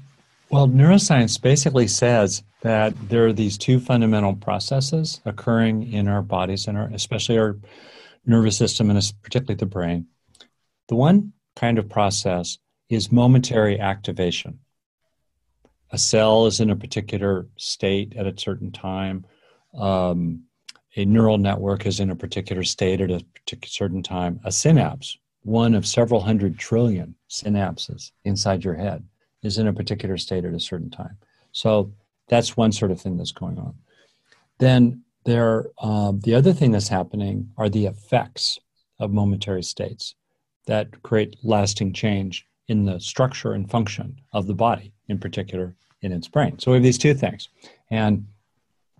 well, 0.50 0.66
neuroscience 0.66 1.40
basically 1.40 1.86
says 1.86 2.42
that 2.62 2.94
there 3.08 3.26
are 3.26 3.32
these 3.32 3.58
two 3.58 3.78
fundamental 3.78 4.34
processes 4.34 5.20
occurring 5.24 5.92
in 5.92 6.08
our 6.08 6.22
bodies 6.22 6.66
and 6.66 6.76
our, 6.76 6.88
especially 6.92 7.38
our 7.38 7.56
nervous 8.26 8.56
system 8.56 8.90
and 8.90 9.12
particularly 9.22 9.56
the 9.56 9.66
brain. 9.66 10.06
The 10.88 10.94
one 10.94 11.32
kind 11.54 11.78
of 11.78 11.88
process 11.88 12.58
is 12.88 13.12
momentary 13.12 13.78
activation. 13.78 14.60
A 15.90 15.98
cell 15.98 16.46
is 16.46 16.60
in 16.60 16.70
a 16.70 16.76
particular 16.76 17.46
state 17.56 18.14
at 18.16 18.26
a 18.26 18.38
certain 18.38 18.72
time. 18.72 19.26
Um, 19.74 20.44
a 20.96 21.04
neural 21.04 21.38
network 21.38 21.86
is 21.86 22.00
in 22.00 22.10
a 22.10 22.16
particular 22.16 22.64
state 22.64 23.00
at 23.00 23.10
a 23.10 23.24
certain 23.64 24.02
time. 24.02 24.40
A 24.44 24.52
synapse, 24.52 25.18
one 25.42 25.74
of 25.74 25.86
several 25.86 26.20
hundred 26.20 26.58
trillion 26.58 27.14
synapses 27.30 28.12
inside 28.24 28.64
your 28.64 28.74
head, 28.74 29.04
is 29.42 29.58
in 29.58 29.66
a 29.66 29.72
particular 29.72 30.16
state 30.16 30.44
at 30.44 30.54
a 30.54 30.60
certain 30.60 30.90
time. 30.90 31.16
So 31.52 31.92
that's 32.28 32.56
one 32.56 32.72
sort 32.72 32.90
of 32.90 33.00
thing 33.00 33.16
that's 33.16 33.32
going 33.32 33.58
on. 33.58 33.74
Then 34.58 35.02
there, 35.24 35.66
um, 35.80 36.20
the 36.20 36.34
other 36.34 36.52
thing 36.52 36.72
that's 36.72 36.88
happening 36.88 37.50
are 37.56 37.68
the 37.68 37.86
effects 37.86 38.58
of 38.98 39.12
momentary 39.12 39.62
states 39.62 40.14
that 40.66 41.02
create 41.02 41.36
lasting 41.42 41.92
change 41.92 42.46
in 42.68 42.84
the 42.84 43.00
structure 43.00 43.52
and 43.52 43.70
function 43.70 44.20
of 44.32 44.46
the 44.46 44.54
body, 44.54 44.92
in 45.08 45.18
particular 45.18 45.74
in 46.02 46.12
its 46.12 46.28
brain. 46.28 46.58
So 46.58 46.70
we 46.70 46.76
have 46.76 46.84
these 46.84 46.98
two 46.98 47.14
things, 47.14 47.48
and 47.90 48.26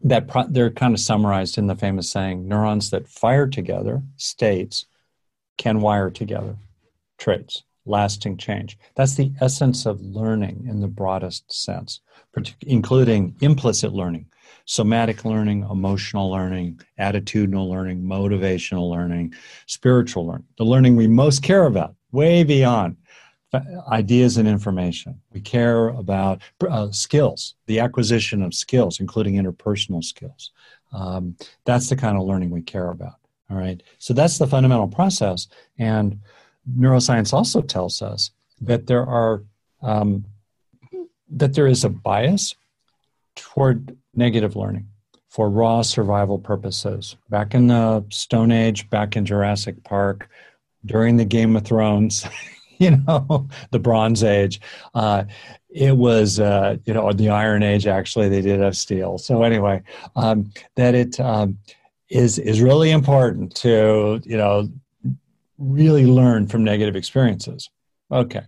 that 0.03 0.28
pro- 0.28 0.47
they're 0.49 0.70
kind 0.70 0.95
of 0.95 1.01
summarized 1.01 1.59
in 1.59 1.66
the 1.66 1.76
famous 1.76 2.11
saying: 2.11 2.49
neurons 2.49 2.91
that 2.91 3.09
fire 3.09 3.47
together, 3.47 4.03
states, 4.16 4.86
can 5.59 5.80
wire 5.80 6.11
together, 6.11 6.57
traits, 7.18 7.64
lasting 7.89 8.36
change. 8.36 8.78
That's 8.95 9.14
the 9.14 9.32
essence 9.41 9.86
of 9.86 10.01
learning 10.01 10.66
in 10.68 10.80
the 10.80 10.89
broadest 10.89 11.51
sense, 11.53 12.01
including 12.62 13.36
implicit 13.41 13.93
learning 13.93 14.26
somatic 14.64 15.24
learning, 15.24 15.66
emotional 15.70 16.30
learning, 16.30 16.78
attitudinal 16.99 17.70
learning, 17.70 18.03
motivational 18.03 18.91
learning, 18.91 19.32
spiritual 19.66 20.26
learning, 20.26 20.45
the 20.59 20.64
learning 20.64 20.95
we 20.95 21.07
most 21.07 21.43
care 21.43 21.64
about, 21.64 21.95
way 22.12 22.45
beyond 22.45 22.95
ideas 23.91 24.36
and 24.36 24.47
information. 24.47 25.18
We 25.32 25.41
care 25.41 25.89
about 25.89 26.43
uh, 26.68 26.91
skills, 26.91 27.55
the 27.66 27.80
acquisition 27.80 28.43
of 28.43 28.53
skills, 28.53 29.01
including 29.01 29.34
interpersonal 29.34 30.05
skills. 30.05 30.53
Um, 30.93 31.36
that's 31.64 31.89
the 31.89 31.97
kind 31.97 32.18
of 32.18 32.24
learning 32.24 32.51
we 32.51 32.61
care 32.61 32.91
about. 32.91 33.14
All 33.51 33.57
right. 33.57 33.82
So 33.99 34.12
that's 34.12 34.36
the 34.36 34.47
fundamental 34.47 34.89
process. 34.89 35.49
And 35.78 36.20
neuroscience 36.77 37.33
also 37.33 37.62
tells 37.62 38.03
us 38.03 38.31
that 38.61 38.87
there 38.87 39.07
are 39.07 39.43
um, 39.83 40.25
that 41.31 41.55
there 41.55 41.66
is 41.66 41.85
a 41.85 41.89
bias 41.89 42.55
toward 43.37 43.97
negative 44.14 44.57
learning 44.57 44.87
for 45.29 45.51
raw 45.51 45.83
survival 45.83 46.39
purposes. 46.39 47.16
Back 47.29 47.55
in 47.55 47.69
the 47.69 48.05
Stone 48.11 48.51
Age, 48.51 48.89
back 48.91 49.16
in 49.16 49.25
Jurassic 49.25 49.83
Park, 49.85 50.29
during 50.87 51.16
the 51.16 51.25
Game 51.25 51.55
of 51.55 51.64
Thrones, 51.64 52.27
you 52.79 52.97
know, 52.97 53.49
the 53.71 53.79
Bronze 53.79 54.25
Age, 54.25 54.61
uh, 54.95 55.25
it 55.69 55.97
was, 55.97 56.41
uh, 56.41 56.77
you 56.85 56.95
know, 56.95 57.12
the 57.12 57.29
Iron 57.29 57.62
Age, 57.62 57.87
actually, 57.87 58.29
they 58.29 58.41
did 58.41 58.61
have 58.61 58.77
steel. 58.77 59.19
So, 59.19 59.43
anyway, 59.43 59.83
um, 60.16 60.51
that 60.77 60.95
it 60.95 61.21
um, 61.21 61.59
is 62.09 62.39
is 62.39 62.62
really 62.62 62.91
important 62.91 63.55
to, 63.57 64.21
you 64.25 64.37
know, 64.37 64.69
really 65.59 66.07
learn 66.07 66.47
from 66.47 66.65
negative 66.65 66.97
experiences. 66.97 67.69
Okay. 68.11 68.43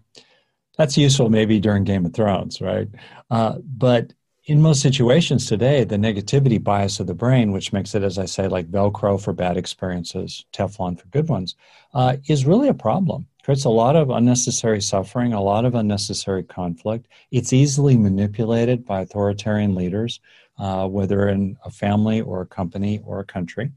That's 0.78 0.96
useful 0.96 1.28
maybe 1.28 1.60
during 1.60 1.84
Game 1.84 2.06
of 2.06 2.14
Thrones, 2.14 2.60
right? 2.60 2.88
Uh, 3.30 3.58
but 3.62 4.12
in 4.46 4.62
most 4.62 4.80
situations 4.80 5.46
today, 5.46 5.84
the 5.84 5.96
negativity 5.96 6.62
bias 6.62 6.98
of 6.98 7.06
the 7.06 7.14
brain, 7.14 7.52
which 7.52 7.72
makes 7.72 7.94
it, 7.94 8.02
as 8.02 8.18
I 8.18 8.24
say, 8.24 8.48
like 8.48 8.70
Velcro 8.70 9.22
for 9.22 9.32
bad 9.32 9.56
experiences, 9.56 10.46
Teflon 10.52 10.98
for 10.98 11.06
good 11.08 11.28
ones, 11.28 11.54
uh, 11.92 12.16
is 12.26 12.46
really 12.46 12.68
a 12.68 12.74
problem. 12.74 13.26
Creates 13.44 13.64
a 13.64 13.70
lot 13.70 13.96
of 13.96 14.10
unnecessary 14.10 14.80
suffering, 14.80 15.32
a 15.32 15.42
lot 15.42 15.64
of 15.64 15.74
unnecessary 15.74 16.42
conflict. 16.42 17.06
It's 17.30 17.52
easily 17.52 17.96
manipulated 17.96 18.84
by 18.84 19.02
authoritarian 19.02 19.74
leaders, 19.74 20.20
uh, 20.58 20.88
whether 20.88 21.28
in 21.28 21.56
a 21.64 21.70
family 21.70 22.20
or 22.20 22.40
a 22.42 22.46
company 22.46 23.00
or 23.04 23.20
a 23.20 23.24
country. 23.24 23.70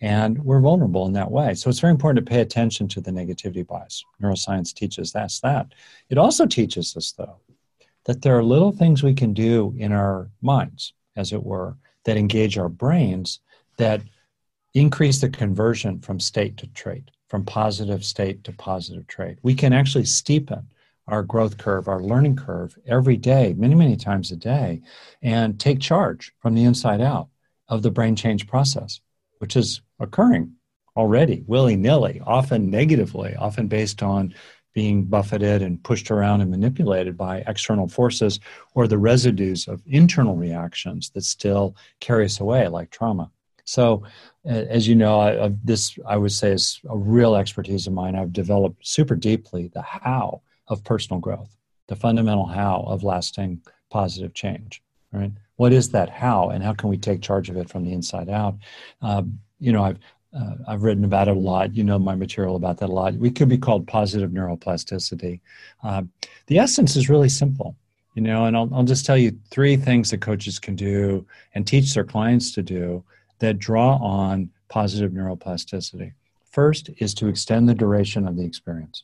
And 0.00 0.38
we're 0.42 0.60
vulnerable 0.60 1.06
in 1.06 1.12
that 1.12 1.30
way. 1.30 1.54
So 1.54 1.68
it's 1.68 1.80
very 1.80 1.90
important 1.90 2.24
to 2.24 2.30
pay 2.30 2.40
attention 2.40 2.88
to 2.88 3.00
the 3.00 3.10
negativity 3.10 3.66
bias. 3.66 4.04
Neuroscience 4.22 4.72
teaches 4.72 5.14
us 5.14 5.40
that. 5.40 5.74
It 6.08 6.16
also 6.16 6.46
teaches 6.46 6.96
us, 6.96 7.12
though, 7.12 7.36
that 8.06 8.22
there 8.22 8.36
are 8.38 8.42
little 8.42 8.72
things 8.72 9.02
we 9.02 9.14
can 9.14 9.34
do 9.34 9.74
in 9.76 9.92
our 9.92 10.30
minds, 10.40 10.94
as 11.16 11.32
it 11.32 11.42
were, 11.42 11.76
that 12.04 12.16
engage 12.16 12.56
our 12.56 12.70
brains 12.70 13.40
that 13.76 14.00
increase 14.74 15.20
the 15.20 15.28
conversion 15.28 16.00
from 16.00 16.18
state 16.18 16.56
to 16.58 16.66
trait, 16.68 17.10
from 17.28 17.44
positive 17.44 18.04
state 18.04 18.42
to 18.44 18.52
positive 18.52 19.06
trait. 19.06 19.38
We 19.42 19.54
can 19.54 19.72
actually 19.72 20.04
steepen 20.04 20.64
our 21.08 21.22
growth 21.22 21.58
curve, 21.58 21.88
our 21.88 22.00
learning 22.00 22.36
curve 22.36 22.78
every 22.86 23.16
day, 23.16 23.54
many, 23.56 23.74
many 23.74 23.96
times 23.96 24.30
a 24.30 24.36
day, 24.36 24.80
and 25.22 25.58
take 25.58 25.80
charge 25.80 26.32
from 26.38 26.54
the 26.54 26.64
inside 26.64 27.00
out 27.00 27.28
of 27.68 27.82
the 27.82 27.90
brain 27.90 28.16
change 28.16 28.46
process, 28.46 29.00
which 29.40 29.56
is 29.56 29.82
occurring 29.98 30.52
already 30.96 31.44
willy 31.46 31.76
nilly, 31.76 32.20
often 32.26 32.70
negatively, 32.70 33.34
often 33.36 33.68
based 33.68 34.02
on 34.02 34.34
being 34.72 35.04
buffeted 35.04 35.62
and 35.62 35.82
pushed 35.82 36.10
around 36.10 36.40
and 36.40 36.50
manipulated 36.50 37.16
by 37.16 37.42
external 37.46 37.88
forces 37.88 38.38
or 38.74 38.86
the 38.86 38.98
residues 38.98 39.66
of 39.66 39.82
internal 39.86 40.36
reactions 40.36 41.10
that 41.10 41.24
still 41.24 41.74
carry 41.98 42.24
us 42.24 42.40
away 42.40 42.68
like 42.68 42.90
trauma. 42.90 43.30
So 43.64 44.04
as 44.44 44.88
you 44.88 44.94
know 44.94 45.20
I, 45.20 45.52
this 45.62 45.98
i 46.06 46.16
would 46.16 46.32
say 46.32 46.52
is 46.52 46.80
a 46.88 46.96
real 46.96 47.34
expertise 47.34 47.86
of 47.86 47.92
mine. 47.92 48.16
I've 48.16 48.32
developed 48.32 48.86
super 48.86 49.14
deeply 49.14 49.68
the 49.68 49.82
how 49.82 50.42
of 50.68 50.82
personal 50.84 51.20
growth 51.20 51.56
the 51.88 51.96
fundamental 51.96 52.46
how 52.46 52.84
of 52.86 53.02
lasting 53.02 53.60
positive 53.90 54.32
change 54.32 54.82
right 55.12 55.32
what 55.60 55.74
is 55.74 55.90
that 55.90 56.08
how 56.08 56.48
and 56.48 56.64
how 56.64 56.72
can 56.72 56.88
we 56.88 56.96
take 56.96 57.20
charge 57.20 57.50
of 57.50 57.56
it 57.58 57.68
from 57.68 57.84
the 57.84 57.92
inside 57.92 58.30
out 58.30 58.56
um, 59.02 59.38
you 59.58 59.72
know 59.72 59.84
i've 59.84 59.98
uh, 60.32 60.54
I've 60.68 60.84
written 60.84 61.04
about 61.04 61.26
it 61.26 61.36
a 61.36 61.40
lot. 61.40 61.74
You 61.74 61.82
know 61.82 61.98
my 61.98 62.14
material 62.14 62.54
about 62.54 62.78
that 62.78 62.88
a 62.88 62.92
lot. 62.92 63.14
We 63.14 63.32
could 63.32 63.48
be 63.48 63.58
called 63.58 63.88
positive 63.88 64.30
neuroplasticity. 64.30 65.40
Uh, 65.82 66.02
the 66.46 66.58
essence 66.58 66.94
is 66.94 67.08
really 67.08 67.28
simple, 67.28 67.74
you 68.14 68.22
know, 68.22 68.44
and 68.44 68.56
I'll, 68.56 68.70
I'll 68.72 68.84
just 68.84 69.04
tell 69.04 69.16
you 69.16 69.36
three 69.50 69.76
things 69.76 70.10
that 70.10 70.20
coaches 70.20 70.60
can 70.60 70.76
do 70.76 71.26
and 71.54 71.66
teach 71.66 71.92
their 71.94 72.04
clients 72.04 72.52
to 72.52 72.62
do 72.62 73.02
that 73.40 73.58
draw 73.58 73.96
on 73.96 74.50
positive 74.68 75.10
neuroplasticity. 75.10 76.12
First 76.50 76.90
is 76.98 77.12
to 77.14 77.26
extend 77.26 77.68
the 77.68 77.74
duration 77.74 78.28
of 78.28 78.36
the 78.36 78.44
experience. 78.44 79.02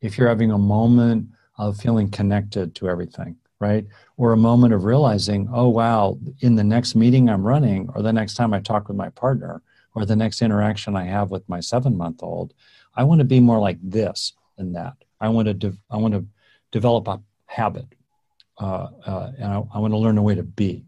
If 0.00 0.18
you're 0.18 0.28
having 0.28 0.50
a 0.50 0.58
moment 0.58 1.28
of 1.58 1.78
feeling 1.78 2.10
connected 2.10 2.74
to 2.76 2.88
everything, 2.88 3.36
right? 3.60 3.86
Or 4.16 4.32
a 4.32 4.36
moment 4.36 4.74
of 4.74 4.84
realizing, 4.84 5.48
oh, 5.52 5.68
wow, 5.68 6.18
in 6.40 6.56
the 6.56 6.64
next 6.64 6.94
meeting 6.94 7.28
I'm 7.28 7.46
running 7.46 7.88
or 7.94 8.02
the 8.02 8.12
next 8.12 8.34
time 8.34 8.52
I 8.52 8.60
talk 8.60 8.88
with 8.88 8.96
my 8.96 9.08
partner, 9.10 9.62
or 9.94 10.04
the 10.04 10.16
next 10.16 10.42
interaction 10.42 10.94
I 10.94 11.04
have 11.04 11.30
with 11.30 11.48
my 11.48 11.60
seven 11.60 11.96
month 11.96 12.22
old, 12.22 12.52
I 12.94 13.04
want 13.04 13.20
to 13.20 13.24
be 13.24 13.40
more 13.40 13.58
like 13.58 13.78
this 13.82 14.34
than 14.58 14.72
that. 14.74 14.94
I 15.20 15.30
want 15.30 15.46
to, 15.48 15.54
de- 15.54 15.78
I 15.90 15.96
want 15.96 16.12
to 16.12 16.26
develop 16.70 17.08
a 17.08 17.20
habit 17.46 17.86
uh, 18.58 18.88
uh, 19.06 19.32
and 19.38 19.52
I, 19.52 19.62
I 19.74 19.78
want 19.78 19.92
to 19.92 19.98
learn 19.98 20.18
a 20.18 20.22
way 20.22 20.34
to 20.34 20.42
be. 20.42 20.84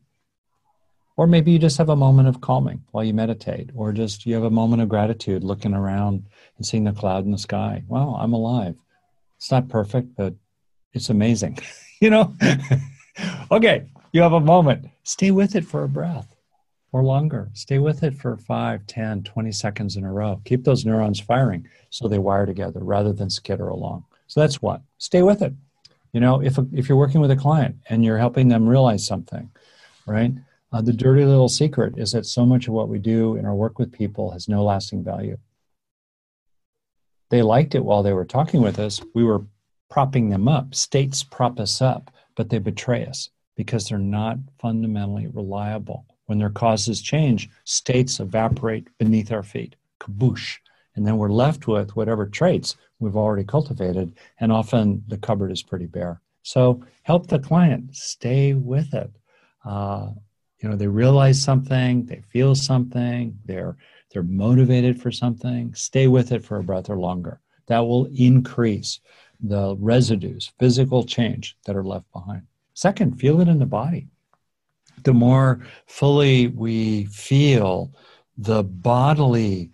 Or 1.16 1.26
maybe 1.26 1.50
you 1.50 1.58
just 1.58 1.78
have 1.78 1.88
a 1.88 1.96
moment 1.96 2.28
of 2.28 2.40
calming 2.40 2.84
while 2.92 3.02
you 3.02 3.12
meditate, 3.12 3.70
or 3.74 3.92
just 3.92 4.24
you 4.24 4.34
have 4.34 4.44
a 4.44 4.50
moment 4.50 4.82
of 4.82 4.88
gratitude 4.88 5.42
looking 5.42 5.74
around 5.74 6.26
and 6.56 6.64
seeing 6.64 6.84
the 6.84 6.92
cloud 6.92 7.24
in 7.24 7.32
the 7.32 7.38
sky. 7.38 7.82
Wow, 7.88 8.16
I'm 8.20 8.32
alive. 8.32 8.76
It's 9.36 9.50
not 9.50 9.68
perfect, 9.68 10.14
but 10.16 10.34
it's 10.92 11.10
amazing. 11.10 11.58
you 12.00 12.10
know? 12.10 12.34
okay, 13.50 13.86
you 14.12 14.22
have 14.22 14.32
a 14.32 14.40
moment. 14.40 14.86
Stay 15.02 15.30
with 15.30 15.54
it 15.56 15.64
for 15.64 15.84
a 15.84 15.88
breath 15.88 16.34
or 16.92 17.02
longer. 17.02 17.50
Stay 17.52 17.78
with 17.78 18.02
it 18.02 18.14
for 18.14 18.36
5, 18.36 18.86
10, 18.86 19.22
20 19.22 19.52
seconds 19.52 19.96
in 19.96 20.04
a 20.04 20.12
row. 20.12 20.40
Keep 20.44 20.64
those 20.64 20.84
neurons 20.84 21.20
firing 21.20 21.68
so 21.90 22.08
they 22.08 22.18
wire 22.18 22.46
together 22.46 22.80
rather 22.80 23.12
than 23.12 23.30
skitter 23.30 23.68
along. 23.68 24.04
So 24.26 24.40
that's 24.40 24.62
one. 24.62 24.82
Stay 24.98 25.22
with 25.22 25.42
it. 25.42 25.54
You 26.12 26.20
know, 26.20 26.42
if, 26.42 26.58
if 26.72 26.88
you're 26.88 26.98
working 26.98 27.20
with 27.20 27.30
a 27.30 27.36
client 27.36 27.76
and 27.88 28.04
you're 28.04 28.18
helping 28.18 28.48
them 28.48 28.68
realize 28.68 29.06
something, 29.06 29.50
right? 30.06 30.32
Uh, 30.72 30.82
the 30.82 30.92
dirty 30.92 31.24
little 31.24 31.48
secret 31.48 31.94
is 31.98 32.12
that 32.12 32.26
so 32.26 32.44
much 32.44 32.68
of 32.68 32.74
what 32.74 32.88
we 32.88 32.98
do 32.98 33.36
in 33.36 33.46
our 33.46 33.54
work 33.54 33.78
with 33.78 33.92
people 33.92 34.30
has 34.30 34.48
no 34.48 34.62
lasting 34.62 35.02
value. 35.02 35.38
They 37.30 37.42
liked 37.42 37.74
it 37.74 37.84
while 37.84 38.02
they 38.02 38.12
were 38.12 38.24
talking 38.24 38.62
with 38.62 38.78
us. 38.78 39.02
We 39.14 39.24
were 39.24 39.42
propping 39.90 40.28
them 40.28 40.48
up. 40.48 40.74
States 40.74 41.22
prop 41.22 41.58
us 41.58 41.80
up, 41.80 42.10
but 42.36 42.50
they 42.50 42.58
betray 42.58 43.06
us 43.06 43.30
because 43.56 43.88
they're 43.88 43.98
not 43.98 44.38
fundamentally 44.58 45.26
reliable 45.26 46.06
when 46.28 46.38
their 46.38 46.50
causes 46.50 47.00
change, 47.00 47.48
states 47.64 48.20
evaporate 48.20 48.86
beneath 48.98 49.32
our 49.32 49.42
feet, 49.42 49.76
kaboosh. 49.98 50.58
And 50.94 51.06
then 51.06 51.16
we're 51.16 51.30
left 51.30 51.66
with 51.66 51.96
whatever 51.96 52.26
traits 52.26 52.76
we've 52.98 53.16
already 53.16 53.44
cultivated, 53.44 54.12
and 54.38 54.52
often 54.52 55.02
the 55.08 55.16
cupboard 55.16 55.50
is 55.50 55.62
pretty 55.62 55.86
bare. 55.86 56.20
So 56.42 56.84
help 57.02 57.28
the 57.28 57.38
client 57.38 57.96
stay 57.96 58.52
with 58.52 58.92
it. 58.92 59.10
Uh, 59.64 60.10
you 60.58 60.68
know, 60.68 60.76
they 60.76 60.86
realize 60.86 61.42
something, 61.42 62.04
they 62.04 62.20
feel 62.28 62.54
something, 62.54 63.38
they're 63.44 63.76
they're 64.10 64.22
motivated 64.22 65.00
for 65.00 65.10
something. 65.10 65.74
Stay 65.74 66.08
with 66.08 66.32
it 66.32 66.42
for 66.44 66.58
a 66.58 66.62
breath 66.62 66.88
or 66.88 66.98
longer. 66.98 67.40
That 67.66 67.80
will 67.80 68.06
increase 68.14 69.00
the 69.40 69.76
residues, 69.78 70.52
physical 70.58 71.04
change 71.04 71.56
that 71.64 71.76
are 71.76 71.84
left 71.84 72.10
behind. 72.12 72.42
Second, 72.74 73.18
feel 73.18 73.40
it 73.40 73.48
in 73.48 73.58
the 73.58 73.66
body. 73.66 74.08
The 75.04 75.12
more 75.12 75.60
fully 75.86 76.48
we 76.48 77.04
feel 77.06 77.92
the 78.36 78.64
bodily 78.64 79.70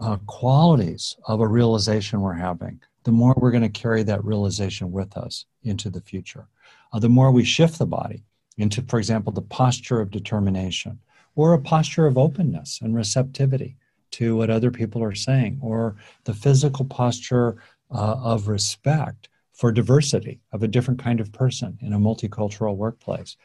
uh, 0.00 0.16
qualities 0.26 1.16
of 1.26 1.40
a 1.40 1.46
realization 1.46 2.20
we're 2.20 2.32
having, 2.32 2.80
the 3.04 3.12
more 3.12 3.34
we're 3.36 3.50
going 3.50 3.62
to 3.62 3.68
carry 3.68 4.02
that 4.04 4.24
realization 4.24 4.90
with 4.92 5.16
us 5.16 5.44
into 5.64 5.90
the 5.90 6.00
future. 6.00 6.46
Uh, 6.92 6.98
the 6.98 7.08
more 7.08 7.30
we 7.30 7.44
shift 7.44 7.78
the 7.78 7.86
body 7.86 8.24
into, 8.58 8.82
for 8.82 8.98
example, 8.98 9.32
the 9.32 9.42
posture 9.42 10.00
of 10.00 10.10
determination 10.10 10.98
or 11.34 11.54
a 11.54 11.58
posture 11.58 12.06
of 12.06 12.18
openness 12.18 12.80
and 12.82 12.94
receptivity 12.94 13.76
to 14.12 14.36
what 14.36 14.50
other 14.50 14.70
people 14.70 15.02
are 15.02 15.14
saying, 15.14 15.58
or 15.62 15.96
the 16.24 16.34
physical 16.34 16.84
posture 16.84 17.56
uh, 17.92 18.16
of 18.22 18.48
respect 18.48 19.28
for 19.52 19.70
diversity 19.70 20.40
of 20.52 20.62
a 20.62 20.68
different 20.68 21.00
kind 21.00 21.20
of 21.20 21.32
person 21.32 21.78
in 21.82 21.92
a 21.92 21.98
multicultural 21.98 22.76
workplace, 22.76 23.36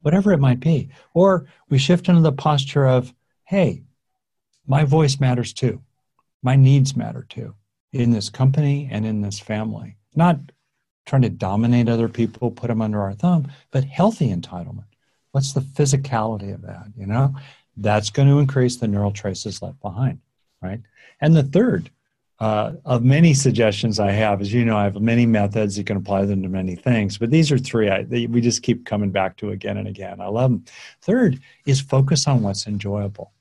whatever 0.00 0.32
it 0.32 0.40
might 0.40 0.60
be. 0.60 0.88
Or 1.14 1.46
we 1.68 1.78
shift 1.78 2.08
into 2.08 2.22
the 2.22 2.32
posture 2.32 2.86
of, 2.86 3.14
hey, 3.44 3.82
my 4.66 4.84
voice 4.84 5.20
matters 5.20 5.52
too. 5.52 5.82
My 6.42 6.56
needs 6.56 6.96
matter 6.96 7.26
too 7.28 7.54
in 7.92 8.10
this 8.10 8.30
company 8.30 8.88
and 8.90 9.04
in 9.04 9.20
this 9.20 9.38
family. 9.38 9.96
Not 10.14 10.38
trying 11.06 11.22
to 11.22 11.28
dominate 11.28 11.88
other 11.88 12.08
people, 12.08 12.50
put 12.50 12.68
them 12.68 12.80
under 12.80 13.00
our 13.00 13.14
thumb, 13.14 13.50
but 13.70 13.84
healthy 13.84 14.34
entitlement. 14.34 14.84
What's 15.32 15.52
the 15.52 15.60
physicality 15.60 16.54
of 16.54 16.62
that? 16.62 16.86
You 16.96 17.06
know, 17.06 17.34
that's 17.76 18.10
going 18.10 18.28
to 18.28 18.38
increase 18.38 18.76
the 18.76 18.88
neural 18.88 19.12
traces 19.12 19.62
left 19.62 19.80
behind, 19.80 20.20
right? 20.62 20.80
And 21.20 21.36
the 21.36 21.42
third 21.42 21.90
uh, 22.40 22.72
of 22.86 23.04
many 23.04 23.34
suggestions 23.34 24.00
I 24.00 24.12
have, 24.12 24.40
as 24.40 24.52
you 24.52 24.64
know, 24.64 24.76
I 24.76 24.84
have 24.84 25.00
many 25.00 25.26
methods. 25.26 25.76
You 25.76 25.84
can 25.84 25.98
apply 25.98 26.24
them 26.24 26.42
to 26.42 26.48
many 26.48 26.74
things, 26.74 27.18
but 27.18 27.30
these 27.30 27.52
are 27.52 27.58
three 27.58 27.90
I, 27.90 28.02
they, 28.04 28.26
we 28.26 28.40
just 28.40 28.62
keep 28.62 28.86
coming 28.86 29.10
back 29.10 29.36
to 29.38 29.50
again 29.50 29.76
and 29.76 29.86
again. 29.86 30.20
I 30.20 30.26
love 30.26 30.50
them. 30.50 30.64
Third 31.02 31.38
is 31.66 31.82
focus 31.82 32.26
on 32.26 32.42
what's 32.42 32.66
enjoyable, 32.66 33.32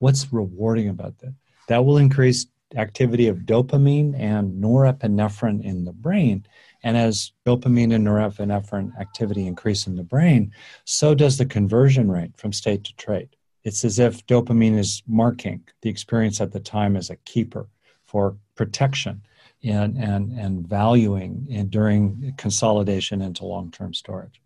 what's 0.00 0.30
rewarding 0.32 0.90
about 0.90 1.18
that. 1.18 1.34
That 1.68 1.84
will 1.84 1.96
increase 1.96 2.46
activity 2.76 3.28
of 3.28 3.38
dopamine 3.38 4.18
and 4.18 4.62
norepinephrine 4.62 5.64
in 5.64 5.84
the 5.84 5.92
brain. 5.92 6.46
And 6.82 6.96
as 6.96 7.32
dopamine 7.46 7.94
and 7.94 8.06
norepinephrine 8.06 8.98
activity 9.00 9.46
increase 9.46 9.86
in 9.86 9.96
the 9.96 10.02
brain, 10.02 10.52
so 10.84 11.14
does 11.14 11.38
the 11.38 11.46
conversion 11.46 12.10
rate 12.10 12.36
from 12.36 12.52
state 12.52 12.84
to 12.84 12.94
trait. 12.96 13.34
It's 13.64 13.84
as 13.84 13.98
if 13.98 14.26
dopamine 14.26 14.76
is 14.76 15.02
marking 15.06 15.62
the 15.80 15.88
experience 15.88 16.40
at 16.40 16.52
the 16.52 16.60
time 16.60 16.96
as 16.96 17.08
a 17.08 17.16
keeper 17.16 17.68
for 18.04 18.36
protection 18.54 19.22
and, 19.64 19.96
and, 19.96 20.32
and 20.32 20.66
valuing 20.66 21.46
in, 21.48 21.68
during 21.68 22.34
consolidation 22.36 23.22
into 23.22 23.44
long 23.44 23.70
term 23.70 23.94
storage. 23.94 24.40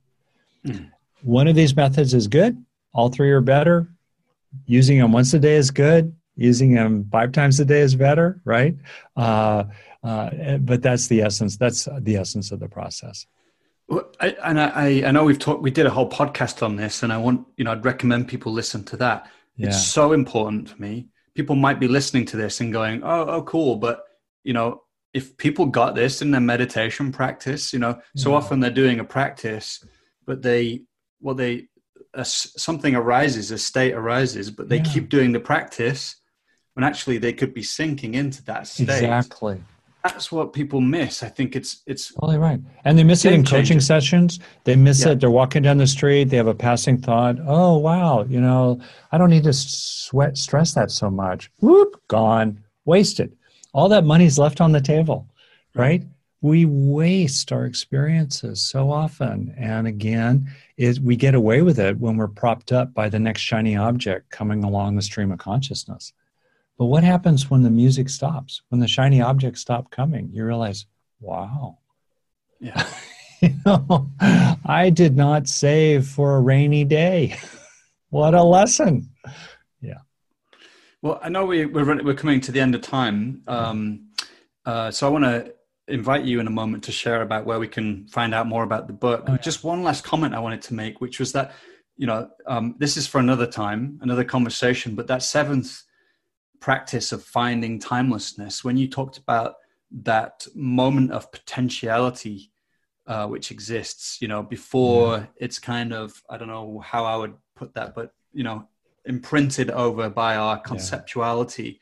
Mm. 0.66 0.90
One 1.22 1.48
of 1.48 1.54
these 1.54 1.74
methods 1.74 2.14
is 2.14 2.28
good, 2.28 2.62
all 2.92 3.08
three 3.08 3.30
are 3.30 3.40
better. 3.40 3.88
Using 4.66 4.98
them 4.98 5.12
once 5.12 5.34
a 5.34 5.38
day 5.38 5.56
is 5.56 5.70
good, 5.70 6.14
using 6.36 6.74
them 6.74 7.08
five 7.10 7.32
times 7.32 7.60
a 7.60 7.64
day 7.64 7.80
is 7.80 7.94
better, 7.94 8.40
right? 8.44 8.74
Uh, 9.16 9.64
uh, 10.02 10.58
but 10.58 10.82
that's 10.82 11.08
the 11.08 11.20
essence. 11.20 11.56
That's 11.56 11.88
the 12.00 12.16
essence 12.16 12.52
of 12.52 12.60
the 12.60 12.68
process. 12.68 13.26
Well, 13.88 14.10
I, 14.20 14.36
and 14.44 14.60
I, 14.60 15.02
I 15.06 15.10
know 15.10 15.24
we've 15.24 15.38
talked. 15.38 15.62
We 15.62 15.70
did 15.70 15.86
a 15.86 15.90
whole 15.90 16.08
podcast 16.08 16.62
on 16.62 16.76
this, 16.76 17.02
and 17.02 17.12
I 17.12 17.18
want 17.18 17.46
you 17.56 17.64
know 17.64 17.72
I'd 17.72 17.84
recommend 17.84 18.28
people 18.28 18.52
listen 18.52 18.84
to 18.84 18.96
that. 18.98 19.30
Yeah. 19.56 19.68
It's 19.68 19.84
so 19.84 20.12
important 20.12 20.68
for 20.68 20.80
me. 20.80 21.08
People 21.36 21.54
might 21.56 21.78
be 21.78 21.88
listening 21.88 22.24
to 22.26 22.36
this 22.36 22.60
and 22.60 22.72
going, 22.72 23.02
"Oh, 23.04 23.26
oh, 23.28 23.42
cool," 23.42 23.76
but 23.76 24.04
you 24.42 24.52
know, 24.52 24.82
if 25.16 25.36
people 25.36 25.66
got 25.66 25.94
this 25.94 26.20
in 26.20 26.30
their 26.30 26.40
meditation 26.40 27.10
practice, 27.10 27.72
you 27.72 27.78
know, 27.78 28.00
so 28.16 28.34
often 28.34 28.60
they're 28.60 28.70
doing 28.70 29.00
a 29.00 29.04
practice, 29.04 29.82
but 30.26 30.42
they, 30.42 30.82
well, 31.20 31.34
they, 31.34 31.68
uh, 32.12 32.22
something 32.22 32.94
arises, 32.94 33.50
a 33.50 33.56
state 33.56 33.94
arises, 33.94 34.50
but 34.50 34.68
they 34.68 34.76
yeah. 34.76 34.92
keep 34.92 35.08
doing 35.08 35.32
the 35.32 35.40
practice 35.40 36.16
when 36.74 36.84
actually 36.84 37.16
they 37.16 37.32
could 37.32 37.54
be 37.54 37.62
sinking 37.62 38.14
into 38.14 38.44
that 38.44 38.66
state. 38.66 38.82
Exactly. 38.82 39.62
That's 40.06 40.30
what 40.30 40.52
people 40.52 40.80
miss. 40.80 41.24
I 41.24 41.28
think 41.28 41.56
it's 41.56 41.82
it's 41.84 42.14
totally 42.14 42.38
right, 42.38 42.60
and 42.84 42.96
they 42.96 43.02
miss 43.02 43.24
it 43.24 43.32
in 43.32 43.44
coaching 43.44 43.80
sessions. 43.80 44.38
They 44.62 44.76
miss 44.76 45.04
yeah. 45.04 45.12
it. 45.12 45.20
They're 45.20 45.32
walking 45.32 45.64
down 45.64 45.78
the 45.78 45.86
street. 45.88 46.24
They 46.24 46.36
have 46.36 46.46
a 46.46 46.54
passing 46.54 46.98
thought. 46.98 47.38
Oh 47.44 47.78
wow, 47.78 48.22
you 48.22 48.40
know, 48.40 48.80
I 49.10 49.18
don't 49.18 49.30
need 49.30 49.42
to 49.44 49.52
sweat 49.52 50.36
stress 50.38 50.74
that 50.74 50.92
so 50.92 51.10
much. 51.10 51.50
Whoop, 51.60 52.00
gone, 52.06 52.62
wasted. 52.84 53.36
All 53.72 53.88
that 53.88 54.04
money's 54.04 54.38
left 54.38 54.60
on 54.60 54.70
the 54.70 54.80
table, 54.80 55.26
right? 55.74 56.04
We 56.40 56.66
waste 56.66 57.50
our 57.50 57.64
experiences 57.64 58.62
so 58.62 58.92
often, 58.92 59.56
and 59.58 59.88
again, 59.88 60.48
it, 60.76 61.00
we 61.00 61.16
get 61.16 61.34
away 61.34 61.62
with 61.62 61.80
it 61.80 61.98
when 61.98 62.16
we're 62.16 62.28
propped 62.28 62.70
up 62.70 62.94
by 62.94 63.08
the 63.08 63.18
next 63.18 63.40
shiny 63.40 63.76
object 63.76 64.30
coming 64.30 64.62
along 64.62 64.94
the 64.94 65.02
stream 65.02 65.32
of 65.32 65.40
consciousness. 65.40 66.12
But 66.78 66.86
what 66.86 67.04
happens 67.04 67.50
when 67.50 67.62
the 67.62 67.70
music 67.70 68.08
stops? 68.08 68.62
When 68.68 68.80
the 68.80 68.88
shiny 68.88 69.22
objects 69.22 69.60
stop 69.60 69.90
coming? 69.90 70.30
You 70.32 70.44
realize, 70.44 70.86
wow. 71.20 71.78
Yeah. 72.60 72.86
you 73.40 73.54
know, 73.64 74.10
I 74.64 74.90
did 74.90 75.16
not 75.16 75.48
save 75.48 76.06
for 76.06 76.36
a 76.36 76.40
rainy 76.40 76.84
day. 76.84 77.38
what 78.10 78.34
a 78.34 78.42
lesson. 78.42 79.10
Yeah. 79.80 80.00
Well, 81.00 81.18
I 81.22 81.30
know 81.30 81.46
we, 81.46 81.64
we're, 81.64 82.02
we're 82.02 82.14
coming 82.14 82.40
to 82.42 82.52
the 82.52 82.60
end 82.60 82.74
of 82.74 82.82
time. 82.82 83.42
Um, 83.46 84.08
uh, 84.66 84.90
so 84.90 85.06
I 85.06 85.10
want 85.10 85.24
to 85.24 85.54
invite 85.88 86.24
you 86.24 86.40
in 86.40 86.46
a 86.46 86.50
moment 86.50 86.84
to 86.84 86.92
share 86.92 87.22
about 87.22 87.46
where 87.46 87.58
we 87.58 87.68
can 87.68 88.06
find 88.08 88.34
out 88.34 88.46
more 88.46 88.64
about 88.64 88.86
the 88.86 88.92
book. 88.92 89.24
Oh, 89.28 89.32
yeah. 89.32 89.38
Just 89.38 89.64
one 89.64 89.82
last 89.82 90.04
comment 90.04 90.34
I 90.34 90.40
wanted 90.40 90.60
to 90.62 90.74
make, 90.74 91.00
which 91.00 91.20
was 91.20 91.32
that, 91.32 91.52
you 91.96 92.06
know, 92.06 92.28
um, 92.46 92.74
this 92.78 92.98
is 92.98 93.06
for 93.06 93.18
another 93.18 93.46
time, 93.46 93.98
another 94.02 94.24
conversation, 94.24 94.94
but 94.94 95.06
that 95.06 95.22
seventh 95.22 95.85
practice 96.60 97.12
of 97.12 97.22
finding 97.22 97.78
timelessness 97.78 98.64
when 98.64 98.76
you 98.76 98.88
talked 98.88 99.18
about 99.18 99.56
that 99.90 100.46
moment 100.54 101.12
of 101.12 101.30
potentiality 101.32 102.50
uh, 103.06 103.26
which 103.26 103.50
exists 103.50 104.20
you 104.20 104.28
know 104.28 104.42
before 104.42 105.28
it's 105.36 105.58
kind 105.58 105.92
of 105.92 106.20
i 106.28 106.36
don't 106.36 106.48
know 106.48 106.80
how 106.80 107.04
i 107.04 107.16
would 107.16 107.34
put 107.54 107.72
that 107.74 107.94
but 107.94 108.12
you 108.32 108.42
know 108.42 108.66
imprinted 109.04 109.70
over 109.70 110.10
by 110.10 110.36
our 110.36 110.60
conceptuality 110.62 111.78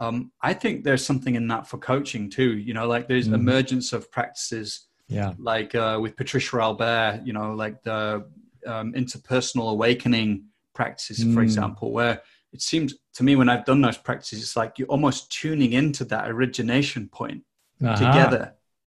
yeah. 0.00 0.06
um, 0.08 0.32
i 0.42 0.52
think 0.52 0.82
there's 0.82 1.06
something 1.06 1.36
in 1.36 1.46
that 1.46 1.68
for 1.68 1.78
coaching 1.78 2.28
too 2.28 2.56
you 2.56 2.74
know 2.74 2.86
like 2.86 3.06
there's 3.06 3.28
mm. 3.28 3.34
emergence 3.34 3.92
of 3.92 4.10
practices 4.10 4.86
yeah 5.08 5.32
like 5.38 5.74
uh, 5.74 5.98
with 6.00 6.16
Patricia 6.16 6.60
Albere 6.60 7.20
you 7.24 7.32
know 7.32 7.54
like 7.54 7.82
the 7.82 8.26
um, 8.66 8.92
interpersonal 8.94 9.70
awakening 9.70 10.46
practices 10.74 11.24
mm. 11.24 11.34
for 11.34 11.42
example 11.42 11.92
where 11.92 12.20
it 12.56 12.62
seems 12.62 12.94
to 13.14 13.22
me 13.22 13.36
when 13.36 13.48
I've 13.50 13.66
done 13.66 13.82
those 13.82 13.98
practices, 13.98 14.42
it's 14.42 14.56
like 14.56 14.78
you're 14.78 14.88
almost 14.88 15.30
tuning 15.30 15.74
into 15.74 16.04
that 16.06 16.30
origination 16.30 17.08
point 17.08 17.42
uh-huh. 17.84 17.96
together. 17.96 18.54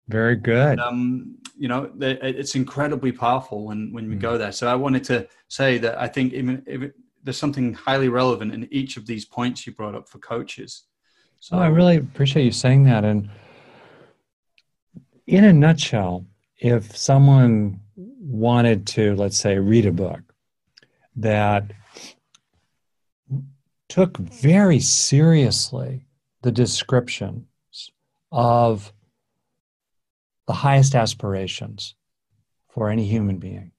Very 0.08 0.36
good. 0.36 0.78
And, 0.78 0.80
um, 0.80 1.36
you 1.56 1.68
know, 1.68 1.92
it's 2.00 2.54
incredibly 2.54 3.12
powerful 3.12 3.66
when 3.66 3.92
when 3.92 4.08
we 4.08 4.16
mm. 4.16 4.20
go 4.20 4.38
there. 4.38 4.50
So 4.50 4.66
I 4.66 4.74
wanted 4.74 5.04
to 5.04 5.28
say 5.48 5.78
that 5.78 6.00
I 6.00 6.08
think 6.08 6.32
even 6.32 6.62
if 6.66 6.82
it, 6.82 6.94
there's 7.22 7.36
something 7.36 7.74
highly 7.74 8.08
relevant 8.08 8.54
in 8.54 8.66
each 8.72 8.96
of 8.96 9.06
these 9.06 9.24
points 9.24 9.66
you 9.66 9.74
brought 9.74 9.94
up 9.94 10.08
for 10.08 10.18
coaches. 10.18 10.84
So 11.38 11.56
oh, 11.56 11.61
I 11.61 11.68
really 11.68 11.96
appreciate 11.96 12.44
you 12.44 12.50
saying 12.50 12.84
that. 12.84 13.04
And 13.04 13.30
in 15.26 15.44
a 15.44 15.52
nutshell, 15.52 16.26
if 16.58 16.96
someone 16.96 17.80
wanted 17.96 18.86
to, 18.94 19.14
let's 19.16 19.38
say, 19.38 19.58
read 19.58 19.86
a 19.86 19.92
book 19.92 20.22
that 21.16 21.72
took 23.91 24.16
very 24.16 24.78
seriously 24.78 26.07
the 26.43 26.53
descriptions 26.53 27.45
of 28.32 28.93
the 30.47 30.53
highest 30.53 30.95
aspirations 30.95 31.97
for 32.68 32.88
any 32.88 33.05
human 33.05 33.36
being. 33.38 33.72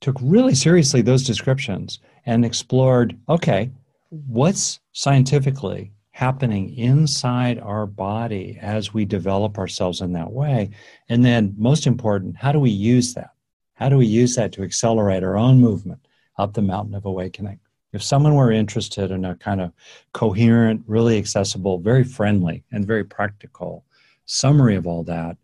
Took 0.00 0.18
really 0.22 0.54
seriously 0.54 1.02
those 1.02 1.24
descriptions 1.24 1.98
and 2.26 2.44
explored 2.44 3.18
okay, 3.28 3.72
what's 4.10 4.80
scientifically 4.92 5.92
happening 6.10 6.76
inside 6.76 7.58
our 7.58 7.86
body 7.86 8.58
as 8.60 8.92
we 8.92 9.04
develop 9.04 9.56
ourselves 9.56 10.02
in 10.02 10.12
that 10.12 10.30
way? 10.30 10.70
And 11.08 11.24
then, 11.24 11.54
most 11.56 11.86
important, 11.86 12.36
how 12.36 12.52
do 12.52 12.60
we 12.60 12.70
use 12.70 13.14
that? 13.14 13.30
How 13.74 13.88
do 13.88 13.96
we 13.96 14.06
use 14.06 14.36
that 14.36 14.52
to 14.52 14.62
accelerate 14.62 15.24
our 15.24 15.38
own 15.38 15.58
movement 15.58 16.06
up 16.36 16.52
the 16.52 16.62
mountain 16.62 16.94
of 16.94 17.06
awakening? 17.06 17.60
If 17.92 18.02
someone 18.02 18.34
were 18.34 18.52
interested 18.52 19.10
in 19.10 19.24
a 19.24 19.34
kind 19.34 19.60
of 19.60 19.72
coherent, 20.12 20.82
really 20.86 21.18
accessible, 21.18 21.78
very 21.78 22.04
friendly, 22.04 22.64
and 22.70 22.86
very 22.86 23.04
practical 23.04 23.84
summary 24.26 24.76
of 24.76 24.86
all 24.86 25.02
that, 25.04 25.36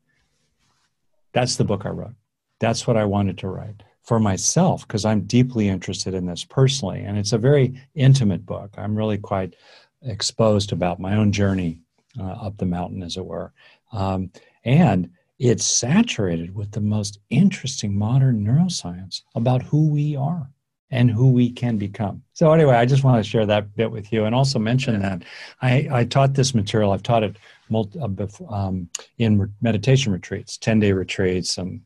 that's 1.33 1.57
the 1.57 1.65
book 1.65 1.87
I 1.87 1.91
wrote. 1.91 2.15
That's 2.61 2.87
what 2.87 2.97
I 2.97 3.05
wanted 3.05 3.39
to 3.39 3.49
write 3.49 3.83
for 4.03 4.21
myself 4.21 4.87
because 4.87 5.05
I'm 5.05 5.23
deeply 5.23 5.69
interested 5.69 6.15
in 6.15 6.27
this 6.27 6.45
personally. 6.45 7.01
And 7.01 7.19
it's 7.19 7.33
a 7.33 7.39
very 7.39 7.81
intimate 7.95 8.45
book. 8.45 8.75
I'm 8.77 8.97
really 8.97 9.19
quite 9.19 9.57
exposed 10.03 10.73
about 10.73 11.01
my 11.01 11.17
own 11.17 11.33
journey 11.33 11.81
uh, 12.19 12.25
up 12.25 12.59
the 12.59 12.67
mountain, 12.67 13.03
as 13.03 13.17
it 13.17 13.25
were. 13.25 13.53
Um, 13.93 14.31
and 14.65 15.11
it's 15.39 15.65
saturated 15.65 16.55
with 16.55 16.71
the 16.71 16.81
most 16.81 17.19
interesting 17.31 17.97
modern 17.97 18.45
neuroscience 18.47 19.23
about 19.35 19.63
who 19.63 19.89
we 19.89 20.15
are 20.15 20.49
and 20.95 21.11
who 21.11 21.29
we 21.29 21.51
can 21.51 21.77
become. 21.77 22.23
So 22.35 22.53
anyway, 22.53 22.77
I 22.77 22.87
just 22.87 23.03
want 23.03 23.23
to 23.23 23.29
share 23.29 23.45
that 23.47 23.75
bit 23.75 23.91
with 23.91 24.13
you 24.13 24.25
and 24.25 24.35
also 24.35 24.61
mention 24.61 25.01
that 25.01 25.25
I, 25.61 25.89
I 25.91 26.05
taught 26.05 26.35
this 26.35 26.55
material. 26.55 26.93
I've 26.93 27.03
taught 27.03 27.25
it 27.25 27.37
multi, 27.69 27.99
uh, 27.99 28.27
um, 28.49 28.89
in 29.19 29.53
meditation 29.61 30.13
retreats, 30.13 30.57
10 30.57 30.79
day 30.79 30.93
retreats. 30.93 31.59
Um, 31.59 31.83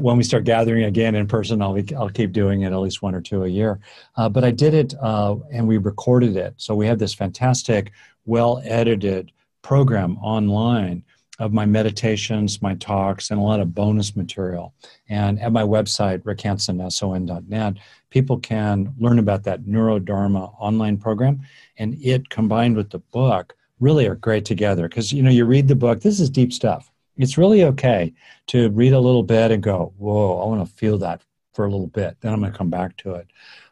when 0.00 0.16
we 0.16 0.22
start 0.22 0.44
gathering 0.44 0.84
again 0.84 1.16
in 1.16 1.26
person, 1.26 1.60
I'll, 1.60 1.76
I'll 1.98 2.08
keep 2.08 2.32
doing 2.32 2.62
it 2.62 2.72
at 2.72 2.78
least 2.78 3.02
one 3.02 3.14
or 3.14 3.20
two 3.20 3.42
a 3.42 3.48
year. 3.48 3.80
Uh, 4.16 4.28
but 4.28 4.44
I 4.44 4.52
did 4.52 4.72
it 4.72 4.94
uh, 5.02 5.34
and 5.52 5.66
we 5.66 5.78
recorded 5.78 6.36
it. 6.36 6.54
So 6.56 6.76
we 6.76 6.86
have 6.86 7.00
this 7.00 7.12
fantastic, 7.12 7.90
well 8.24 8.62
edited 8.64 9.32
program 9.62 10.16
online 10.18 11.02
of 11.38 11.52
my 11.52 11.66
meditations, 11.66 12.62
my 12.62 12.74
talks, 12.76 13.30
and 13.30 13.40
a 13.40 13.42
lot 13.42 13.60
of 13.60 13.74
bonus 13.74 14.14
material. 14.14 14.72
And 15.08 15.40
at 15.40 15.52
my 15.52 15.62
website, 15.62 16.20
rickhanson.son.net, 16.20 17.74
people 18.10 18.38
can 18.38 18.94
learn 18.98 19.18
about 19.18 19.42
that 19.44 19.62
Neurodharma 19.64 20.54
online 20.58 20.96
program. 20.96 21.40
And 21.76 21.96
it 22.00 22.28
combined 22.30 22.76
with 22.76 22.90
the 22.90 23.00
book 23.00 23.56
really 23.80 24.06
are 24.06 24.14
great 24.14 24.44
together 24.44 24.88
because, 24.88 25.12
you 25.12 25.22
know, 25.22 25.30
you 25.30 25.44
read 25.44 25.66
the 25.66 25.74
book, 25.74 26.00
this 26.00 26.20
is 26.20 26.30
deep 26.30 26.52
stuff. 26.52 26.90
It's 27.16 27.38
really 27.38 27.64
okay 27.64 28.12
to 28.48 28.70
read 28.70 28.92
a 28.92 29.00
little 29.00 29.22
bit 29.22 29.50
and 29.50 29.62
go, 29.62 29.92
whoa, 29.98 30.40
I 30.40 30.46
want 30.46 30.66
to 30.66 30.74
feel 30.74 30.98
that 30.98 31.22
for 31.52 31.64
a 31.64 31.70
little 31.70 31.88
bit. 31.88 32.16
Then 32.20 32.32
I'm 32.32 32.40
going 32.40 32.52
to 32.52 32.58
come 32.58 32.70
back 32.70 32.96
to 32.98 33.14
it. 33.14 33.26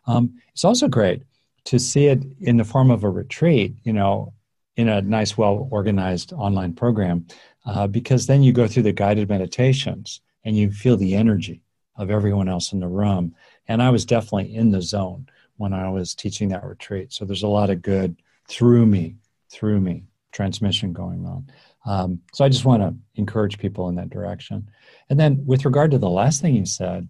Um, 0.07 0.41
it's 0.53 0.65
also 0.65 0.89
great 0.89 1.23
to 1.65 1.79
see 1.79 2.07
it 2.07 2.25
in 2.41 2.57
the 2.57 2.65
form 2.65 2.91
of 2.91 3.05
a 3.05 3.11
retreat, 3.11 3.75
you 3.85 3.93
know, 3.93 4.33
in 4.77 4.89
a 4.89 5.03
nice, 5.03 5.37
well 5.37 5.69
organized 5.71 6.33
online 6.33 6.73
program 6.73 7.27
uh, 7.65 7.87
because 7.87 8.27
then 8.27 8.43
you 8.43 8.53
go 8.53 8.67
through 8.67 8.83
the 8.83 8.93
guided 8.93 9.29
meditations 9.29 10.21
and 10.45 10.57
you 10.57 10.71
feel 10.71 10.97
the 10.97 11.15
energy 11.15 11.63
of 11.97 12.11
everyone 12.11 12.49
else 12.49 12.73
in 12.73 12.81
the 12.81 12.89
room. 12.89 13.35
And 13.69 13.83
I 13.83 13.91
was 13.91 14.05
definitely 14.05 14.55
in 14.55 14.71
the 14.71 14.83
zone 14.83 15.29
when 15.57 15.73
I 15.73 15.89
was 15.89 16.15
teaching 16.15 16.49
that 16.49 16.65
retreat. 16.65 17.13
So 17.13 17.25
there's 17.25 17.45
a 17.45 17.49
lot 17.49 17.71
of 17.71 17.83
good 17.83 18.21
through 18.49 18.87
me, 18.87 19.17
through 19.51 19.81
me 19.81 20.05
transmission 20.33 20.93
going 20.93 21.27
on. 21.27 21.51
Um, 21.85 22.21
so 22.33 22.45
I 22.45 22.49
just 22.49 22.65
want 22.65 22.83
to 22.83 22.95
encourage 23.17 23.59
people 23.59 23.89
in 23.89 23.95
that 23.97 24.11
direction. 24.11 24.69
And 25.11 25.21
then 25.21 25.45
with 25.47 25.65
regard 25.65 25.91
to 25.91 25.99
the 25.99 26.09
last 26.09 26.41
thing 26.41 26.55
you 26.55 26.67
said, 26.67 27.09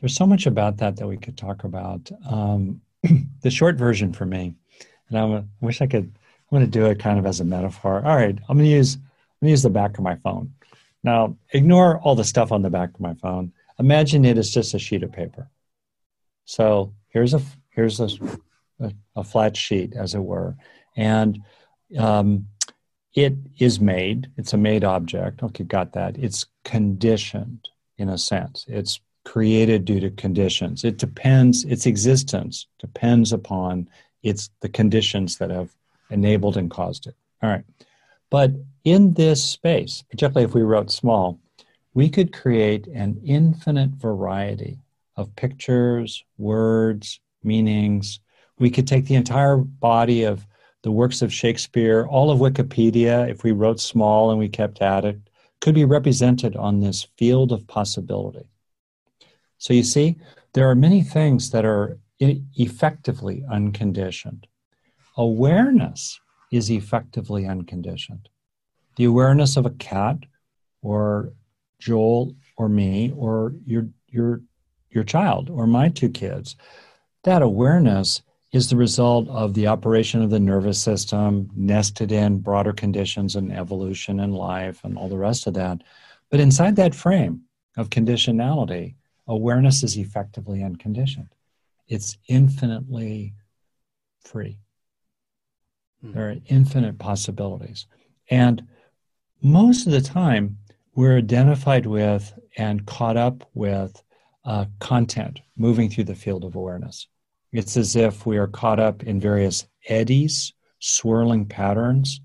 there's 0.00 0.16
so 0.16 0.26
much 0.26 0.46
about 0.46 0.78
that 0.78 0.96
that 0.96 1.06
we 1.06 1.16
could 1.16 1.38
talk 1.38 1.64
about. 1.64 2.10
Um, 2.28 2.80
the 3.40 3.50
short 3.50 3.76
version 3.76 4.12
for 4.12 4.26
me, 4.26 4.54
and 5.08 5.18
I 5.18 5.44
wish 5.60 5.80
I 5.80 5.86
could 5.86 6.12
I'm 6.52 6.58
going 6.58 6.70
to 6.70 6.78
do 6.78 6.84
it 6.84 6.98
kind 6.98 7.18
of 7.18 7.24
as 7.24 7.40
a 7.40 7.46
metaphor. 7.46 8.04
All 8.04 8.14
right, 8.14 8.38
I'm 8.46 8.58
going 8.58 8.68
to 8.68 8.76
use 8.76 8.96
I'm 8.96 9.46
going 9.46 9.48
to 9.48 9.50
use 9.52 9.62
the 9.62 9.70
back 9.70 9.96
of 9.96 10.04
my 10.04 10.16
phone. 10.16 10.52
Now, 11.02 11.34
ignore 11.50 11.98
all 12.00 12.14
the 12.14 12.24
stuff 12.24 12.52
on 12.52 12.60
the 12.60 12.68
back 12.68 12.90
of 12.92 13.00
my 13.00 13.14
phone. 13.14 13.52
Imagine 13.78 14.26
it 14.26 14.36
is 14.36 14.50
just 14.50 14.74
a 14.74 14.78
sheet 14.78 15.02
of 15.02 15.10
paper. 15.10 15.48
So 16.44 16.92
here's 17.08 17.32
a 17.32 17.40
here's 17.70 18.00
a, 18.00 18.10
a, 18.80 18.92
a 19.16 19.24
flat 19.24 19.56
sheet, 19.56 19.94
as 19.96 20.14
it 20.14 20.22
were, 20.22 20.54
and 20.94 21.42
um, 21.98 22.48
it 23.14 23.34
is 23.58 23.80
made. 23.80 24.30
It's 24.36 24.52
a 24.52 24.58
made 24.58 24.84
object. 24.84 25.42
Okay, 25.42 25.64
got 25.64 25.94
that. 25.94 26.18
It's 26.18 26.44
conditioned 26.64 27.70
in 27.96 28.10
a 28.10 28.18
sense. 28.18 28.66
It's 28.68 29.00
created 29.24 29.86
due 29.86 30.00
to 30.00 30.10
conditions. 30.10 30.84
It 30.84 30.98
depends. 30.98 31.64
Its 31.64 31.86
existence 31.86 32.66
depends 32.78 33.32
upon 33.32 33.88
its 34.22 34.50
the 34.60 34.68
conditions 34.68 35.38
that 35.38 35.48
have 35.48 35.70
enabled 36.12 36.56
and 36.56 36.70
caused 36.70 37.06
it. 37.06 37.14
All 37.42 37.50
right. 37.50 37.64
But 38.30 38.52
in 38.84 39.12
this 39.14 39.42
space, 39.44 40.04
particularly 40.10 40.44
if 40.44 40.54
we 40.54 40.62
wrote 40.62 40.90
small, 40.90 41.38
we 41.94 42.08
could 42.08 42.32
create 42.32 42.86
an 42.86 43.20
infinite 43.24 43.90
variety 43.90 44.78
of 45.16 45.34
pictures, 45.36 46.24
words, 46.38 47.20
meanings. 47.42 48.20
We 48.58 48.70
could 48.70 48.86
take 48.86 49.06
the 49.06 49.14
entire 49.14 49.56
body 49.56 50.24
of 50.24 50.46
the 50.82 50.90
works 50.90 51.22
of 51.22 51.32
Shakespeare, 51.32 52.06
all 52.06 52.30
of 52.30 52.40
Wikipedia, 52.40 53.30
if 53.30 53.44
we 53.44 53.52
wrote 53.52 53.80
small 53.80 54.30
and 54.30 54.38
we 54.38 54.48
kept 54.48 54.82
at 54.82 55.04
it, 55.04 55.20
could 55.60 55.74
be 55.74 55.84
represented 55.84 56.56
on 56.56 56.80
this 56.80 57.06
field 57.16 57.52
of 57.52 57.66
possibility. 57.68 58.48
So 59.58 59.74
you 59.74 59.84
see, 59.84 60.16
there 60.54 60.68
are 60.68 60.74
many 60.74 61.02
things 61.02 61.50
that 61.50 61.64
are 61.64 61.98
effectively 62.18 63.44
unconditioned 63.48 64.46
awareness 65.16 66.20
is 66.50 66.70
effectively 66.70 67.46
unconditioned. 67.46 68.28
The 68.96 69.04
awareness 69.04 69.56
of 69.56 69.66
a 69.66 69.70
cat 69.70 70.18
or 70.82 71.32
Joel 71.78 72.34
or 72.56 72.68
me 72.68 73.12
or 73.16 73.54
your 73.64 73.88
your 74.08 74.42
your 74.90 75.04
child 75.04 75.48
or 75.50 75.66
my 75.66 75.88
two 75.88 76.10
kids, 76.10 76.56
that 77.24 77.42
awareness 77.42 78.22
is 78.52 78.68
the 78.68 78.76
result 78.76 79.26
of 79.28 79.54
the 79.54 79.66
operation 79.66 80.22
of 80.22 80.28
the 80.28 80.38
nervous 80.38 80.80
system 80.80 81.48
nested 81.56 82.12
in 82.12 82.38
broader 82.38 82.72
conditions 82.72 83.34
and 83.34 83.50
evolution 83.50 84.20
and 84.20 84.34
life 84.34 84.80
and 84.84 84.98
all 84.98 85.08
the 85.08 85.16
rest 85.16 85.46
of 85.46 85.54
that. 85.54 85.82
But 86.30 86.40
inside 86.40 86.76
that 86.76 86.94
frame 86.94 87.42
of 87.78 87.88
conditionality, 87.88 88.94
awareness 89.26 89.82
is 89.82 89.96
effectively 89.96 90.62
unconditioned. 90.62 91.34
It's 91.88 92.18
infinitely 92.28 93.34
free. 94.20 94.58
There 96.02 96.30
are 96.30 96.36
infinite 96.46 96.98
possibilities. 96.98 97.86
And 98.30 98.66
most 99.40 99.86
of 99.86 99.92
the 99.92 100.00
time, 100.00 100.58
we're 100.94 101.18
identified 101.18 101.86
with 101.86 102.38
and 102.56 102.84
caught 102.86 103.16
up 103.16 103.48
with 103.54 104.02
uh, 104.44 104.66
content 104.80 105.40
moving 105.56 105.88
through 105.88 106.04
the 106.04 106.14
field 106.14 106.44
of 106.44 106.56
awareness. 106.56 107.06
It's 107.52 107.76
as 107.76 107.96
if 107.96 108.26
we 108.26 108.38
are 108.38 108.48
caught 108.48 108.80
up 108.80 109.02
in 109.04 109.20
various 109.20 109.66
eddies, 109.88 110.52
swirling 110.80 111.46
patterns, 111.46 112.20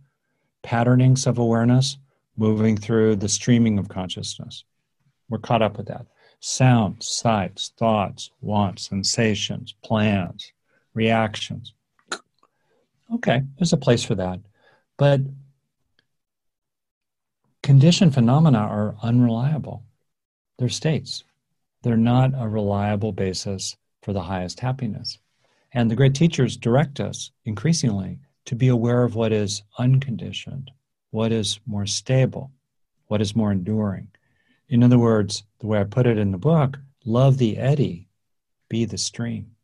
patternings 0.63 1.27
of 1.27 1.37
awareness 1.37 1.97
moving 2.35 2.77
through 2.77 3.15
the 3.15 3.29
streaming 3.29 3.77
of 3.77 3.89
consciousness. 3.89 4.63
We're 5.29 5.39
caught 5.39 5.61
up 5.61 5.77
with 5.77 5.87
that. 5.87 6.05
Sounds, 6.39 7.07
sights, 7.07 7.71
thoughts, 7.77 8.31
wants, 8.41 8.87
sensations, 8.87 9.73
plans, 9.83 10.51
reactions, 10.93 11.73
Okay, 13.13 13.43
there's 13.57 13.73
a 13.73 13.77
place 13.77 14.03
for 14.03 14.15
that. 14.15 14.39
But 14.97 15.21
conditioned 17.63 18.13
phenomena 18.13 18.59
are 18.59 18.95
unreliable. 19.01 19.83
They're 20.57 20.69
states. 20.69 21.23
They're 21.83 21.97
not 21.97 22.31
a 22.35 22.47
reliable 22.47 23.11
basis 23.11 23.77
for 24.01 24.13
the 24.13 24.23
highest 24.23 24.59
happiness. 24.59 25.19
And 25.73 25.91
the 25.91 25.95
great 25.95 26.15
teachers 26.15 26.57
direct 26.57 26.99
us 26.99 27.31
increasingly 27.45 28.19
to 28.45 28.55
be 28.55 28.69
aware 28.69 29.03
of 29.03 29.15
what 29.15 29.31
is 29.31 29.63
unconditioned, 29.77 30.71
what 31.11 31.31
is 31.31 31.59
more 31.65 31.85
stable, 31.85 32.51
what 33.07 33.21
is 33.21 33.35
more 33.35 33.51
enduring. 33.51 34.07
In 34.69 34.83
other 34.83 34.97
words, 34.97 35.43
the 35.59 35.67
way 35.67 35.79
I 35.79 35.83
put 35.83 36.07
it 36.07 36.17
in 36.17 36.31
the 36.31 36.37
book, 36.37 36.79
love 37.05 37.37
the 37.37 37.57
eddy, 37.57 38.07
be 38.69 38.85
the 38.85 38.97
stream. 38.97 39.56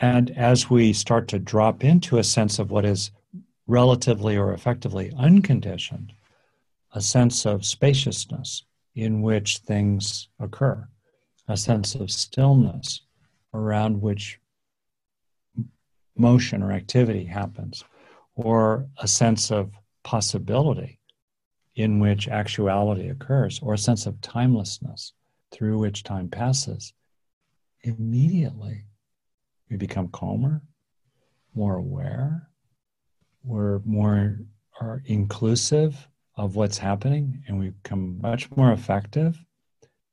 And 0.00 0.30
as 0.30 0.70
we 0.70 0.94
start 0.94 1.28
to 1.28 1.38
drop 1.38 1.84
into 1.84 2.16
a 2.16 2.24
sense 2.24 2.58
of 2.58 2.70
what 2.70 2.86
is 2.86 3.10
relatively 3.66 4.34
or 4.36 4.54
effectively 4.54 5.12
unconditioned, 5.16 6.14
a 6.94 7.02
sense 7.02 7.44
of 7.44 7.66
spaciousness 7.66 8.64
in 8.94 9.20
which 9.20 9.58
things 9.58 10.28
occur, 10.40 10.88
a 11.48 11.56
sense 11.56 11.94
of 11.94 12.10
stillness 12.10 13.02
around 13.52 14.00
which 14.00 14.40
motion 16.16 16.62
or 16.62 16.72
activity 16.72 17.24
happens, 17.24 17.84
or 18.34 18.86
a 18.98 19.06
sense 19.06 19.50
of 19.52 19.70
possibility 20.02 20.98
in 21.74 22.00
which 22.00 22.26
actuality 22.26 23.08
occurs, 23.08 23.60
or 23.62 23.74
a 23.74 23.78
sense 23.78 24.06
of 24.06 24.20
timelessness 24.22 25.12
through 25.52 25.78
which 25.78 26.02
time 26.04 26.28
passes, 26.28 26.94
immediately 27.82 28.84
we 29.70 29.76
become 29.76 30.08
calmer, 30.08 30.62
more 31.54 31.76
aware, 31.76 32.48
we're 33.44 33.80
more 33.84 34.38
are 34.80 35.02
inclusive 35.06 36.08
of 36.36 36.56
what's 36.56 36.78
happening, 36.78 37.42
and 37.46 37.58
we 37.58 37.70
become 37.70 38.18
much 38.20 38.50
more 38.56 38.72
effective. 38.72 39.38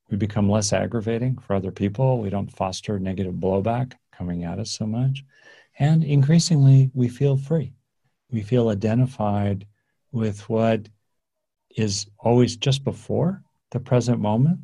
We 0.09 0.17
become 0.17 0.49
less 0.49 0.73
aggravating 0.73 1.37
for 1.37 1.55
other 1.55 1.71
people. 1.71 2.19
We 2.19 2.29
don't 2.29 2.51
foster 2.51 2.99
negative 2.99 3.35
blowback 3.35 3.93
coming 4.11 4.43
at 4.43 4.59
us 4.59 4.71
so 4.71 4.85
much. 4.85 5.23
And 5.79 6.03
increasingly, 6.03 6.91
we 6.93 7.07
feel 7.07 7.37
free. 7.37 7.73
We 8.29 8.41
feel 8.41 8.69
identified 8.69 9.65
with 10.11 10.49
what 10.49 10.89
is 11.75 12.07
always 12.17 12.57
just 12.57 12.83
before 12.83 13.43
the 13.71 13.79
present 13.79 14.19
moment. 14.19 14.59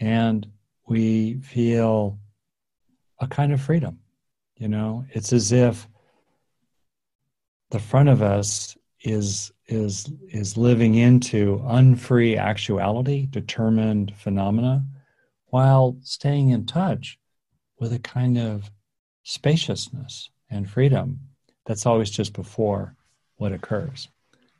And 0.00 0.46
we 0.88 1.34
feel 1.34 2.18
a 3.20 3.26
kind 3.26 3.52
of 3.52 3.60
freedom. 3.60 4.01
You 4.62 4.68
know, 4.68 5.04
it's 5.10 5.32
as 5.32 5.50
if 5.50 5.88
the 7.72 7.80
front 7.80 8.08
of 8.08 8.22
us 8.22 8.76
is 9.00 9.50
is 9.66 10.12
is 10.28 10.56
living 10.56 10.94
into 10.94 11.60
unfree 11.66 12.36
actuality, 12.36 13.26
determined 13.26 14.14
phenomena, 14.16 14.84
while 15.46 15.96
staying 16.04 16.50
in 16.50 16.64
touch 16.64 17.18
with 17.80 17.92
a 17.92 17.98
kind 17.98 18.38
of 18.38 18.70
spaciousness 19.24 20.30
and 20.48 20.70
freedom 20.70 21.18
that's 21.66 21.84
always 21.84 22.10
just 22.10 22.32
before 22.32 22.94
what 23.38 23.50
occurs. 23.50 24.10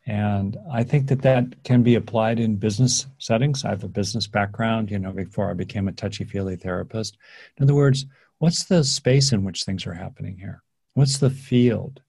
And 0.05 0.57
I 0.73 0.83
think 0.83 1.07
that 1.11 1.23
that 1.23 1.63
can 1.63 1.85
be 1.85 1.95
applied 1.95 2.41
in 2.41 2.57
business 2.57 3.07
settings. 3.19 3.65
I 3.65 3.69
have 3.69 3.85
a 3.85 3.89
business 3.89 4.27
background, 4.27 4.91
you 4.91 4.99
know, 4.99 5.13
before 5.13 5.49
I 5.49 5.55
became 5.55 5.87
a 5.87 5.93
touchy 5.93 6.25
feely 6.25 6.57
therapist. 6.57 7.19
In 7.57 7.63
other 7.63 7.75
words, 7.77 8.05
what's 8.43 8.65
the 8.65 8.83
space 8.83 9.31
in 9.31 9.45
which 9.45 9.63
things 9.63 9.87
are 9.87 9.95
happening 9.95 10.37
here? 10.37 10.65
What's 10.95 11.19
the 11.19 11.31
field 11.31 12.03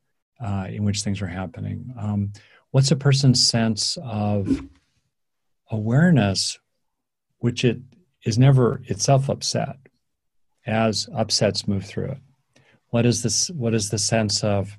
uh, 0.43 0.65
in 0.67 0.84
which 0.84 1.03
things 1.03 1.21
are 1.21 1.27
happening? 1.27 1.93
Um, 1.95 2.34
what's 2.71 2.89
a 2.89 2.95
person's 2.95 3.47
sense 3.47 3.99
of 4.03 4.65
awareness, 5.69 6.57
which 7.38 7.63
it 7.63 7.77
is 8.25 8.39
never 8.39 8.81
itself 8.86 9.29
upset 9.29 9.77
as 10.65 11.07
upsets 11.15 11.67
move 11.67 11.86
through 11.86 12.13
it? 12.13 12.17
What 12.88 13.05
is 13.05 13.21
this? 13.21 13.51
What 13.51 13.75
is 13.75 13.91
the 13.91 13.99
sense 13.99 14.43
of 14.43 14.75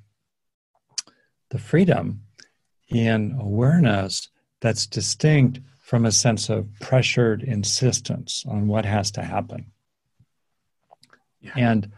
the 1.50 1.58
freedom 1.60 2.22
in 2.88 3.38
awareness 3.40 4.28
that's 4.60 4.88
distinct 4.88 5.60
from 5.82 6.04
a 6.04 6.10
sense 6.10 6.48
of 6.48 6.66
pressured 6.80 7.44
insistence 7.44 8.44
on 8.48 8.66
what 8.66 8.84
has 8.84 9.12
to 9.12 9.22
happen. 9.22 9.70
Yeah. 11.44 11.52
And 11.56 11.92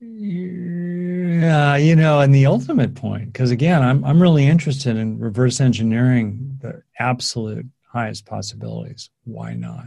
yeah, 0.00 1.76
you 1.76 1.96
know, 1.96 2.20
and 2.20 2.34
the 2.34 2.46
ultimate 2.46 2.94
point, 2.94 3.32
because 3.32 3.50
again, 3.50 3.82
I'm 3.82 4.04
I'm 4.04 4.22
really 4.22 4.46
interested 4.46 4.96
in 4.96 5.18
reverse 5.18 5.60
engineering 5.60 6.58
the 6.60 6.82
absolute 6.98 7.66
highest 7.86 8.26
possibilities. 8.26 9.10
Why 9.24 9.54
not? 9.54 9.86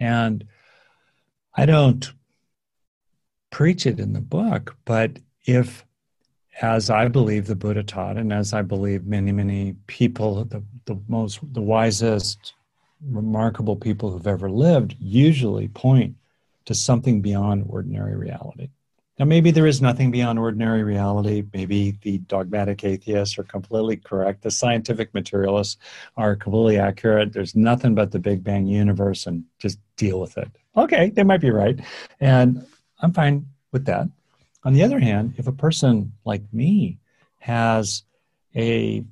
And 0.00 0.46
I 1.54 1.66
don't 1.66 2.10
preach 3.50 3.86
it 3.86 4.00
in 4.00 4.12
the 4.12 4.20
book, 4.20 4.76
but 4.84 5.18
if 5.44 5.84
as 6.60 6.90
I 6.90 7.08
believe 7.08 7.46
the 7.46 7.56
Buddha 7.56 7.82
taught, 7.82 8.16
and 8.16 8.32
as 8.32 8.52
I 8.52 8.62
believe 8.62 9.06
many, 9.06 9.32
many 9.32 9.74
people, 9.86 10.44
the, 10.44 10.62
the 10.84 11.00
most, 11.08 11.40
the 11.52 11.62
wisest, 11.62 12.54
remarkable 13.08 13.76
people 13.76 14.10
who've 14.10 14.26
ever 14.26 14.50
lived, 14.50 14.96
usually 14.98 15.68
point 15.68 16.16
to 16.64 16.74
something 16.74 17.20
beyond 17.20 17.66
ordinary 17.68 18.16
reality. 18.16 18.70
Now, 19.18 19.26
maybe 19.26 19.50
there 19.50 19.66
is 19.66 19.82
nothing 19.82 20.10
beyond 20.10 20.38
ordinary 20.38 20.82
reality. 20.82 21.44
Maybe 21.52 21.98
the 22.02 22.18
dogmatic 22.18 22.82
atheists 22.82 23.38
are 23.38 23.44
completely 23.44 23.96
correct. 23.96 24.42
The 24.42 24.50
scientific 24.50 25.12
materialists 25.12 25.76
are 26.16 26.34
completely 26.34 26.78
accurate. 26.78 27.32
There's 27.32 27.54
nothing 27.54 27.94
but 27.94 28.10
the 28.10 28.18
Big 28.18 28.42
Bang 28.42 28.66
universe 28.66 29.26
and 29.26 29.44
just 29.58 29.78
deal 29.96 30.18
with 30.18 30.38
it. 30.38 30.50
Okay, 30.76 31.10
they 31.10 31.24
might 31.24 31.42
be 31.42 31.50
right. 31.50 31.78
And 32.20 32.66
I'm 33.00 33.12
fine 33.12 33.46
with 33.70 33.84
that. 33.84 34.08
On 34.64 34.72
the 34.72 34.82
other 34.82 34.98
hand, 34.98 35.34
if 35.36 35.46
a 35.46 35.52
person 35.52 36.12
like 36.24 36.42
me 36.52 36.98
has 37.40 38.04
a, 38.56 39.04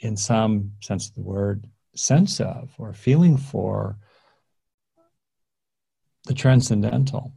in 0.00 0.16
some 0.16 0.72
sense 0.80 1.08
of 1.08 1.14
the 1.14 1.22
word, 1.22 1.64
sense 1.94 2.40
of 2.40 2.70
or 2.78 2.92
feeling 2.92 3.36
for 3.36 3.96
the 6.26 6.34
transcendental, 6.34 7.32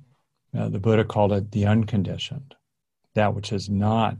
uh, 0.58 0.70
the 0.70 0.80
Buddha 0.80 1.04
called 1.04 1.34
it 1.34 1.52
the 1.52 1.66
unconditioned, 1.66 2.56
that 3.14 3.34
which 3.34 3.52
is 3.52 3.70
not, 3.70 4.18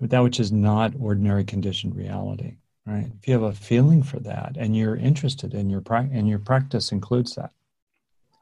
that 0.00 0.22
which 0.22 0.40
is 0.40 0.52
not 0.52 0.92
ordinary 0.98 1.44
conditioned 1.44 1.96
reality. 1.96 2.56
Right? 2.86 3.10
If 3.18 3.26
you 3.26 3.32
have 3.32 3.42
a 3.42 3.52
feeling 3.52 4.02
for 4.02 4.20
that 4.20 4.56
and 4.58 4.76
you're 4.76 4.96
interested 4.96 5.54
in 5.54 5.70
your 5.70 5.80
pra- 5.80 6.10
and 6.12 6.28
your 6.28 6.38
practice 6.38 6.92
includes 6.92 7.34
that, 7.36 7.52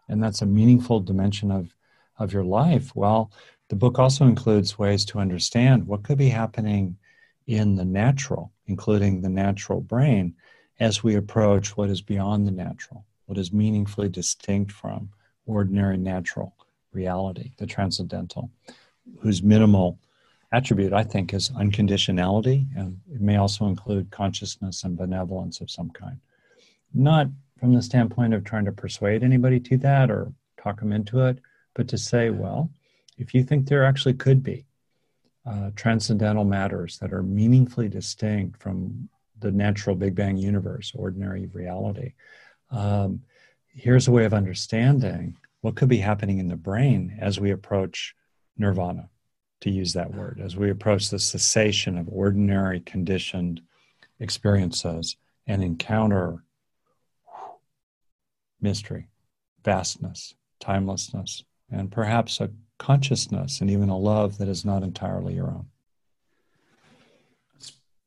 and 0.08 0.22
that's 0.22 0.42
a 0.42 0.46
meaningful 0.46 1.00
dimension 1.00 1.50
of 1.50 1.74
of 2.18 2.32
your 2.32 2.44
life, 2.44 2.94
well, 2.94 3.32
the 3.68 3.76
book 3.76 3.98
also 3.98 4.26
includes 4.26 4.78
ways 4.78 5.04
to 5.06 5.18
understand 5.18 5.86
what 5.86 6.02
could 6.02 6.18
be 6.18 6.28
happening 6.28 6.96
in 7.46 7.74
the 7.76 7.84
natural, 7.84 8.52
including 8.66 9.22
the 9.22 9.28
natural 9.28 9.80
brain, 9.80 10.34
as 10.80 11.02
we 11.02 11.14
approach 11.14 11.76
what 11.76 11.90
is 11.90 12.02
beyond 12.02 12.46
the 12.46 12.52
natural, 12.52 13.04
what 13.26 13.38
is 13.38 13.52
meaningfully 13.52 14.08
distinct 14.08 14.72
from 14.72 15.10
ordinary 15.46 15.96
natural 15.96 16.54
reality, 16.92 17.52
the 17.58 17.66
transcendental, 17.66 18.50
whose 19.20 19.42
minimal 19.42 19.98
attribute, 20.52 20.92
I 20.92 21.02
think, 21.02 21.32
is 21.32 21.50
unconditionality, 21.50 22.66
and 22.76 23.00
it 23.12 23.20
may 23.20 23.36
also 23.36 23.66
include 23.66 24.10
consciousness 24.10 24.84
and 24.84 24.96
benevolence 24.96 25.60
of 25.60 25.70
some 25.70 25.90
kind. 25.90 26.18
Not 26.92 27.28
from 27.58 27.74
the 27.74 27.82
standpoint 27.82 28.34
of 28.34 28.44
trying 28.44 28.66
to 28.66 28.72
persuade 28.72 29.22
anybody 29.22 29.58
to 29.60 29.76
that 29.78 30.10
or 30.10 30.32
talk 30.62 30.80
them 30.80 30.92
into 30.92 31.20
it, 31.20 31.38
but 31.74 31.88
to 31.88 31.96
say, 31.96 32.30
well, 32.30 32.70
if 33.18 33.34
you 33.34 33.42
think 33.44 33.66
there 33.66 33.84
actually 33.84 34.14
could 34.14 34.42
be 34.42 34.66
uh, 35.46 35.70
transcendental 35.74 36.44
matters 36.44 36.98
that 36.98 37.12
are 37.12 37.22
meaningfully 37.22 37.88
distinct 37.88 38.60
from 38.60 39.08
the 39.43 39.53
natural 39.53 39.95
Big 39.97 40.14
Bang 40.14 40.36
universe, 40.36 40.93
ordinary 40.95 41.47
reality, 41.53 42.14
um, 42.70 43.22
here's 43.66 44.09
a 44.09 44.12
way 44.12 44.24
of 44.24 44.34
understanding 44.34 45.36
what 45.61 45.74
could 45.74 45.88
be 45.88 45.99
happening 45.99 46.38
in 46.38 46.49
the 46.49 46.57
brain 46.57 47.16
as 47.20 47.38
we 47.38 47.51
approach 47.51 48.14
nirvana, 48.57 49.09
to 49.61 49.70
use 49.70 49.93
that 49.93 50.12
word, 50.12 50.40
as 50.43 50.57
we 50.57 50.70
approach 50.70 51.09
the 51.09 51.18
cessation 51.18 51.97
of 51.97 52.09
ordinary 52.11 52.80
conditioned 52.80 53.61
experiences 54.18 55.16
and 55.47 55.62
encounter 55.62 56.43
mystery, 58.61 59.09
vastness, 59.64 60.34
timelessness, 60.61 61.45
and 61.70 61.90
perhaps 61.90 62.40
a 62.40 62.51
consciousness 62.78 63.61
and 63.61 63.70
even 63.70 63.88
a 63.88 63.97
love 63.97 64.38
that 64.38 64.49
is 64.49 64.64
not 64.64 64.82
entirely 64.82 65.34
your 65.34 65.49
own. 65.49 65.66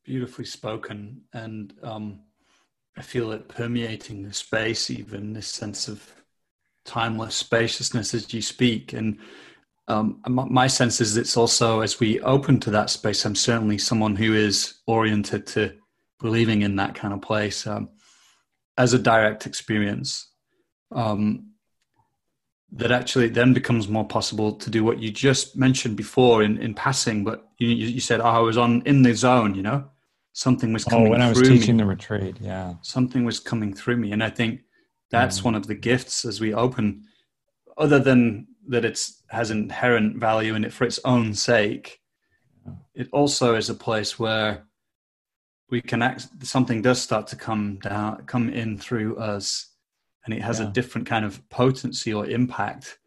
Beautifully 0.06 0.44
spoken, 0.44 1.22
and 1.32 1.74
um, 1.82 2.20
I 2.96 3.02
feel 3.02 3.32
it 3.32 3.48
permeating 3.48 4.22
the 4.22 4.32
space, 4.32 4.88
even 4.88 5.32
this 5.32 5.48
sense 5.48 5.88
of 5.88 6.00
timeless 6.84 7.34
spaciousness 7.34 8.14
as 8.14 8.32
you 8.32 8.40
speak. 8.40 8.92
And 8.92 9.18
um, 9.88 10.22
my 10.28 10.68
sense 10.68 11.00
is 11.00 11.16
it's 11.16 11.36
also 11.36 11.80
as 11.80 11.98
we 11.98 12.20
open 12.20 12.60
to 12.60 12.70
that 12.70 12.88
space. 12.88 13.24
I'm 13.24 13.34
certainly 13.34 13.78
someone 13.78 14.14
who 14.14 14.32
is 14.32 14.74
oriented 14.86 15.44
to 15.48 15.72
believing 16.20 16.62
in 16.62 16.76
that 16.76 16.94
kind 16.94 17.12
of 17.12 17.20
place 17.20 17.66
um, 17.66 17.88
as 18.78 18.94
a 18.94 19.00
direct 19.00 19.44
experience. 19.44 20.30
Um, 20.92 21.50
that 22.72 22.92
actually 22.92 23.28
then 23.28 23.52
becomes 23.52 23.88
more 23.88 24.06
possible 24.06 24.52
to 24.52 24.70
do 24.70 24.84
what 24.84 24.98
you 24.98 25.10
just 25.10 25.56
mentioned 25.56 25.96
before 25.96 26.42
in, 26.42 26.58
in 26.58 26.74
passing, 26.74 27.24
but 27.24 27.48
you, 27.58 27.68
you 27.68 28.00
said, 28.00 28.20
oh, 28.20 28.24
I 28.24 28.38
was 28.38 28.56
on 28.56 28.82
in 28.82 29.02
the 29.02 29.14
zone, 29.14 29.54
you 29.54 29.62
know, 29.62 29.88
something 30.36 30.70
was 30.72 30.84
coming. 30.84 31.06
Oh, 31.06 31.10
when 31.10 31.22
I 31.22 31.30
was 31.30 31.40
teaching 31.40 31.76
me. 31.76 31.82
the 31.82 31.88
retreat, 31.88 32.36
yeah, 32.40 32.74
something 32.82 33.24
was 33.24 33.40
coming 33.40 33.72
through 33.72 33.96
me, 33.96 34.12
and 34.12 34.22
I 34.22 34.28
think 34.30 34.60
that's 35.10 35.40
mm. 35.40 35.44
one 35.44 35.54
of 35.54 35.66
the 35.66 35.74
gifts 35.74 36.24
as 36.24 36.40
we 36.40 36.52
open, 36.52 37.04
other 37.78 37.98
than 37.98 38.46
that 38.68 38.84
it 38.84 39.00
has 39.28 39.50
inherent 39.50 40.18
value 40.18 40.54
in 40.54 40.64
it 40.64 40.72
for 40.72 40.84
its 40.84 41.00
own 41.04 41.34
sake. 41.34 42.00
It 42.94 43.08
also 43.12 43.54
is 43.54 43.70
a 43.70 43.74
place 43.74 44.18
where 44.18 44.66
we 45.70 45.80
can 45.80 46.02
act. 46.02 46.26
Something 46.42 46.82
does 46.82 47.00
start 47.00 47.28
to 47.28 47.36
come 47.36 47.78
down, 47.82 48.24
come 48.26 48.50
in 48.50 48.76
through 48.76 49.16
us 49.16 49.76
and 50.26 50.34
it 50.34 50.42
has 50.42 50.60
yeah. 50.60 50.66
a 50.66 50.70
different 50.70 51.06
kind 51.06 51.24
of 51.24 51.48
potency 51.48 52.12
or 52.12 52.26
impact 52.26 52.98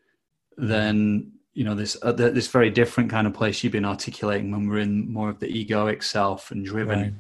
than 0.58 1.34
you 1.60 1.66
know 1.66 1.76
this 1.76 1.98
uh, 2.04 2.14
this 2.14 2.48
very 2.48 2.70
different 2.70 3.10
kind 3.10 3.28
of 3.28 3.34
place 3.34 3.62
you've 3.62 3.74
been 3.74 3.84
articulating 3.84 4.50
when 4.50 4.66
we're 4.66 4.80
in 4.80 5.12
more 5.12 5.28
of 5.28 5.42
the 5.42 5.48
egoic 5.48 6.02
self 6.02 6.52
and 6.52 6.66
driven. 6.66 7.00
Right. 7.02 7.14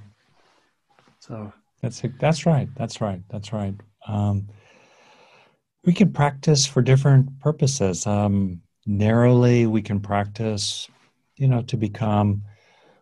So 1.20 1.52
that's 1.82 2.02
that's 2.22 2.46
right. 2.46 2.70
That's 2.78 3.02
right. 3.02 3.22
That's 3.28 3.52
right. 3.52 3.76
Um, 4.08 4.48
we 5.84 5.92
can 5.92 6.14
practice 6.14 6.66
for 6.66 6.82
different 6.82 7.38
purposes. 7.42 8.08
Um, 8.08 8.62
narrowly, 8.86 9.68
we 9.68 9.82
can 9.82 10.00
practice, 10.00 10.88
you 11.36 11.50
know, 11.50 11.62
to 11.64 11.76
become 11.76 12.44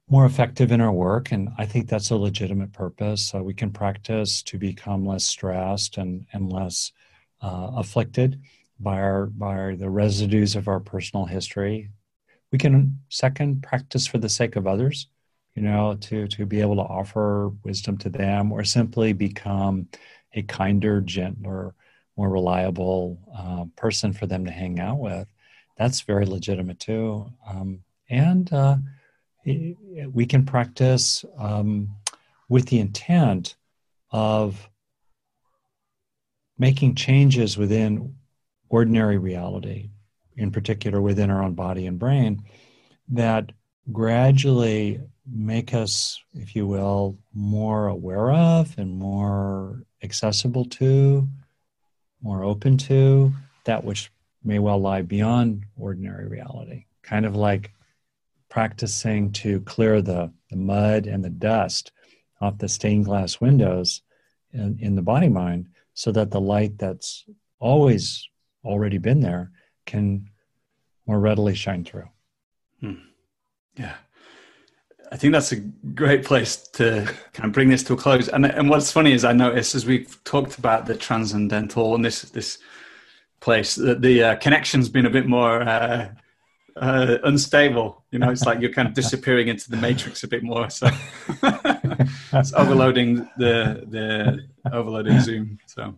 more 0.09 0.25
effective 0.25 0.71
in 0.71 0.81
our 0.81 0.91
work. 0.91 1.31
And 1.31 1.49
I 1.59 1.67
think 1.67 1.87
that's 1.87 2.09
a 2.09 2.15
legitimate 2.15 2.73
purpose. 2.73 3.23
So 3.23 3.43
we 3.43 3.53
can 3.53 3.69
practice 3.69 4.41
to 4.41 4.57
become 4.57 5.05
less 5.05 5.27
stressed 5.27 5.97
and, 5.97 6.25
and 6.33 6.51
less 6.51 6.93
uh, 7.41 7.73
afflicted 7.75 8.41
by 8.79 8.99
our 8.99 9.27
by 9.27 9.75
the 9.75 9.89
residues 9.89 10.55
of 10.55 10.67
our 10.67 10.79
personal 10.79 11.25
history. 11.25 11.89
We 12.51 12.57
can 12.57 12.99
second 13.09 13.63
practice 13.63 14.07
for 14.07 14.17
the 14.17 14.29
sake 14.29 14.55
of 14.55 14.67
others, 14.67 15.07
you 15.55 15.61
know, 15.63 15.95
to 16.01 16.27
to 16.27 16.45
be 16.45 16.61
able 16.61 16.75
to 16.75 16.81
offer 16.81 17.49
wisdom 17.63 17.97
to 17.99 18.09
them, 18.09 18.51
or 18.51 18.63
simply 18.63 19.13
become 19.13 19.87
a 20.33 20.41
kinder, 20.43 21.01
gentler, 21.01 21.73
more 22.15 22.29
reliable 22.29 23.19
uh, 23.35 23.65
person 23.75 24.13
for 24.13 24.27
them 24.27 24.45
to 24.45 24.51
hang 24.51 24.79
out 24.79 24.99
with. 24.99 25.27
That's 25.77 26.01
very 26.01 26.25
legitimate 26.25 26.79
too. 26.79 27.31
Um, 27.47 27.83
and 28.09 28.51
uh, 28.51 28.77
we 29.45 30.25
can 30.25 30.45
practice 30.45 31.23
um, 31.37 31.89
with 32.49 32.67
the 32.67 32.79
intent 32.79 33.55
of 34.11 34.69
making 36.57 36.95
changes 36.95 37.57
within 37.57 38.15
ordinary 38.69 39.17
reality, 39.17 39.89
in 40.35 40.51
particular 40.51 41.01
within 41.01 41.29
our 41.29 41.43
own 41.43 41.53
body 41.53 41.85
and 41.85 41.99
brain, 41.99 42.43
that 43.09 43.51
gradually 43.91 45.01
make 45.29 45.73
us, 45.73 46.21
if 46.33 46.55
you 46.55 46.67
will, 46.67 47.17
more 47.33 47.87
aware 47.87 48.31
of 48.31 48.77
and 48.77 48.97
more 48.97 49.83
accessible 50.03 50.65
to, 50.65 51.27
more 52.21 52.43
open 52.43 52.77
to 52.77 53.31
that 53.65 53.83
which 53.83 54.11
may 54.43 54.59
well 54.59 54.79
lie 54.79 55.01
beyond 55.01 55.63
ordinary 55.77 56.27
reality. 56.27 56.85
Kind 57.03 57.25
of 57.25 57.35
like 57.35 57.71
practicing 58.49 59.31
to 59.33 59.59
clear 59.61 60.01
the, 60.01 60.31
the 60.49 60.55
mud 60.55 61.05
and 61.05 61.23
the 61.23 61.29
dust 61.29 61.91
off 62.39 62.57
the 62.57 62.69
stained 62.69 63.05
glass 63.05 63.41
windows 63.41 64.01
in, 64.53 64.77
in 64.79 64.95
the 64.95 65.01
body 65.01 65.27
mind 65.29 65.67
so 65.93 66.11
that 66.11 66.31
the 66.31 66.39
light 66.39 66.77
that's 66.77 67.25
always 67.59 68.27
already 68.63 68.97
been 68.97 69.21
there 69.21 69.51
can 69.85 70.29
more 71.05 71.19
readily 71.19 71.55
shine 71.55 71.83
through. 71.83 72.09
Hmm. 72.81 72.95
Yeah. 73.75 73.95
I 75.11 75.15
think 75.15 75.33
that's 75.33 75.53
a 75.53 75.55
great 75.55 76.25
place 76.25 76.57
to 76.73 77.09
kind 77.33 77.47
of 77.47 77.53
bring 77.53 77.69
this 77.69 77.83
to 77.83 77.93
a 77.93 77.97
close. 77.97 78.27
And 78.27 78.45
and 78.45 78.69
what's 78.69 78.91
funny 78.91 79.13
is 79.13 79.23
I 79.23 79.31
noticed 79.31 79.73
as 79.73 79.85
we've 79.85 80.21
talked 80.25 80.57
about 80.57 80.85
the 80.85 80.95
transcendental 80.95 81.95
and 81.95 82.03
this 82.03 82.23
this 82.23 82.59
place 83.39 83.75
that 83.75 84.01
the 84.01 84.23
uh, 84.23 84.35
connection's 84.35 84.89
been 84.89 85.05
a 85.05 85.09
bit 85.09 85.27
more 85.27 85.61
uh, 85.61 86.09
uh, 86.75 87.17
unstable. 87.23 88.03
You 88.11 88.19
know, 88.19 88.31
it's 88.31 88.45
like 88.45 88.59
you're 88.59 88.73
kind 88.73 88.87
of 88.87 88.93
disappearing 88.93 89.47
into 89.47 89.69
the 89.69 89.77
matrix 89.77 90.23
a 90.23 90.27
bit 90.27 90.43
more. 90.43 90.69
So 90.69 90.89
it's 92.33 92.53
overloading 92.53 93.29
the 93.37 93.85
the 93.87 94.45
overloading 94.73 95.21
Zoom. 95.21 95.59
So. 95.67 95.95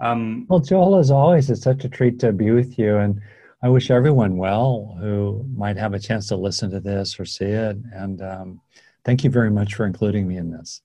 Um, 0.00 0.46
well, 0.48 0.60
Joel, 0.60 0.98
as 0.98 1.10
always, 1.10 1.50
it's 1.50 1.62
such 1.62 1.84
a 1.84 1.88
treat 1.88 2.18
to 2.20 2.32
be 2.32 2.50
with 2.50 2.78
you, 2.78 2.96
and 2.98 3.20
I 3.62 3.68
wish 3.68 3.90
everyone 3.90 4.36
well 4.36 4.96
who 5.00 5.44
might 5.56 5.76
have 5.76 5.94
a 5.94 5.98
chance 5.98 6.28
to 6.28 6.36
listen 6.36 6.70
to 6.70 6.80
this 6.80 7.18
or 7.18 7.24
see 7.24 7.46
it. 7.46 7.76
And 7.92 8.22
um, 8.22 8.60
thank 9.04 9.24
you 9.24 9.30
very 9.30 9.50
much 9.50 9.74
for 9.74 9.84
including 9.86 10.28
me 10.28 10.36
in 10.36 10.50
this. 10.50 10.82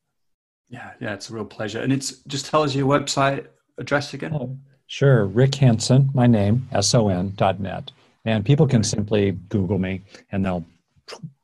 Yeah, 0.69 0.91
yeah, 0.99 1.13
it's 1.13 1.29
a 1.29 1.33
real 1.33 1.45
pleasure. 1.45 1.81
And 1.81 1.93
it's 1.93 2.23
just 2.23 2.47
tell 2.47 2.63
us 2.63 2.73
your 2.73 2.87
website 2.87 3.45
address 3.77 4.15
again. 4.15 4.33
Oh, 4.33 4.57
sure, 4.87 5.25
Rick 5.25 5.55
Hanson, 5.55 6.09
my 6.15 6.25
name, 6.25 6.67
S 6.71 6.95
O 6.95 7.09
N 7.09 7.33
dot 7.35 7.59
net. 7.59 7.91
And 8.25 8.43
people 8.43 8.67
can 8.67 8.83
simply 8.83 9.31
Google 9.49 9.77
me 9.77 10.01
and 10.31 10.43
they'll 10.43 10.65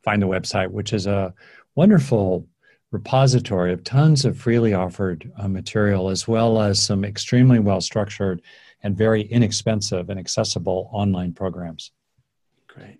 find 0.03 0.21
the 0.21 0.27
website, 0.27 0.71
which 0.71 0.93
is 0.93 1.05
a 1.05 1.33
wonderful 1.75 2.47
repository 2.91 3.71
of 3.71 3.83
tons 3.83 4.25
of 4.25 4.37
freely 4.37 4.73
offered 4.73 5.31
uh, 5.37 5.47
material, 5.47 6.09
as 6.09 6.27
well 6.27 6.61
as 6.61 6.83
some 6.83 7.05
extremely 7.05 7.59
well 7.59 7.81
structured 7.81 8.41
and 8.81 8.97
very 8.97 9.21
inexpensive 9.23 10.09
and 10.09 10.19
accessible 10.19 10.89
online 10.91 11.33
programs. 11.33 11.91
Great. 12.67 12.99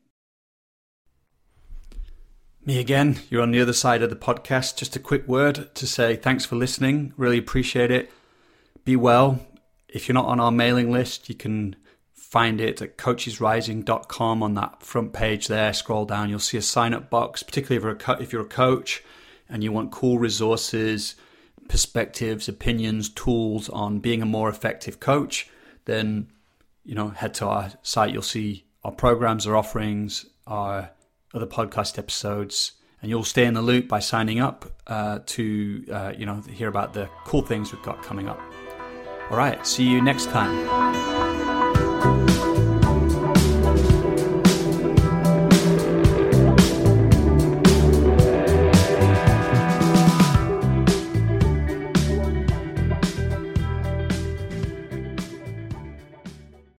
Me 2.65 2.79
again, 2.79 3.19
you're 3.29 3.41
on 3.41 3.51
the 3.51 3.61
other 3.61 3.73
side 3.73 4.03
of 4.03 4.09
the 4.09 4.15
podcast. 4.15 4.75
Just 4.75 4.95
a 4.95 4.99
quick 4.99 5.27
word 5.27 5.73
to 5.75 5.87
say 5.87 6.15
thanks 6.15 6.45
for 6.45 6.55
listening. 6.55 7.13
Really 7.17 7.37
appreciate 7.37 7.91
it. 7.91 8.11
Be 8.83 8.95
well. 8.95 9.39
If 9.87 10.07
you're 10.07 10.13
not 10.13 10.25
on 10.25 10.39
our 10.39 10.51
mailing 10.51 10.91
list, 10.91 11.29
you 11.29 11.35
can 11.35 11.75
find 12.13 12.61
it 12.61 12.79
at 12.79 12.97
coachesrising.com 12.97 14.43
on 14.43 14.53
that 14.53 14.83
front 14.83 15.13
page 15.13 15.47
there. 15.47 15.73
Scroll 15.73 16.05
down, 16.05 16.29
you'll 16.29 16.37
see 16.37 16.57
a 16.57 16.61
sign 16.61 16.93
up 16.93 17.09
box, 17.09 17.41
particularly 17.41 17.77
if 17.77 17.83
you're, 17.83 17.93
a 17.93 17.95
co- 17.95 18.21
if 18.21 18.31
you're 18.31 18.43
a 18.43 18.45
coach 18.45 19.03
and 19.49 19.63
you 19.63 19.71
want 19.71 19.91
cool 19.91 20.19
resources, 20.19 21.15
perspectives, 21.67 22.47
opinions, 22.47 23.09
tools 23.09 23.69
on 23.69 23.99
being 23.99 24.21
a 24.21 24.25
more 24.25 24.49
effective 24.49 24.99
coach, 24.99 25.49
then 25.85 26.27
you 26.83 26.95
know 26.95 27.09
head 27.09 27.33
to 27.35 27.45
our 27.45 27.71
site. 27.81 28.13
You'll 28.13 28.21
see 28.21 28.65
our 28.83 28.91
programs, 28.91 29.47
our 29.47 29.55
offerings, 29.55 30.25
our 30.47 30.91
other 31.33 31.47
podcast 31.47 31.97
episodes, 31.97 32.73
and 33.01 33.09
you'll 33.09 33.23
stay 33.23 33.45
in 33.45 33.53
the 33.53 33.61
loop 33.61 33.87
by 33.87 33.99
signing 33.99 34.39
up 34.39 34.65
uh, 34.87 35.19
to 35.25 35.85
uh, 35.91 36.13
you 36.17 36.25
know 36.25 36.41
hear 36.41 36.67
about 36.67 36.93
the 36.93 37.09
cool 37.25 37.41
things 37.41 37.71
we've 37.71 37.83
got 37.83 38.03
coming 38.03 38.27
up. 38.27 38.39
All 39.29 39.37
right, 39.37 39.65
see 39.65 39.83
you 39.83 40.01
next 40.01 40.25
time. 40.29 40.79